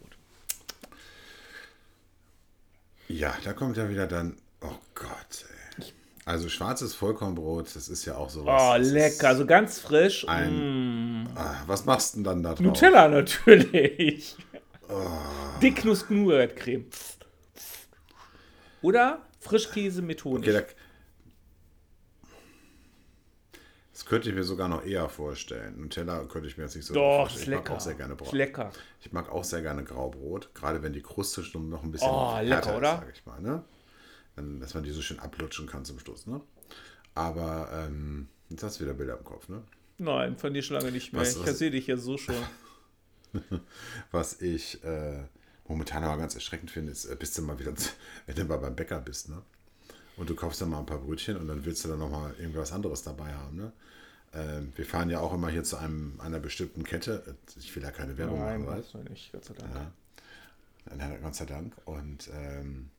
Ja, 3.08 3.34
da 3.44 3.54
kommt 3.54 3.78
ja 3.78 3.90
wieder 3.90 4.08
dann. 4.08 4.38
Oh 4.62 4.68
Gott, 4.96 5.46
ey. 5.78 5.86
Also 6.26 6.48
schwarzes 6.50 6.94
Vollkornbrot, 6.94 7.76
das 7.76 7.88
ist 7.88 8.06
ja 8.06 8.16
auch 8.16 8.30
sowas. 8.30 8.62
Oh, 8.62 8.78
das 8.78 8.92
lecker, 8.92 9.36
so 9.36 9.46
ganz 9.48 9.80
frisch. 9.80 10.28
Ein, 10.28 11.28
ah, 11.36 11.56
was 11.66 11.86
machst 11.86 12.14
du 12.14 12.18
denn 12.18 12.24
dann 12.26 12.44
da 12.44 12.50
drauf? 12.50 12.60
Nutella 12.62 13.08
natürlich. 13.08 14.36
Oh. 14.90 15.08
Dick 15.62 15.86
Nuss-Nougat-Creme. 15.86 16.86
Oder 18.82 19.26
Frischkäse 19.39 20.02
mit 20.02 20.24
Honig. 20.24 20.50
Okay, 20.50 20.54
da, 20.68 20.74
das 23.94 24.06
könnte 24.06 24.30
ich 24.30 24.36
mir 24.36 24.44
sogar 24.44 24.70
noch 24.70 24.86
eher 24.86 25.10
vorstellen. 25.10 25.82
Nutella 25.82 26.24
könnte 26.26 26.48
ich 26.48 26.58
mir 26.58 26.63
jetzt 26.63 26.76
nicht 26.76 26.86
so 26.86 26.94
Doch, 26.94 27.28
vorstellen. 27.30 27.42
ist 27.42 27.48
Ich 27.48 27.50
mag 27.56 27.58
lecker. 27.65 27.74
auch 27.76 27.80
sehr 27.82 27.94
gerne 27.96 28.13
Ist 28.13 28.20
Brot. 28.20 28.32
lecker. 28.34 28.72
Ich 29.02 29.12
mag 29.12 29.30
auch 29.30 29.44
sehr 29.44 29.62
gerne 29.62 29.84
Graubrot, 29.84 30.54
gerade 30.54 30.82
wenn 30.84 30.94
die 30.94 31.02
Kruste 31.02 31.44
schon 31.44 31.70
noch 31.70 31.84
ein 31.84 31.92
bisschen 31.92 32.10
Oh, 32.10 32.32
härter 32.36 32.44
lecker, 32.46 32.72
ist, 32.72 32.78
oder? 32.78 32.98
sag 33.06 33.13
ich 33.13 33.26
mal. 33.26 33.42
Ne? 33.42 33.63
Dann, 34.36 34.60
dass 34.62 34.74
man 34.74 34.84
die 34.84 34.92
so 34.92 35.02
schön 35.02 35.20
ablutschen 35.20 35.68
kann 35.68 35.84
zum 35.84 36.00
Schluss. 36.00 36.28
Ne? 36.28 36.39
Aber 37.13 37.70
ähm, 37.74 38.30
jetzt 38.50 38.63
hast 38.63 38.80
du 38.80 38.86
wieder 38.86 38.94
Bilder 38.94 39.18
im 39.18 39.24
Kopf. 39.26 39.50
Ne? 39.50 39.63
Nein, 39.98 40.38
von 40.38 40.54
dir 40.54 40.63
schon 40.63 40.78
lange 40.78 40.94
nicht 40.94 41.12
mehr. 41.12 41.22
Was- 41.22 41.36
ich 41.36 41.46
was- 41.46 41.58
sehe 41.58 41.72
dich 41.72 41.88
ja 41.88 41.98
so 41.98 42.18
schon. 42.18 42.36
Was 44.12 44.42
ich 44.42 44.84
äh, 44.84 45.20
momentan 45.70 46.04
aber 46.04 46.18
ganz 46.18 46.36
erschreckend 46.36 46.72
finde, 46.72 46.92
ist, 46.92 47.06
äh, 47.06 47.16
bist 47.16 47.38
du 47.38 47.42
mal 47.42 47.58
wieder, 47.58 47.74
wenn 48.26 48.36
du 48.36 48.44
mal 48.44 48.58
beim 48.58 48.76
Bäcker 48.76 49.00
bist, 49.00 49.30
ne? 49.30 49.42
Und 50.18 50.30
du 50.30 50.36
kaufst 50.36 50.60
dann 50.60 50.70
mal 50.70 50.80
ein 50.80 50.86
paar 50.86 50.98
Brötchen 50.98 51.38
und 51.38 51.48
dann 51.48 51.64
willst 51.64 51.86
du 51.86 51.88
dann 51.88 52.00
noch 52.00 52.10
mal 52.10 52.36
irgendwas 52.38 52.74
anderes 52.74 53.04
dabei 53.04 53.34
haben, 53.34 53.56
ne? 53.56 53.72
Ähm, 54.34 54.74
wir 54.76 54.86
fahren 54.86 55.10
ja 55.10 55.22
auch 55.22 55.34
immer 55.34 55.50
hier 55.50 55.64
zu 55.64 55.78
einem, 55.78 56.20
einer 56.20 56.40
bestimmten 56.40 56.84
Kette. 56.84 57.36
Ich 57.58 57.76
will 57.76 57.82
da 57.82 57.92
keine 57.92 58.18
Werbung 58.18 58.40
Nein, 58.40 58.62
machen, 58.62 58.78
weißt 58.78 58.88
weiß 58.90 58.94
man 58.96 59.04
nicht, 59.06 59.32
Gott 59.32 59.46
sei 59.46 59.54
Dank. 59.56 59.74
Ja. 59.74 59.92
Na, 60.96 61.18
Gott 61.18 61.36
sei 61.36 61.46
Dank. 61.46 61.74
Und 61.86 62.30
ähm, 62.34 62.90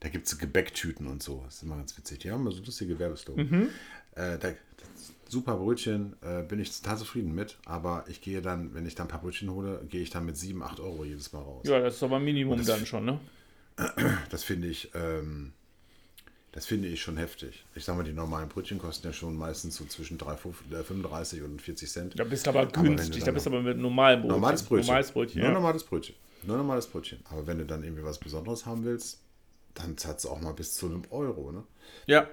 da 0.00 0.08
gibt 0.08 0.26
es 0.26 0.38
Gebäcktüten 0.38 1.06
und 1.06 1.22
so. 1.22 1.42
Das 1.44 1.56
ist 1.56 1.62
immer 1.62 1.76
ganz 1.76 1.96
witzig. 1.96 2.20
Die 2.20 2.30
haben 2.30 2.40
immer 2.40 2.52
so 2.52 2.62
lustige 2.62 2.98
Werbeslogan. 2.98 3.48
Mhm. 3.48 3.68
Äh, 4.16 4.38
da, 4.38 4.52
super 5.30 5.56
Brötchen, 5.56 6.16
äh, 6.22 6.42
bin 6.42 6.58
ich 6.60 6.80
total 6.80 6.98
zufrieden 6.98 7.34
mit. 7.34 7.58
Aber 7.64 8.04
ich 8.08 8.20
gehe 8.20 8.42
dann, 8.42 8.74
wenn 8.74 8.86
ich 8.86 8.94
dann 8.94 9.06
ein 9.06 9.10
paar 9.10 9.20
Brötchen 9.20 9.50
hole, 9.50 9.80
gehe 9.88 10.02
ich 10.02 10.10
dann 10.10 10.26
mit 10.26 10.36
7, 10.36 10.62
8 10.62 10.80
Euro 10.80 11.04
jedes 11.04 11.32
Mal 11.32 11.40
raus. 11.42 11.62
Ja, 11.66 11.80
das 11.80 11.96
ist 11.96 12.02
aber 12.02 12.18
Minimum 12.18 12.58
das- 12.58 12.66
dann 12.66 12.86
schon, 12.86 13.04
ne? 13.04 13.20
Das 14.30 14.44
finde 14.44 14.68
ich, 14.68 14.90
ähm, 14.94 15.52
das 16.52 16.66
finde 16.66 16.88
ich 16.88 17.00
schon 17.00 17.16
heftig. 17.16 17.64
Ich 17.74 17.84
sag 17.84 17.96
mal, 17.96 18.02
die 18.02 18.12
normalen 18.12 18.48
Brötchen 18.48 18.78
kosten 18.78 19.06
ja 19.06 19.12
schon 19.12 19.36
meistens 19.36 19.76
so 19.76 19.84
zwischen 19.84 20.18
3, 20.18 20.36
35 20.36 21.42
und 21.42 21.62
40 21.62 21.88
Cent. 21.90 22.18
Da 22.18 22.24
bist 22.24 22.44
du 22.46 22.50
aber 22.50 22.66
günstig, 22.66 23.20
da 23.20 23.26
dann 23.26 23.34
bist 23.34 23.46
du 23.46 23.50
aber 23.50 23.62
mit 23.62 23.78
normalem 23.78 24.20
Brötchen. 24.22 24.34
Normales 24.36 24.62
Brötchen. 24.64 24.86
Normales 24.86 25.12
Brötchen, 25.12 25.38
Nur 25.40 25.48
ja. 25.48 25.54
normales 25.54 25.84
Brötchen. 25.84 26.14
Nur 26.42 26.56
normales 26.56 26.86
Brötchen. 26.88 27.20
Aber 27.30 27.46
wenn 27.46 27.58
du 27.58 27.66
dann 27.66 27.84
irgendwie 27.84 28.02
was 28.04 28.18
Besonderes 28.18 28.66
haben 28.66 28.84
willst, 28.84 29.20
dann 29.74 29.96
zahlst 29.96 30.24
du 30.24 30.30
auch 30.30 30.40
mal 30.40 30.52
bis 30.52 30.74
zu 30.74 30.86
einem 30.86 31.02
Euro. 31.10 31.52
Ne? 31.52 31.62
Ja. 32.06 32.28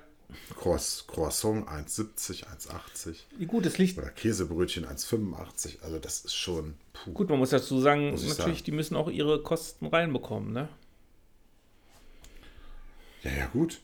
Croiss- 0.59 1.05
Croissant 1.07 1.67
1,70, 1.69 2.43
1,80. 2.45 3.45
Gut, 3.47 3.65
das 3.65 3.77
liegt. 3.77 3.97
Oder 3.97 4.09
Käsebrötchen 4.09 4.85
1,85. 4.85 5.81
Also 5.83 5.99
das 5.99 6.21
ist 6.25 6.35
schon. 6.35 6.75
Puh. 6.93 7.11
Gut, 7.13 7.29
man 7.29 7.39
muss 7.39 7.51
dazu 7.51 7.79
sagen, 7.79 8.11
Muss 8.11 8.23
ich 8.23 8.29
natürlich, 8.29 8.57
sagen. 8.59 8.65
die 8.65 8.71
müssen 8.71 8.95
auch 8.95 9.09
ihre 9.09 9.41
Kosten 9.41 9.85
reinbekommen, 9.87 10.51
ne? 10.51 10.67
Ja, 13.23 13.31
ja, 13.31 13.45
gut. 13.47 13.79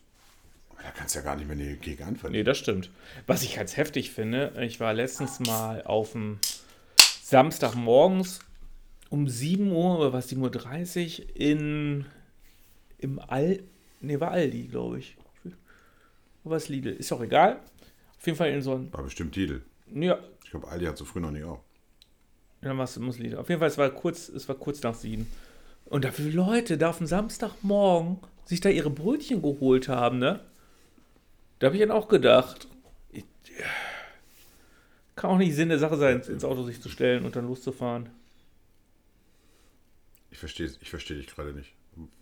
Aber 0.70 0.84
da 0.84 0.92
kannst 0.92 1.16
du 1.16 1.20
ja 1.20 1.26
gar 1.26 1.36
nicht 1.36 1.48
mehr 1.48 1.76
gegen 1.78 2.04
anfangen. 2.04 2.34
Nee, 2.34 2.44
das 2.44 2.58
stimmt. 2.58 2.90
Was 3.28 3.44
ich 3.44 3.56
ganz 3.56 3.78
heftig 3.78 4.12
finde, 4.12 4.54
ich 4.62 4.80
war 4.80 4.94
letztens 4.94 5.40
mal 5.40 5.84
auf 5.84 6.12
dem 6.12 6.40
Samstagmorgens 7.24 8.40
um 9.10 9.28
7 9.28 9.72
Uhr 9.72 10.00
oder 10.00 10.14
was, 10.14 10.30
7.30 10.30 11.20
Uhr 11.22 11.36
in 11.36 12.06
im 12.98 13.20
Al. 13.20 13.62
Nee, 14.02 14.20
war 14.20 14.32
Aldi, 14.32 14.68
glaube 14.68 15.00
ich. 15.00 15.16
Oder 16.44 16.56
was 16.56 16.70
Lidl? 16.70 16.90
Ist 16.90 17.12
auch 17.12 17.22
egal. 17.22 17.60
Auf 18.18 18.26
jeden 18.26 18.38
Fall 18.38 18.50
in 18.52 18.62
so 18.62 18.76
ein. 18.76 18.94
War 18.94 19.04
bestimmt 19.04 19.36
Lidl. 19.36 19.62
Ja, 19.94 20.20
Ich 20.44 20.52
glaube, 20.52 20.68
Aldi 20.68 20.86
hat 20.86 20.98
so 20.98 21.06
früh 21.06 21.20
noch 21.20 21.32
nicht 21.32 21.44
auf. 21.44 21.60
dann 22.62 22.78
war 22.78 22.86
es 22.86 22.98
muss 22.98 23.20
Lidl. 23.20 23.38
Auf 23.38 23.50
jeden 23.50 23.60
Fall, 23.60 23.68
es 23.70 23.78
war 23.78 23.90
kurz, 23.90 24.30
es 24.30 24.48
war 24.48 24.56
kurz 24.56 24.82
nach 24.84 24.96
sieben. 24.96 25.28
Und 25.86 26.06
da 26.06 26.12
viele 26.12 26.32
Leute 26.32 26.78
da 26.78 26.90
auf 26.90 26.98
dem 26.98 27.08
Samstagmorgen 27.08 28.18
sich 28.46 28.60
da 28.62 28.70
ihre 28.70 28.90
Brötchen 28.90 29.42
geholt 29.42 29.88
haben, 29.88 30.18
ne? 30.20 30.40
Da 31.60 31.68
habe 31.68 31.76
ich 31.76 31.82
dann 31.82 31.92
auch 31.92 32.08
gedacht, 32.08 32.68
ich, 33.12 33.24
kann 35.16 35.30
auch 35.30 35.38
nicht 35.38 35.56
Sinn 35.56 35.70
der 35.70 35.80
Sache 35.80 35.98
sein, 35.98 36.22
ins 36.22 36.44
Auto 36.44 36.64
sich 36.64 36.82
zu 36.82 36.90
stellen 36.90 37.24
und 37.26 37.36
dann 37.36 37.46
loszufahren. 37.46 38.10
Ich 40.32 40.40
verstehe 40.40 40.72
ich 40.82 40.90
versteh 40.90 41.16
dich 41.16 41.28
gerade 41.28 41.54
nicht. 41.54 41.74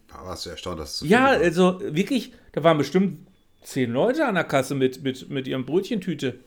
Warst 0.09 0.45
du 0.45 0.49
erstaunt, 0.49 0.79
dass 0.79 0.91
es 0.91 0.99
so 0.99 1.05
Ja, 1.05 1.27
also 1.27 1.79
wirklich, 1.81 2.33
da 2.51 2.63
waren 2.63 2.77
bestimmt 2.77 3.25
zehn 3.61 3.91
Leute 3.91 4.25
an 4.25 4.35
der 4.35 4.43
Kasse 4.43 4.75
mit, 4.75 5.03
mit, 5.03 5.29
mit 5.29 5.47
ihrem 5.47 5.65
Brötchentüte. 5.65 6.39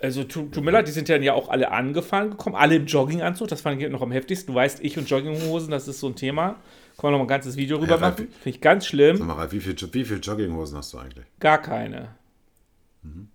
Also 0.00 0.24
tu- 0.24 0.48
tut 0.48 0.64
mir 0.64 0.72
leid, 0.72 0.88
die 0.88 0.92
sind 0.92 1.08
dann 1.08 1.22
ja 1.22 1.32
auch 1.34 1.48
alle 1.48 1.70
angefahren 1.70 2.30
gekommen, 2.30 2.56
alle 2.56 2.74
im 2.74 2.86
Jogginganzug, 2.86 3.46
das 3.48 3.60
fand 3.60 3.80
ich 3.80 3.88
noch 3.88 4.02
am 4.02 4.10
heftigsten. 4.10 4.52
Du 4.52 4.56
weißt, 4.56 4.82
ich 4.82 4.98
und 4.98 5.08
Jogginghosen, 5.08 5.70
das 5.70 5.86
ist 5.86 6.00
so 6.00 6.08
ein 6.08 6.16
Thema. 6.16 6.56
Kann 6.96 7.04
man 7.04 7.12
noch 7.12 7.18
mal 7.18 7.24
ein 7.24 7.28
ganzes 7.28 7.56
Video 7.56 7.76
rüber 7.78 7.94
Ja, 7.94 8.00
machen. 8.00 8.16
Finde 8.28 8.30
ich 8.46 8.60
ganz 8.60 8.84
Sag 8.84 8.90
schlimm. 8.90 9.24
mal, 9.26 9.34
Ralf, 9.34 9.52
wie 9.52 9.60
viel, 9.60 9.76
wie 9.92 10.04
viel 10.04 10.18
Jogginghosen 10.20 10.76
hast 10.76 10.92
du 10.92 10.98
eigentlich? 10.98 11.24
Gar 11.38 11.58
keine. 11.62 12.08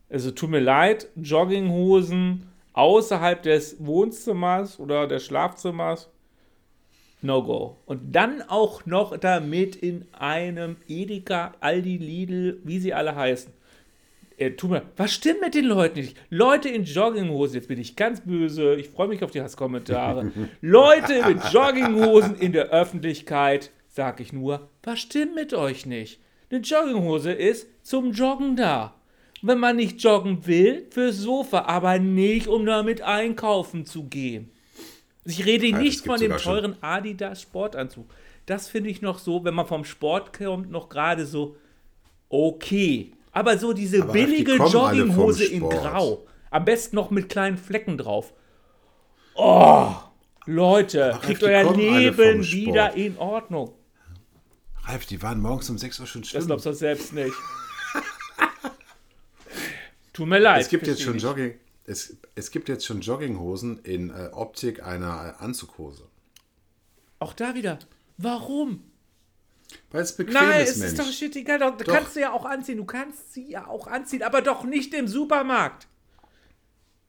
Also 0.09 0.31
tut 0.31 0.49
mir 0.49 0.59
leid, 0.59 1.07
Jogginghosen 1.15 2.47
außerhalb 2.73 3.41
des 3.43 3.77
Wohnzimmers 3.79 4.79
oder 4.79 5.07
des 5.07 5.25
Schlafzimmers, 5.25 6.09
no 7.21 7.43
go. 7.43 7.77
Und 7.85 8.15
dann 8.15 8.41
auch 8.41 8.85
noch 8.85 9.17
damit 9.17 9.75
in 9.75 10.05
einem 10.13 10.77
Edeka, 10.87 11.55
Aldi, 11.59 11.97
Lidl, 11.97 12.59
wie 12.63 12.79
sie 12.79 12.93
alle 12.93 13.15
heißen. 13.15 13.51
Äh, 14.37 14.51
tut 14.51 14.69
mir, 14.69 14.83
was 14.95 15.13
stimmt 15.13 15.41
mit 15.41 15.55
den 15.55 15.65
Leuten 15.65 15.99
nicht? 15.99 16.15
Leute 16.29 16.69
in 16.69 16.83
Jogginghosen, 16.83 17.55
jetzt 17.55 17.67
bin 17.67 17.79
ich 17.79 17.95
ganz 17.95 18.21
böse, 18.21 18.75
ich 18.75 18.89
freue 18.89 19.07
mich 19.07 19.23
auf 19.23 19.31
die 19.31 19.41
Hasskommentare. 19.41 20.31
Leute 20.61 21.25
mit 21.27 21.43
Jogginghosen 21.51 22.35
in 22.35 22.51
der 22.51 22.69
Öffentlichkeit, 22.69 23.71
sag 23.87 24.19
ich 24.19 24.31
nur, 24.31 24.69
was 24.83 24.99
stimmt 24.99 25.33
mit 25.33 25.55
euch 25.55 25.87
nicht? 25.87 26.19
Eine 26.51 26.61
Jogginghose 26.61 27.31
ist 27.31 27.67
zum 27.83 28.11
Joggen 28.11 28.55
da. 28.55 28.93
Wenn 29.41 29.59
man 29.59 29.75
nicht 29.75 30.01
joggen 30.01 30.47
will, 30.47 30.85
fürs 30.91 31.17
Sofa, 31.17 31.63
aber 31.65 31.99
nicht, 31.99 32.47
um 32.47 32.65
damit 32.65 33.01
einkaufen 33.01 33.85
zu 33.85 34.05
gehen. 34.05 34.51
Ich 35.27 35.45
rede 35.45 35.67
Ja, 35.67 35.75
das 35.75 35.81
nicht 35.83 36.05
von 36.05 36.19
dem 36.19 36.31
sogar 36.31 36.39
schon. 36.39 36.53
teuren 36.53 36.77
Adidas 36.81 37.41
Sportanzug. 37.41 38.05
Das 38.45 38.69
finde 38.69 38.89
ich 38.89 39.01
noch 39.01 39.19
so, 39.19 39.43
wenn 39.43 39.53
man 39.53 39.67
vom 39.67 39.83
Sport 39.83 40.37
kommt, 40.37 40.71
noch 40.71 40.89
gerade 40.89 41.25
so 41.25 41.57
okay. 42.29 43.11
Aber 43.31 43.57
so 43.57 43.73
diese 43.73 44.03
Aber 44.03 44.13
die 44.13 44.25
billige 44.25 44.55
vom 44.57 44.71
Jogginghose 44.71 45.45
in. 45.45 45.69
Grau. 45.69 46.25
Am 46.49 46.65
besten 46.65 46.95
noch 46.95 47.11
mit 47.11 47.29
kleinen 47.29 47.57
Flecken 47.57 47.97
drauf. 47.97 48.33
Oh, 49.35 49.93
Leute, 50.45 51.11
Ralf, 51.11 51.21
kriegt 51.21 51.41
die 51.41 51.45
euer 51.45 51.75
Leben 51.75 52.43
wieder 52.43 52.93
in 52.95 53.17
Ordnung. 53.17 53.73
Ralf, 54.83 55.05
die 55.05 55.21
waren 55.21 55.41
morgens 55.41 55.69
um 55.69 55.77
6 55.77 55.99
Uhr 55.99 56.07
schon 56.07 56.21
Das 56.21 56.29
schwimmen. 56.31 56.47
glaubst 56.47 56.65
du 56.65 56.73
selbst 56.73 57.13
nicht. 57.13 57.33
Tut 60.13 60.27
mir 60.27 60.39
leid. 60.39 60.61
Es 60.61 60.69
gibt 60.69 60.87
jetzt 60.87 61.01
schon. 61.01 61.17
Jogging, 61.17 61.55
es, 61.87 62.17
es 62.35 62.51
gibt 62.51 62.69
jetzt 62.69 62.85
schon 62.85 63.01
Jogginghosen 63.01 63.79
in 63.79 64.09
äh, 64.11 64.29
Optik 64.33 64.83
einer 64.83 65.41
Anzughose. 65.41 66.03
Auch 67.19 67.33
da 67.33 67.55
wieder. 67.55 67.79
Warum? 68.17 68.83
Weil 69.91 70.01
es 70.03 70.15
bequem 70.15 70.33
Nein, 70.33 70.61
ist, 70.61 70.71
es 70.71 70.77
Mensch. 70.77 70.91
ist 70.93 70.99
doch 70.99 71.11
shit 71.11 71.35
egal. 71.35 71.59
Da 71.59 71.71
kannst 71.71 72.15
du 72.15 72.19
ja 72.21 72.31
auch 72.31 72.45
anziehen. 72.45 72.77
Du 72.77 72.85
kannst 72.85 73.33
sie 73.33 73.49
ja 73.49 73.67
auch 73.67 73.87
anziehen, 73.87 74.21
aber 74.23 74.41
doch 74.41 74.63
nicht 74.63 74.93
im 74.93 75.07
Supermarkt. 75.07 75.87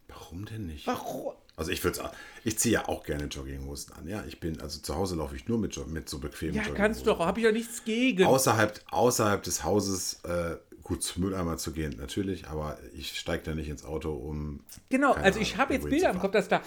Warum 0.08 0.44
denn 0.46 0.66
nicht? 0.66 0.86
Warum? 0.86 1.34
Also 1.56 1.72
ich 1.72 1.82
würde 1.82 2.10
ich 2.44 2.56
ziehe 2.58 2.74
ja 2.74 2.88
auch 2.88 3.02
gerne 3.02 3.24
Jogginghosen 3.24 3.92
an. 3.94 4.06
Ja, 4.06 4.24
ich 4.28 4.38
bin, 4.38 4.60
also 4.60 4.80
zu 4.80 4.94
Hause 4.94 5.16
laufe 5.16 5.34
ich 5.34 5.48
nur 5.48 5.58
mit, 5.58 5.76
mit 5.88 6.08
so 6.08 6.18
bequemen 6.20 6.54
Ja, 6.54 6.62
Jogginghosen. 6.62 6.76
kannst 6.76 7.06
doch. 7.06 7.18
Habe 7.18 7.40
ich 7.40 7.44
ja 7.46 7.52
nichts 7.52 7.84
gegen. 7.84 8.24
Außerhalb, 8.24 8.80
außerhalb 8.90 9.42
des 9.42 9.64
Hauses, 9.64 10.20
äh, 10.22 10.56
gut 10.88 11.02
zum 11.02 11.22
Mülleimer 11.22 11.58
zu 11.58 11.72
gehen, 11.72 11.96
natürlich, 11.98 12.48
aber 12.48 12.78
ich 12.96 13.18
steige 13.18 13.44
da 13.44 13.54
nicht 13.54 13.68
ins 13.68 13.84
Auto, 13.84 14.10
um. 14.10 14.60
Genau, 14.88 15.12
also 15.12 15.38
ich 15.38 15.58
habe 15.58 15.74
jetzt 15.74 15.88
Bilder 15.88 16.10
im. 16.10 16.18
Kopf, 16.18 16.32
dass 16.32 16.48
da 16.48 16.62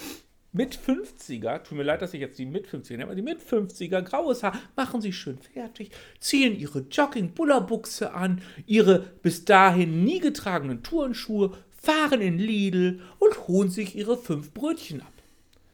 mit 0.54 0.78
50er, 0.78 1.64
tut 1.64 1.78
mir 1.78 1.84
leid, 1.84 2.04
dass 2.04 2.14
ich 2.14 2.20
jetzt 2.20 2.38
die 2.38 2.46
mit 2.46 2.68
50er 2.68 2.92
nehme, 2.92 3.06
aber 3.06 3.16
die 3.16 3.24
mit 3.24 3.42
50er, 3.42 4.02
graues 4.02 4.44
Haar, 4.44 4.60
machen 4.76 5.02
sich 5.02 5.18
schön 5.18 5.40
fertig, 5.40 5.92
ziehen 6.20 6.58
ihre 6.58 6.82
Jogging-Bullerbuchse 6.82 8.14
an, 8.14 8.42
ihre 8.68 9.00
bis 9.00 9.44
dahin 9.44 10.04
nie 10.04 10.20
getragenen 10.20 10.84
Turnschuhe, 10.84 11.58
fahren 11.82 12.22
in 12.22 12.38
Lidl 12.38 13.02
und 13.18 13.48
holen 13.48 13.72
sich 13.72 13.96
ihre 13.96 14.18
fünf 14.18 14.54
Brötchen 14.54 15.02
ab. 15.02 15.14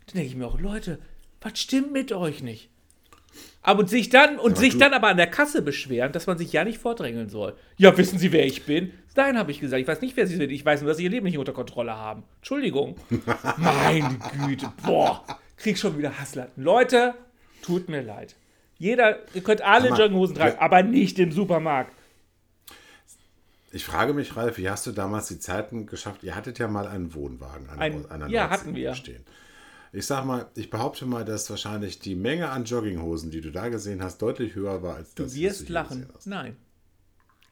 Dann 0.05 0.15
denke 0.15 0.29
ich 0.29 0.35
mir 0.37 0.47
auch, 0.47 0.59
Leute, 0.59 0.99
was 1.41 1.59
stimmt 1.59 1.91
mit 1.91 2.13
euch 2.13 2.41
nicht? 2.41 2.69
Aber 3.67 3.79
und 3.81 3.89
sich 3.89 4.07
dann 4.07 4.39
und 4.39 4.51
Aber 4.51 4.59
sich 4.61 4.77
dann 4.77 4.93
aber 4.93 5.09
an 5.09 5.17
der 5.17 5.27
Kasse 5.27 5.61
beschweren, 5.61 6.13
dass 6.13 6.25
man 6.25 6.37
sich 6.37 6.53
ja 6.53 6.63
nicht 6.63 6.77
vordrängeln 6.77 7.27
soll. 7.27 7.53
Ja, 7.75 7.97
wissen 7.97 8.17
Sie, 8.17 8.31
wer 8.31 8.45
ich 8.45 8.63
bin? 8.65 8.93
Nein, 9.15 9.37
habe 9.37 9.51
ich 9.51 9.59
gesagt. 9.59 9.81
Ich 9.81 9.87
weiß 9.87 9.99
nicht, 9.99 10.15
wer 10.15 10.25
Sie 10.25 10.37
sind. 10.37 10.51
Ich 10.51 10.63
weiß 10.65 10.81
nur, 10.81 10.87
dass 10.89 10.97
Sie 10.97 11.03
Ihr 11.03 11.09
Leben 11.09 11.25
nicht 11.25 11.37
unter 11.37 11.51
Kontrolle 11.51 11.93
haben. 11.95 12.23
Entschuldigung. 12.37 12.95
Meine 13.57 14.17
Güte. 14.45 14.71
Boah. 14.85 15.21
Krieg 15.57 15.77
schon 15.77 15.97
wieder 15.97 16.17
Hasslatten. 16.17 16.63
Leute, 16.63 17.13
tut 17.61 17.89
mir 17.89 18.01
leid. 18.01 18.35
Jeder, 18.77 19.17
ihr 19.33 19.43
könnt 19.43 19.61
alle 19.61 19.89
Jogginghosen 19.89 20.35
tragen, 20.35 20.55
Ja. 20.55 20.61
aber 20.61 20.83
nicht 20.83 21.19
im 21.19 21.33
Supermarkt. 21.33 21.91
Ich 23.73 23.83
frage 23.83 24.13
mich, 24.13 24.37
Ralf, 24.37 24.57
wie 24.57 24.69
hast 24.69 24.87
du 24.87 24.91
damals 24.91 25.27
die 25.27 25.39
Zeiten 25.39 25.87
geschafft? 25.87 26.23
Ihr 26.23 26.35
hattet 26.35 26.57
ja 26.57 26.67
mal 26.69 26.87
einen 26.87 27.13
Wohnwagen 27.13 27.69
an, 27.69 27.79
Ein- 27.79 28.05
an 28.09 28.19
der 28.21 28.29
ja, 28.29 28.49
hatten 28.49 28.75
wir. 28.75 28.95
stehen. 28.95 29.25
Ich 29.93 30.05
sag 30.05 30.25
mal, 30.25 30.47
ich 30.55 30.69
behaupte 30.69 31.05
mal, 31.05 31.23
dass 31.25 31.49
wahrscheinlich 31.49 31.99
die 31.99 32.15
Menge 32.15 32.49
an 32.49 32.65
Jogginghosen, 32.65 33.31
die 33.31 33.41
du 33.41 33.51
da 33.51 33.69
gesehen 33.69 34.03
hast, 34.03 34.21
deutlich 34.21 34.55
höher 34.55 34.83
war 34.83 34.95
als 34.95 35.13
Du 35.15 35.23
das, 35.23 35.31
was 35.33 35.39
wirst 35.39 35.61
hier 35.67 35.73
lachen. 35.73 35.99
gesehen 36.01 36.13
hast. 36.15 36.27
Nein. 36.27 36.57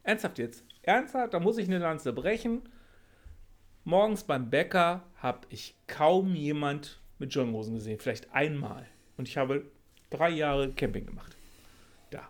Ernsthaft 0.03 0.37
jetzt. 0.39 0.63
Ernsthaft, 0.83 1.33
da 1.33 1.39
muss 1.39 1.57
ich 1.57 1.67
eine 1.67 1.79
Lanze 1.79 2.13
brechen. 2.13 2.61
Morgens 3.83 4.23
beim 4.23 4.49
Bäcker 4.49 5.03
habe 5.17 5.39
ich 5.49 5.75
kaum 5.87 6.35
jemand 6.35 6.99
mit 7.19 7.33
Jogginghosen 7.33 7.75
gesehen. 7.75 7.99
Vielleicht 7.99 8.33
einmal. 8.33 8.85
Und 9.17 9.27
ich 9.27 9.37
habe 9.37 9.63
drei 10.09 10.29
Jahre 10.29 10.71
Camping 10.73 11.05
gemacht. 11.05 11.35
Da. 12.11 12.27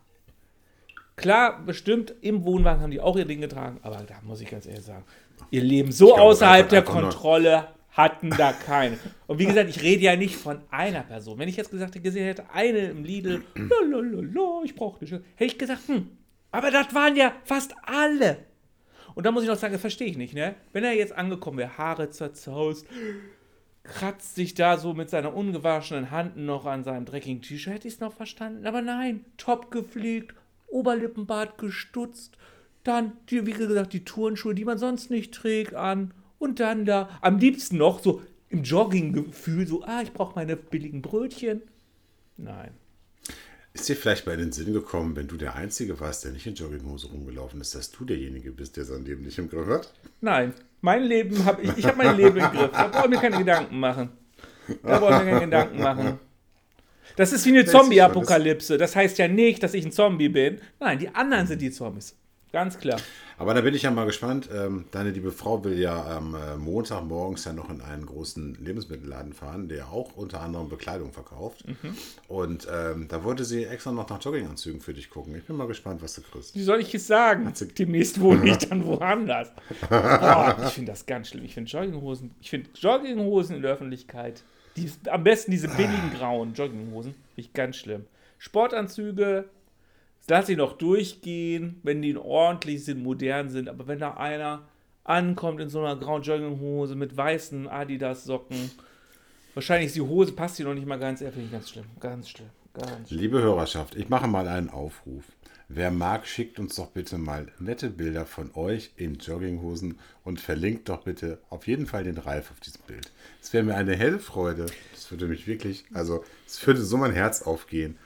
Klar, 1.16 1.64
bestimmt 1.66 2.14
im 2.22 2.44
Wohnwagen 2.46 2.82
haben 2.82 2.92
die 2.92 3.02
auch 3.02 3.18
ihr 3.18 3.26
Ding 3.26 3.42
getragen, 3.42 3.80
aber 3.84 3.98
da 4.04 4.16
muss 4.22 4.42
ich 4.42 4.50
ganz 4.50 4.66
ehrlich 4.66 4.86
sagen, 4.86 5.04
ihr 5.50 5.64
Leben 5.64 5.92
so 5.92 6.08
glaube, 6.08 6.22
außerhalb 6.22 6.70
der 6.70 6.84
Kontrolle 6.84 7.68
hatten 7.96 8.30
da 8.30 8.52
keine. 8.52 9.00
Und 9.26 9.40
wie 9.40 9.46
gesagt, 9.46 9.70
ich 9.70 9.82
rede 9.82 10.04
ja 10.04 10.16
nicht 10.16 10.36
von 10.36 10.60
einer 10.70 11.02
Person. 11.02 11.40
Wenn 11.40 11.48
ich 11.48 11.56
jetzt 11.56 11.72
gesagt 11.72 11.96
hätte, 11.96 12.04
gesehen 12.04 12.26
hätte, 12.26 12.50
eine 12.54 12.90
im 12.90 13.04
Lidl, 13.04 13.44
lalalala, 13.56 14.64
ich 14.64 14.76
brauche 14.76 15.04
nicht, 15.04 15.14
hätte 15.14 15.46
ich 15.46 15.58
gesagt, 15.58 15.88
hm, 15.88 16.10
aber 16.52 16.72
das 16.72 16.94
waren 16.94 17.16
ja 17.16 17.34
fast 17.46 17.74
alle. 17.84 18.38
Und 19.16 19.26
da 19.26 19.32
muss 19.32 19.44
ich 19.44 19.50
noch 19.50 19.56
sagen, 19.56 19.74
das 19.74 19.82
verstehe 19.82 20.08
ich 20.08 20.18
nicht, 20.18 20.34
ne? 20.34 20.56
Wenn 20.74 20.84
er 20.84 20.94
jetzt 20.94 21.14
angekommen 21.14 21.58
wäre, 21.58 21.78
Haare 21.78 22.10
zerzaust, 22.10 22.86
kratzt 23.84 24.36
sich 24.36 24.56
da 24.56 24.78
so 24.78 24.94
mit 24.94 25.10
seiner 25.10 25.34
ungewaschenen 25.34 26.12
Hand 26.12 26.36
noch 26.36 26.66
an 26.66 26.84
seinem 26.84 27.06
dreckigen 27.06 27.42
T-Shirt, 27.42 27.76
hätte 27.76 27.88
ich 27.88 27.94
es 27.94 28.00
noch 28.02 28.14
verstanden. 28.14 28.66
Aber 28.66 28.82
nein, 28.82 29.24
top 29.38 29.72
gepflegt, 29.72 30.36
Oberlippenbart 30.68 31.58
gestutzt, 31.58 32.38
dann, 32.84 33.14
die, 33.30 33.46
wie 33.46 33.54
gesagt, 33.54 33.94
die 33.94 34.04
Turnschuhe, 34.04 34.54
die 34.54 34.66
man 34.66 34.78
sonst 34.78 35.10
nicht 35.10 35.34
trägt, 35.34 35.74
an. 35.74 36.14
Und 36.46 36.60
dann 36.60 36.86
da, 36.86 37.10
am 37.22 37.40
liebsten 37.40 37.78
noch 37.78 38.04
so 38.04 38.22
im 38.50 38.62
Jogginggefühl, 38.62 39.66
so, 39.66 39.82
ah, 39.84 40.04
ich 40.04 40.14
brauche 40.14 40.36
meine 40.36 40.56
billigen 40.56 41.02
Brötchen. 41.02 41.64
Nein. 42.38 42.70
Ist 43.74 43.90
dir 43.90 43.96
vielleicht 43.96 44.28
in 44.28 44.38
den 44.38 44.52
Sinn 44.52 44.72
gekommen, 44.72 45.16
wenn 45.16 45.28
du 45.28 45.38
der 45.38 45.56
Einzige 45.56 46.00
warst, 46.00 46.24
der 46.24 46.34
nicht 46.34 46.46
in 46.46 46.54
Jogginghose 46.54 47.08
rumgelaufen 47.08 47.60
ist, 47.62 47.74
dass 47.74 47.90
du 47.90 48.06
derjenige 48.06 48.52
bist, 48.52 48.78
der 48.78 48.86
sein 48.86 49.04
Leben 49.04 49.24
nicht 49.24 49.40
im 49.40 49.50
Griff 49.50 49.68
hat? 49.68 49.92
Nein, 50.22 50.54
mein 50.82 51.04
Leben 51.04 51.44
habe 51.46 51.64
ich, 51.64 51.76
ich 51.78 51.86
habe 51.88 51.98
mein 51.98 52.16
Leben 52.16 52.38
im 52.38 52.52
Griff. 52.52 52.72
Da 52.72 52.90
brauche 52.90 53.06
ich 53.06 53.10
mir 53.10 53.20
keine 53.20 53.40
Gedanken 53.40 53.80
machen. 53.80 54.10
Da 54.84 55.00
brauche 55.00 55.14
ich 55.14 55.20
mir 55.24 55.32
keine 55.32 55.46
Gedanken 55.46 55.80
machen. 55.80 56.20
Das 57.16 57.34
ist 57.34 57.44
wie 57.48 57.50
eine 57.50 57.66
Zombie-Apokalypse. 57.66 58.78
Das 58.78 58.96
heißt 58.96 59.18
ja 59.18 59.28
nicht, 59.28 59.64
dass 59.64 59.74
ich 59.74 59.84
ein 59.84 59.92
Zombie 59.92 60.30
bin. 60.30 60.60
Nein, 60.80 61.00
die 61.00 61.10
anderen 61.10 61.48
sind 61.48 61.60
die 61.60 61.72
Zombies. 61.72 62.16
Ganz 62.56 62.78
klar. 62.80 63.02
Aber 63.38 63.54
da 63.54 63.60
bin 63.60 63.74
ich 63.76 63.82
ja 63.82 63.92
mal 63.92 64.06
gespannt. 64.06 64.48
Ähm, 64.56 64.86
deine 64.92 65.10
liebe 65.12 65.34
Frau 65.34 65.62
will 65.66 65.78
ja 65.78 66.06
am 66.16 66.36
äh, 66.36 66.56
Montag 66.56 67.04
morgens 67.04 67.44
ja 67.44 67.52
noch 67.52 67.70
in 67.70 67.82
einen 67.82 68.06
großen 68.06 68.56
Lebensmittelladen 68.64 69.34
fahren, 69.34 69.68
der 69.68 69.90
auch 69.90 70.16
unter 70.16 70.40
anderem 70.40 70.70
Bekleidung 70.70 71.12
verkauft. 71.12 71.68
Mhm. 71.68 71.98
Und 72.30 72.66
ähm, 72.74 73.10
da 73.10 73.26
wollte 73.26 73.44
sie 73.44 73.66
extra 73.66 73.92
noch 73.92 74.08
nach 74.10 74.24
Jogginganzügen 74.24 74.80
für 74.80 74.94
dich 74.94 75.10
gucken. 75.10 75.36
Ich 75.36 75.44
bin 75.44 75.58
mal 75.58 75.68
gespannt, 75.68 76.02
was 76.02 76.14
du 76.16 76.22
kriegst. 76.22 76.56
Wie 76.56 76.64
soll 76.64 76.80
ich 76.80 76.96
es 76.96 77.08
sagen? 77.08 77.52
sie- 77.54 77.68
Demnächst 77.68 78.22
wohne 78.22 78.50
ich 78.50 78.58
dann 78.60 78.86
woanders. 78.86 79.52
Boah, 79.90 80.56
ich 80.66 80.70
finde 80.72 80.94
das 80.94 81.06
ganz 81.06 81.28
schlimm. 81.28 81.44
Ich 81.44 81.56
finde 81.56 81.70
Jogginghosen, 81.70 82.32
ich 82.40 82.50
finde 82.52 82.70
Jogginghosen 82.74 83.58
in 83.58 83.64
der 83.64 83.74
Öffentlichkeit, 83.74 84.44
die, 84.78 84.90
am 85.10 85.26
besten 85.26 85.52
diese 85.52 85.68
billigen 85.68 86.14
grauen 86.18 86.54
Jogginghosen, 86.54 87.12
finde 87.12 87.22
ich 87.36 87.52
ganz 87.52 87.76
schlimm. 87.76 88.06
Sportanzüge, 88.38 89.50
lass 90.28 90.48
sie 90.48 90.56
noch 90.56 90.78
durchgehen, 90.78 91.80
wenn 91.84 92.02
die 92.02 92.18
ordentlich 92.18 92.84
sind, 92.86 93.02
modern 93.04 93.50
sind, 93.50 93.70
aber 93.70 93.88
wenn 93.88 94.00
da 94.00 94.16
einer 94.16 94.68
ankommt 95.04 95.62
in 95.62 95.70
so 95.70 95.80
einer 95.80 95.96
grauen 95.96 96.24
Jogginghose 96.24 96.96
mit 96.96 97.16
weißen 97.16 97.68
Adidas-Socken, 97.68 98.72
wahrscheinlich 99.54 99.88
ist 99.88 99.96
die 99.96 100.02
Hose, 100.02 100.32
passt 100.32 100.58
die 100.60 100.64
noch 100.64 100.74
nicht 100.74 100.88
mal 100.88 101.00
ganz, 101.00 101.22
er 101.22 101.32
finde 101.32 101.46
ich 101.46 101.52
ganz 101.52 101.70
schlimm. 101.70 101.86
Ganz 102.00 102.30
schlimm. 102.30 102.50
Ganz 102.74 103.08
schlimm. 103.08 103.20
Liebe 103.20 103.42
Hörerschaft, 103.42 103.96
ich 103.96 104.10
mache 104.10 104.28
mal 104.28 104.48
einen 104.48 104.70
Aufruf. 104.70 105.26
Wer 105.68 105.90
mag, 105.90 106.28
schickt 106.28 106.60
uns 106.60 106.76
doch 106.76 106.92
bitte 106.92 107.18
mal 107.18 107.48
nette 107.58 107.90
Bilder 107.90 108.28
von 108.28 108.54
euch 108.54 108.92
in 108.98 109.16
Jogginghosen 109.16 110.00
und 110.24 110.40
verlinkt 110.40 110.90
doch 110.90 111.04
bitte 111.04 111.40
auf 111.50 111.66
jeden 111.66 111.88
Fall 111.88 112.04
den 112.04 112.20
Ralf 112.20 112.52
auf 112.52 112.60
diesem 112.60 112.82
Bild. 112.84 113.12
Es 113.42 113.52
wäre 113.52 113.64
mir 113.64 113.76
eine 113.76 113.96
helle 113.96 114.20
Freude. 114.20 114.68
Das 114.94 115.10
würde 115.10 115.26
mich 115.26 115.48
wirklich, 115.48 115.86
also 115.94 116.24
es 116.46 116.66
würde 116.68 116.84
so 116.84 116.98
mein 116.98 117.14
Herz 117.14 117.42
aufgehen. 117.42 117.98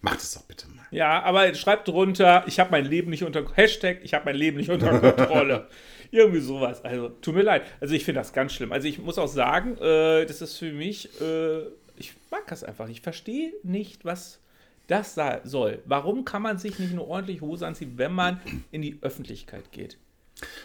Macht 0.00 0.20
es 0.20 0.34
doch 0.34 0.42
bitte 0.42 0.68
mal. 0.68 0.83
Ja, 0.94 1.22
aber 1.24 1.52
schreibt 1.54 1.88
drunter, 1.88 2.44
ich 2.46 2.60
habe 2.60 2.70
mein 2.70 2.84
Leben 2.84 3.10
nicht 3.10 3.24
unter 3.24 3.44
Hashtag, 3.56 3.98
ich 4.04 4.14
habe 4.14 4.26
mein 4.26 4.36
Leben 4.36 4.58
nicht 4.58 4.70
unter 4.70 4.98
Kontrolle. 5.00 5.66
Irgendwie 6.12 6.38
sowas. 6.40 6.84
Also, 6.84 7.08
tut 7.08 7.34
mir 7.34 7.42
leid. 7.42 7.62
Also, 7.80 7.94
ich 7.94 8.04
finde 8.04 8.20
das 8.20 8.32
ganz 8.32 8.52
schlimm. 8.52 8.70
Also, 8.70 8.86
ich 8.86 9.00
muss 9.00 9.18
auch 9.18 9.26
sagen, 9.26 9.76
äh, 9.78 10.24
das 10.24 10.40
ist 10.40 10.56
für 10.56 10.72
mich, 10.72 11.20
äh, 11.20 11.62
ich 11.96 12.14
mag 12.30 12.46
das 12.46 12.62
einfach. 12.62 12.88
Ich 12.88 13.00
verstehe 13.00 13.52
nicht, 13.64 14.04
was 14.04 14.38
das 14.86 15.18
soll. 15.42 15.82
Warum 15.84 16.24
kann 16.24 16.42
man 16.42 16.58
sich 16.58 16.78
nicht 16.78 16.92
eine 16.92 17.02
ordentliche 17.02 17.40
Hose 17.40 17.66
anziehen, 17.66 17.94
wenn 17.96 18.12
man 18.12 18.40
in 18.70 18.80
die 18.80 18.98
Öffentlichkeit 19.00 19.72
geht? 19.72 19.98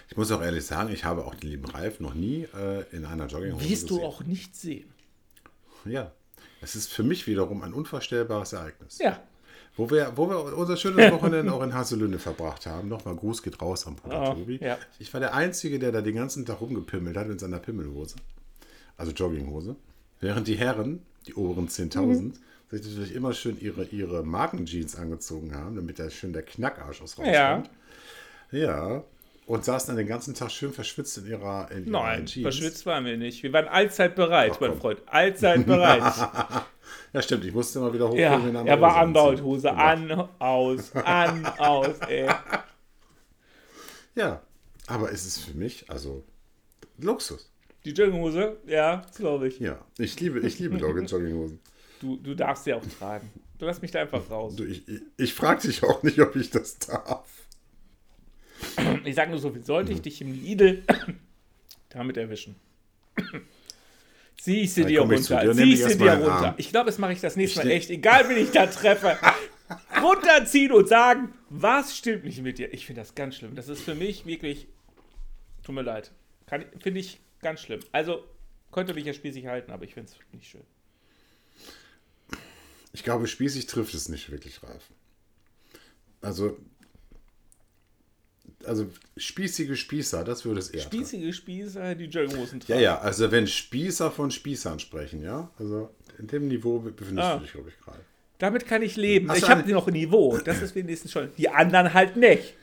Ich 0.10 0.18
muss 0.18 0.32
auch 0.32 0.44
ehrlich 0.44 0.66
sagen, 0.66 0.94
ich 0.94 1.06
habe 1.06 1.26
auch 1.26 1.34
den 1.34 1.50
lieben 1.50 1.66
Ralf 1.66 2.00
noch 2.00 2.14
nie 2.14 2.48
äh, 2.56 2.84
in 2.96 3.06
einer 3.06 3.26
Jogginghose 3.26 3.68
Wirst 3.68 3.90
du 3.90 3.96
gesehen. 3.96 4.08
auch 4.08 4.24
nicht 4.26 4.56
sehen. 4.56 4.94
Ja. 5.86 6.12
Es 6.62 6.76
ist 6.76 6.92
für 6.92 7.04
mich 7.04 7.26
wiederum 7.26 7.64
ein 7.64 7.74
unvorstellbares 7.74 8.54
Ereignis. 8.54 9.00
Ja. 9.00 9.20
Wo 9.80 9.90
wir, 9.90 10.12
wo 10.16 10.30
wir 10.30 10.58
unser 10.58 10.76
schönes 10.78 11.12
Wochenende 11.14 11.54
auch 11.54 11.64
in 11.64 11.74
Haselünde 11.74 12.20
verbracht 12.20 12.66
haben. 12.66 12.90
Nochmal 12.90 13.16
Gruß 13.16 13.42
geht 13.44 13.62
raus 13.62 13.88
am 13.88 13.96
Bruder 13.96 14.22
Ah, 14.22 14.34
Tobi. 14.34 14.58
ja. 14.62 14.78
Ich 15.00 15.14
war 15.14 15.20
der 15.22 15.34
Einzige, 15.34 15.80
der 15.80 15.92
da 15.92 16.02
den 16.02 16.16
ganzen 16.16 16.46
Tag 16.46 16.60
rumgepimmelt 16.62 17.16
hat 17.18 17.28
in 17.28 17.40
seiner 17.40 17.60
Pimmelhose. 17.60 18.16
Also 18.98 19.12
Jogginghose. 19.14 19.76
Während 20.20 20.48
die 20.48 20.56
Herren, 20.58 21.02
die 21.28 21.34
oberen 21.36 21.70
10.000, 21.70 22.06
Mhm. 22.06 22.34
sich 22.70 22.84
natürlich 22.84 23.16
immer 23.16 23.32
schön 23.34 23.60
ihre, 23.60 23.86
ihre 23.86 24.24
Markenjeans 24.24 24.96
angezogen 24.98 25.56
haben, 25.56 25.76
damit 25.78 25.98
da 25.98 26.10
schön 26.10 26.34
der 26.34 26.42
Knackarsch 26.44 27.02
aus 27.02 27.16
Ja. 27.18 27.54
rauskommt. 27.56 27.70
Ja. 28.52 29.04
Und 29.50 29.66
saßen 29.66 29.88
dann 29.88 29.98
den 29.98 30.06
ganzen 30.06 30.36
Tag 30.36 30.52
schön 30.52 30.72
verschwitzt 30.72 31.18
in 31.18 31.26
ihrer, 31.26 31.72
in 31.72 31.88
ihrer 31.88 32.04
Nein, 32.04 32.28
Jeans. 32.28 32.44
verschwitzt 32.44 32.86
waren 32.86 33.04
wir 33.04 33.18
nicht. 33.18 33.42
Wir 33.42 33.52
waren 33.52 33.68
allzeit 33.68 34.14
bereit, 34.14 34.52
Ach, 34.54 34.62
mein. 34.62 34.78
Freund. 34.78 35.02
Allzeit 35.08 35.66
bereit. 35.66 36.04
Ja, 37.14 37.22
stimmt. 37.24 37.46
Ich 37.46 37.54
musste 37.54 37.80
immer 37.80 37.92
wieder 37.92 38.08
hochgehen. 38.08 38.32
Ja, 38.32 38.46
wenn 38.46 38.68
er 38.68 38.80
war 38.82 38.98
andauernd. 38.98 39.42
Hose 39.42 39.72
an, 39.72 40.12
aus, 40.38 40.96
an, 40.96 41.44
aus, 41.58 41.98
ey. 42.08 42.30
Ja, 44.14 44.42
aber 44.86 45.12
es 45.12 45.26
ist 45.26 45.40
für 45.40 45.58
mich, 45.58 45.90
also 45.90 46.24
Luxus. 47.00 47.52
Die 47.86 47.92
Jogginghose, 47.92 48.58
ja, 48.68 48.98
das 48.98 49.18
glaube 49.18 49.48
ich. 49.48 49.60
Ja, 49.60 49.84
ich 49.98 50.20
liebe, 50.20 50.40
ich 50.42 50.60
liebe 50.60 50.78
Jogginghosen. 51.08 51.60
Du, 52.00 52.18
du 52.18 52.36
darfst 52.36 52.66
sie 52.66 52.74
auch 52.74 52.86
tragen. 53.00 53.32
Du 53.58 53.66
lass 53.66 53.82
mich 53.82 53.90
da 53.90 54.02
einfach 54.02 54.30
raus. 54.30 54.56
Du, 54.56 54.64
ich 54.64 54.88
ich, 54.88 55.02
ich 55.18 55.34
frage 55.34 55.68
dich 55.68 55.84
auch 55.84 56.04
nicht, 56.04 56.20
ob 56.20 56.36
ich 56.36 56.52
das 56.52 56.78
darf. 56.78 57.28
Ich 59.10 59.16
sage 59.16 59.32
nur 59.32 59.40
so 59.40 59.52
viel, 59.52 59.64
sollte 59.64 59.92
ich 59.92 60.02
dich 60.02 60.22
im 60.22 60.32
Lidl 60.34 60.84
damit 61.90 62.18
erwischen. 62.18 62.56
Zieh 64.38 64.62
ich 64.62 64.74
sie 64.74 64.86
dir 64.86 65.02
runter. 65.02 65.54
Zieh 65.54 65.74
ich 65.74 65.84
sie 65.84 65.98
dir 65.98 66.14
runter. 66.14 66.54
Ich 66.58 66.70
glaube, 66.70 66.86
das 66.86 66.98
mache 66.98 67.14
ich 67.14 67.20
das 67.20 67.36
nächste 67.36 67.60
Ich 67.60 67.66
Mal 67.66 67.72
echt. 67.72 67.90
Egal, 67.90 68.30
wen 68.30 68.38
ich 68.38 68.52
da 68.52 68.68
treffe. 68.68 69.18
Runterziehen 70.02 70.72
und 70.72 70.88
sagen, 70.88 71.34
was 71.50 71.96
stimmt 71.98 72.24
nicht 72.24 72.42
mit 72.42 72.58
dir? 72.58 72.74
Ich 72.74 72.86
finde 72.86 73.02
das 73.02 73.14
ganz 73.14 73.36
schlimm. 73.36 73.56
Das 73.56 73.68
ist 73.68 73.82
für 73.82 73.96
mich 73.96 74.26
wirklich, 74.26 74.68
tut 75.64 75.76
mir 75.76 75.82
leid. 75.82 76.12
Finde 76.80 77.00
ich 77.00 77.20
ganz 77.42 77.62
schlimm. 77.62 77.82
Also, 77.92 78.24
könnte 78.72 78.94
mich 78.94 79.06
ja 79.06 79.14
spießig 79.14 79.46
halten, 79.46 79.72
aber 79.72 79.84
ich 79.84 79.94
finde 79.94 80.12
es 80.12 80.18
nicht 80.34 80.50
schön. 80.50 80.64
Ich 82.94 83.04
glaube, 83.04 83.28
spießig 83.28 83.68
trifft 83.68 83.94
es 83.94 84.10
nicht 84.10 84.32
wirklich, 84.32 84.64
Ralf. 84.64 84.90
Also, 86.22 86.58
also 88.66 88.88
spießige 89.18 89.76
Spießer, 89.76 90.24
das 90.24 90.46
würde 90.46 90.60
es 90.60 90.70
eher. 90.70 90.82
Spießige 90.82 91.32
Spießer, 91.34 91.96
die 91.96 92.06
Jogginghosen 92.06 92.60
Ja, 92.62 92.66
tragen. 92.68 92.82
ja, 92.82 93.00
also 93.00 93.32
wenn 93.32 93.48
Spießer 93.48 94.12
von 94.12 94.32
Spießern 94.32 94.80
sprechen, 94.80 95.22
ja, 95.24 95.50
also 95.58 95.90
in 96.18 96.28
dem 96.28 96.48
Niveau 96.48 96.80
befindest 96.80 97.28
Ah. 97.28 97.36
du 97.38 97.42
dich, 97.44 97.52
glaube 97.54 97.70
ich, 97.70 97.80
gerade. 97.80 98.00
Damit 98.38 98.66
kann 98.68 98.82
ich 98.82 98.96
leben. 98.96 99.30
Hast 99.30 99.40
ich 99.40 99.50
habe 99.50 99.70
noch 99.72 99.88
ein 99.88 99.94
Niveau. 99.94 100.38
Das 100.38 100.62
ist 100.62 100.74
wenigstens 100.76 101.12
schon. 101.12 101.30
Die 101.38 101.50
anderen 101.50 101.94
halt 101.94 102.16
nicht. 102.16 102.56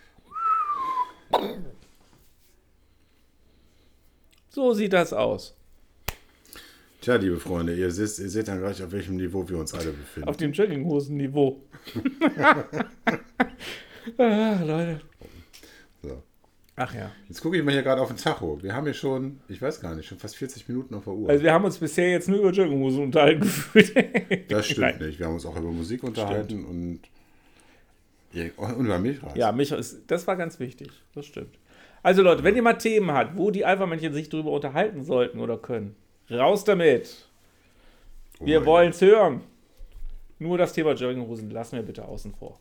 So 4.49 4.73
sieht 4.73 4.93
das 4.93 5.13
aus. 5.13 5.55
Tja, 7.03 7.17
liebe 7.17 7.39
Freunde, 7.39 7.75
ihr 7.77 7.91
seht, 7.91 8.19
ihr 8.19 8.31
seht 8.31 8.49
dann 8.49 8.59
gleich, 8.59 8.83
auf 8.83 8.91
welchem 8.91 9.17
Niveau 9.17 9.47
wir 9.49 9.59
uns 9.59 9.75
alle 9.75 9.93
befinden. 9.93 10.29
Auf 10.29 10.37
dem 10.39 10.53
Jogginghosen-Niveau. 10.53 11.63
Ach, 12.39 12.65
Leute. 14.67 15.01
Ach 16.79 16.95
ja. 16.95 17.11
Jetzt 17.27 17.41
gucke 17.41 17.57
ich 17.57 17.65
mal 17.65 17.73
hier 17.73 17.83
gerade 17.83 18.03
auf 18.03 18.09
den 18.09 18.19
Tacho. 18.19 18.63
Wir 18.63 18.75
haben 18.75 18.85
hier 18.85 18.93
schon, 18.93 19.41
ich 19.49 19.61
weiß 19.63 19.81
gar 19.81 19.95
nicht, 19.95 20.07
schon 20.07 20.19
fast 20.19 20.37
40 20.37 20.69
Minuten 20.69 20.95
auf 20.95 21.05
der 21.05 21.15
Uhr. 21.15 21.31
Also 21.31 21.43
wir 21.43 21.53
haben 21.53 21.65
uns 21.65 21.79
bisher 21.79 22.11
jetzt 22.11 22.29
nur 22.29 22.41
über 22.41 22.51
Jogginghosen 22.51 23.05
unterhalten 23.05 23.41
gefühlt. 23.41 24.51
das 24.53 24.67
stimmt 24.67 24.81
Nein. 24.81 24.99
nicht. 24.99 25.19
Wir 25.19 25.27
haben 25.27 25.35
uns 25.35 25.47
auch 25.47 25.57
über 25.57 25.71
Musik 25.71 26.03
unterhalten 26.05 26.67
und, 26.67 27.01
und 28.59 28.85
über 28.85 28.99
Milchreis. 28.99 29.35
Ja, 29.37 29.53
mich 29.53 29.73
ist, 29.73 30.03
das 30.07 30.27
war 30.27 30.37
ganz 30.37 30.61
wichtig. 30.61 30.91
Das 31.15 31.25
stimmt. 31.25 31.59
Also 32.03 32.23
Leute, 32.23 32.45
wenn 32.45 32.55
ihr 32.55 32.63
mal 32.63 32.75
Themen 32.75 33.11
habt, 33.11 33.39
wo 33.39 33.51
die 33.51 33.65
Alpha-Männchen 33.65 34.13
sich 34.13 34.29
drüber 34.29 34.51
unterhalten 34.51 35.03
sollten 35.03 35.41
oder 35.41 35.57
können, 35.57 35.97
raus 36.31 36.65
damit. 36.65 37.27
Oh 38.39 38.45
Wir 38.47 38.61
mein 38.61 38.67
wollen 38.67 38.91
es 38.91 39.01
hören. 39.01 39.41
Nur 40.39 40.59
das 40.59 40.75
Thema 40.75 40.93
Jogginghosen 40.93 41.49
lassen 41.51 41.77
wir 41.77 41.83
bitte 41.83 42.05
außen 42.05 42.35
vor. 42.35 42.61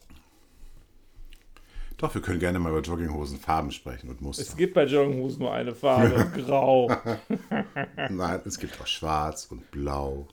Doch, 1.98 2.14
wir 2.14 2.22
können 2.22 2.40
gerne 2.40 2.60
mal 2.60 2.72
über 2.72 2.82
Jogginghosenfarben 2.82 3.72
sprechen 3.72 4.10
und 4.10 4.22
Muster. 4.22 4.44
Es 4.44 4.58
gibt 4.58 4.74
bei 4.74 4.86
Jogginghosen 4.86 5.40
nur 5.40 5.54
eine 5.54 5.74
Farbe, 5.74 6.30
grau. 6.42 6.90
Nein, 8.10 8.42
es 8.46 8.60
gibt 8.60 8.80
auch 8.82 8.88
schwarz 8.88 9.46
und 9.50 9.72
blau 9.72 10.28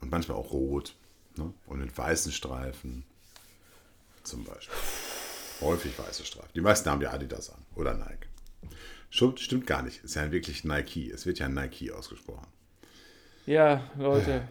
und 0.00 0.10
manchmal 0.10 0.36
auch 0.36 0.52
rot. 0.52 0.94
Ne? 1.36 1.52
Und 1.66 1.80
mit 1.80 1.96
weißen 1.96 2.32
Streifen 2.32 3.04
zum 4.24 4.44
Beispiel. 4.44 4.74
Häufig 5.60 5.96
weiße 5.98 6.24
Streifen. 6.24 6.50
Die 6.54 6.60
meisten 6.60 6.90
haben 6.90 7.02
ja 7.02 7.12
Adidas 7.12 7.50
an 7.50 7.62
oder 7.76 7.94
Nike. 7.94 8.26
Stimmt, 9.10 9.40
stimmt 9.40 9.66
gar 9.66 9.82
nicht. 9.82 10.02
Ist 10.02 10.16
ja 10.16 10.30
wirklich 10.32 10.64
Nike. 10.64 11.10
Es 11.10 11.26
wird 11.26 11.38
ja 11.38 11.48
Nike 11.48 11.92
ausgesprochen. 11.92 12.46
Ja, 13.46 13.82
Leute, 13.98 14.48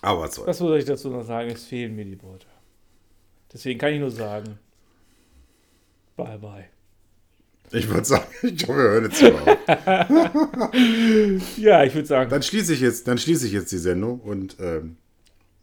Aber 0.00 0.22
was 0.22 0.58
soll 0.58 0.78
ich 0.78 0.84
dazu 0.84 1.10
noch 1.10 1.24
sagen? 1.24 1.50
Es 1.50 1.64
fehlen 1.64 1.94
mir 1.96 2.04
die 2.04 2.20
Worte. 2.22 2.46
Deswegen 3.52 3.78
kann 3.78 3.92
ich 3.92 4.00
nur 4.00 4.10
sagen, 4.10 4.58
bye 6.16 6.38
bye. 6.38 6.64
Ich 7.70 7.88
würde 7.88 8.04
sagen, 8.04 8.26
ich 8.42 8.56
glaube, 8.56 8.80
wir 8.80 8.90
hören 8.90 9.04
jetzt 9.04 9.24
auf. 9.24 9.46
Ja, 11.58 11.84
ich 11.84 11.94
würde 11.94 12.06
sagen, 12.06 12.30
Dann 12.30 12.42
schließe 12.42 12.72
ich 12.74 12.80
jetzt, 12.80 13.06
dann 13.08 13.18
schließe 13.18 13.46
ich 13.46 13.52
jetzt 13.52 13.72
die 13.72 13.78
Sendung 13.78 14.20
und 14.20 14.56
ähm, 14.60 14.96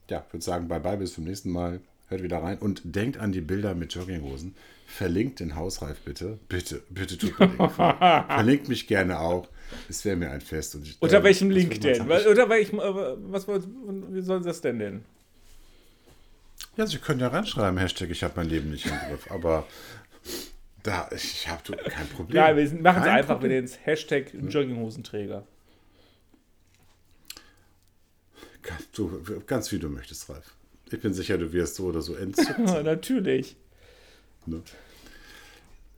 ja, 0.10 0.24
würde 0.32 0.44
sagen, 0.44 0.68
bye 0.68 0.80
bye, 0.80 0.98
bis 0.98 1.14
zum 1.14 1.24
nächsten 1.24 1.52
Mal. 1.52 1.80
Hört 2.08 2.22
wieder 2.22 2.38
rein 2.38 2.60
und 2.60 2.82
denkt 2.84 3.18
an 3.18 3.32
die 3.32 3.42
Bilder 3.42 3.74
mit 3.74 3.96
Jogginghosen. 3.96 4.54
Verlinkt 4.86 5.40
den 5.40 5.56
Hausreif 5.56 5.98
bitte. 6.02 6.38
Bitte, 6.48 6.84
bitte 6.90 7.18
tut 7.18 7.40
mir 7.40 7.48
den 7.48 7.58
Gefallen. 7.58 8.26
Verlinkt 8.30 8.70
mich 8.70 8.86
gerne 8.86 9.20
auch. 9.20 9.48
Es 9.90 10.06
wäre 10.06 10.16
mir 10.16 10.30
ein 10.30 10.42
Fest. 10.42 10.78
Ich, 10.84 10.98
unter 11.00 11.18
ähm, 11.18 11.24
welchem 11.24 11.50
Link 11.50 11.82
denn? 11.82 12.02
Unter 12.02 12.50
welchem, 12.50 12.80
äh, 12.80 12.84
was, 13.32 13.48
was, 13.48 13.64
wie 14.12 14.22
soll 14.22 14.42
das 14.42 14.62
denn 14.62 14.78
denn? 14.78 15.04
Ja, 16.78 16.86
Sie 16.86 16.98
können 16.98 17.20
ja 17.20 17.30
reinschreiben, 17.30 17.78
Hashtag, 17.78 18.10
ich 18.10 18.24
habe 18.24 18.34
mein 18.36 18.50
Leben 18.50 18.72
nicht 18.72 18.86
im 18.86 18.98
Griff. 19.08 19.32
Aber 19.32 19.66
da, 20.84 21.10
ich, 21.16 21.48
habe 21.48 21.78
kein 21.78 22.08
Problem. 22.08 22.36
Ja, 22.36 22.56
wir 22.56 22.64
machen 22.82 23.04
es 23.04 23.08
einfach 23.08 23.40
Problem. 23.40 23.64
mit 23.64 23.74
den 23.74 23.80
Hashtag 23.84 24.34
Jogginghosenträger. 24.34 25.48
Du, 28.94 29.22
ganz 29.46 29.72
wie 29.72 29.80
du 29.80 29.90
möchtest, 29.90 30.30
Ralf. 30.30 30.56
Ich 30.92 31.00
bin 31.00 31.14
sicher, 31.14 31.38
du 31.38 31.52
wirst 31.54 31.76
so 31.76 31.86
oder 31.86 32.02
so 32.02 32.16
entzückt. 32.16 32.60
Natürlich. 32.84 33.56
Ne? 34.46 34.62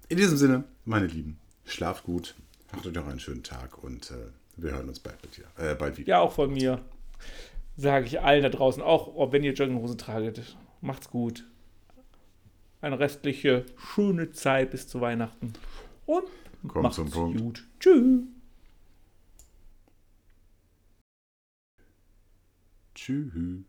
In 0.09 0.17
diesem 0.17 0.37
Sinne, 0.37 0.63
meine 0.85 1.07
Lieben, 1.07 1.37
schlaft 1.65 2.03
gut, 2.03 2.35
macht 2.71 2.85
euch 2.85 2.93
noch 2.93 3.07
einen 3.07 3.19
schönen 3.19 3.43
Tag 3.43 3.83
und 3.83 4.11
äh, 4.11 4.15
wir 4.55 4.71
hören 4.71 4.87
uns 4.87 4.99
bald, 4.99 5.21
mit 5.21 5.37
dir, 5.37 5.45
äh, 5.57 5.75
bald 5.75 5.97
wieder. 5.97 6.09
Ja, 6.09 6.19
auch 6.19 6.33
von 6.33 6.53
mir. 6.53 6.81
Sage 7.75 8.05
ich 8.05 8.21
allen 8.21 8.43
da 8.43 8.49
draußen, 8.49 8.81
auch 8.81 9.15
ob 9.15 9.33
wenn 9.33 9.43
ihr 9.43 9.53
Jogginghosen 9.53 9.97
traget, 9.97 10.57
macht's 10.87 11.09
gut. 11.11 11.45
Eine 12.81 12.99
restliche 12.99 13.65
schöne 13.77 14.31
Zeit 14.31 14.71
bis 14.71 14.87
zu 14.87 15.01
Weihnachten. 15.01 15.53
Und 16.05 16.25
Kommt 16.67 16.83
macht's 16.83 16.95
zum 16.95 17.09
Punkt. 17.11 17.39
gut. 17.39 17.67
Tschüss. 17.79 18.23
Tschüss. 22.95 23.63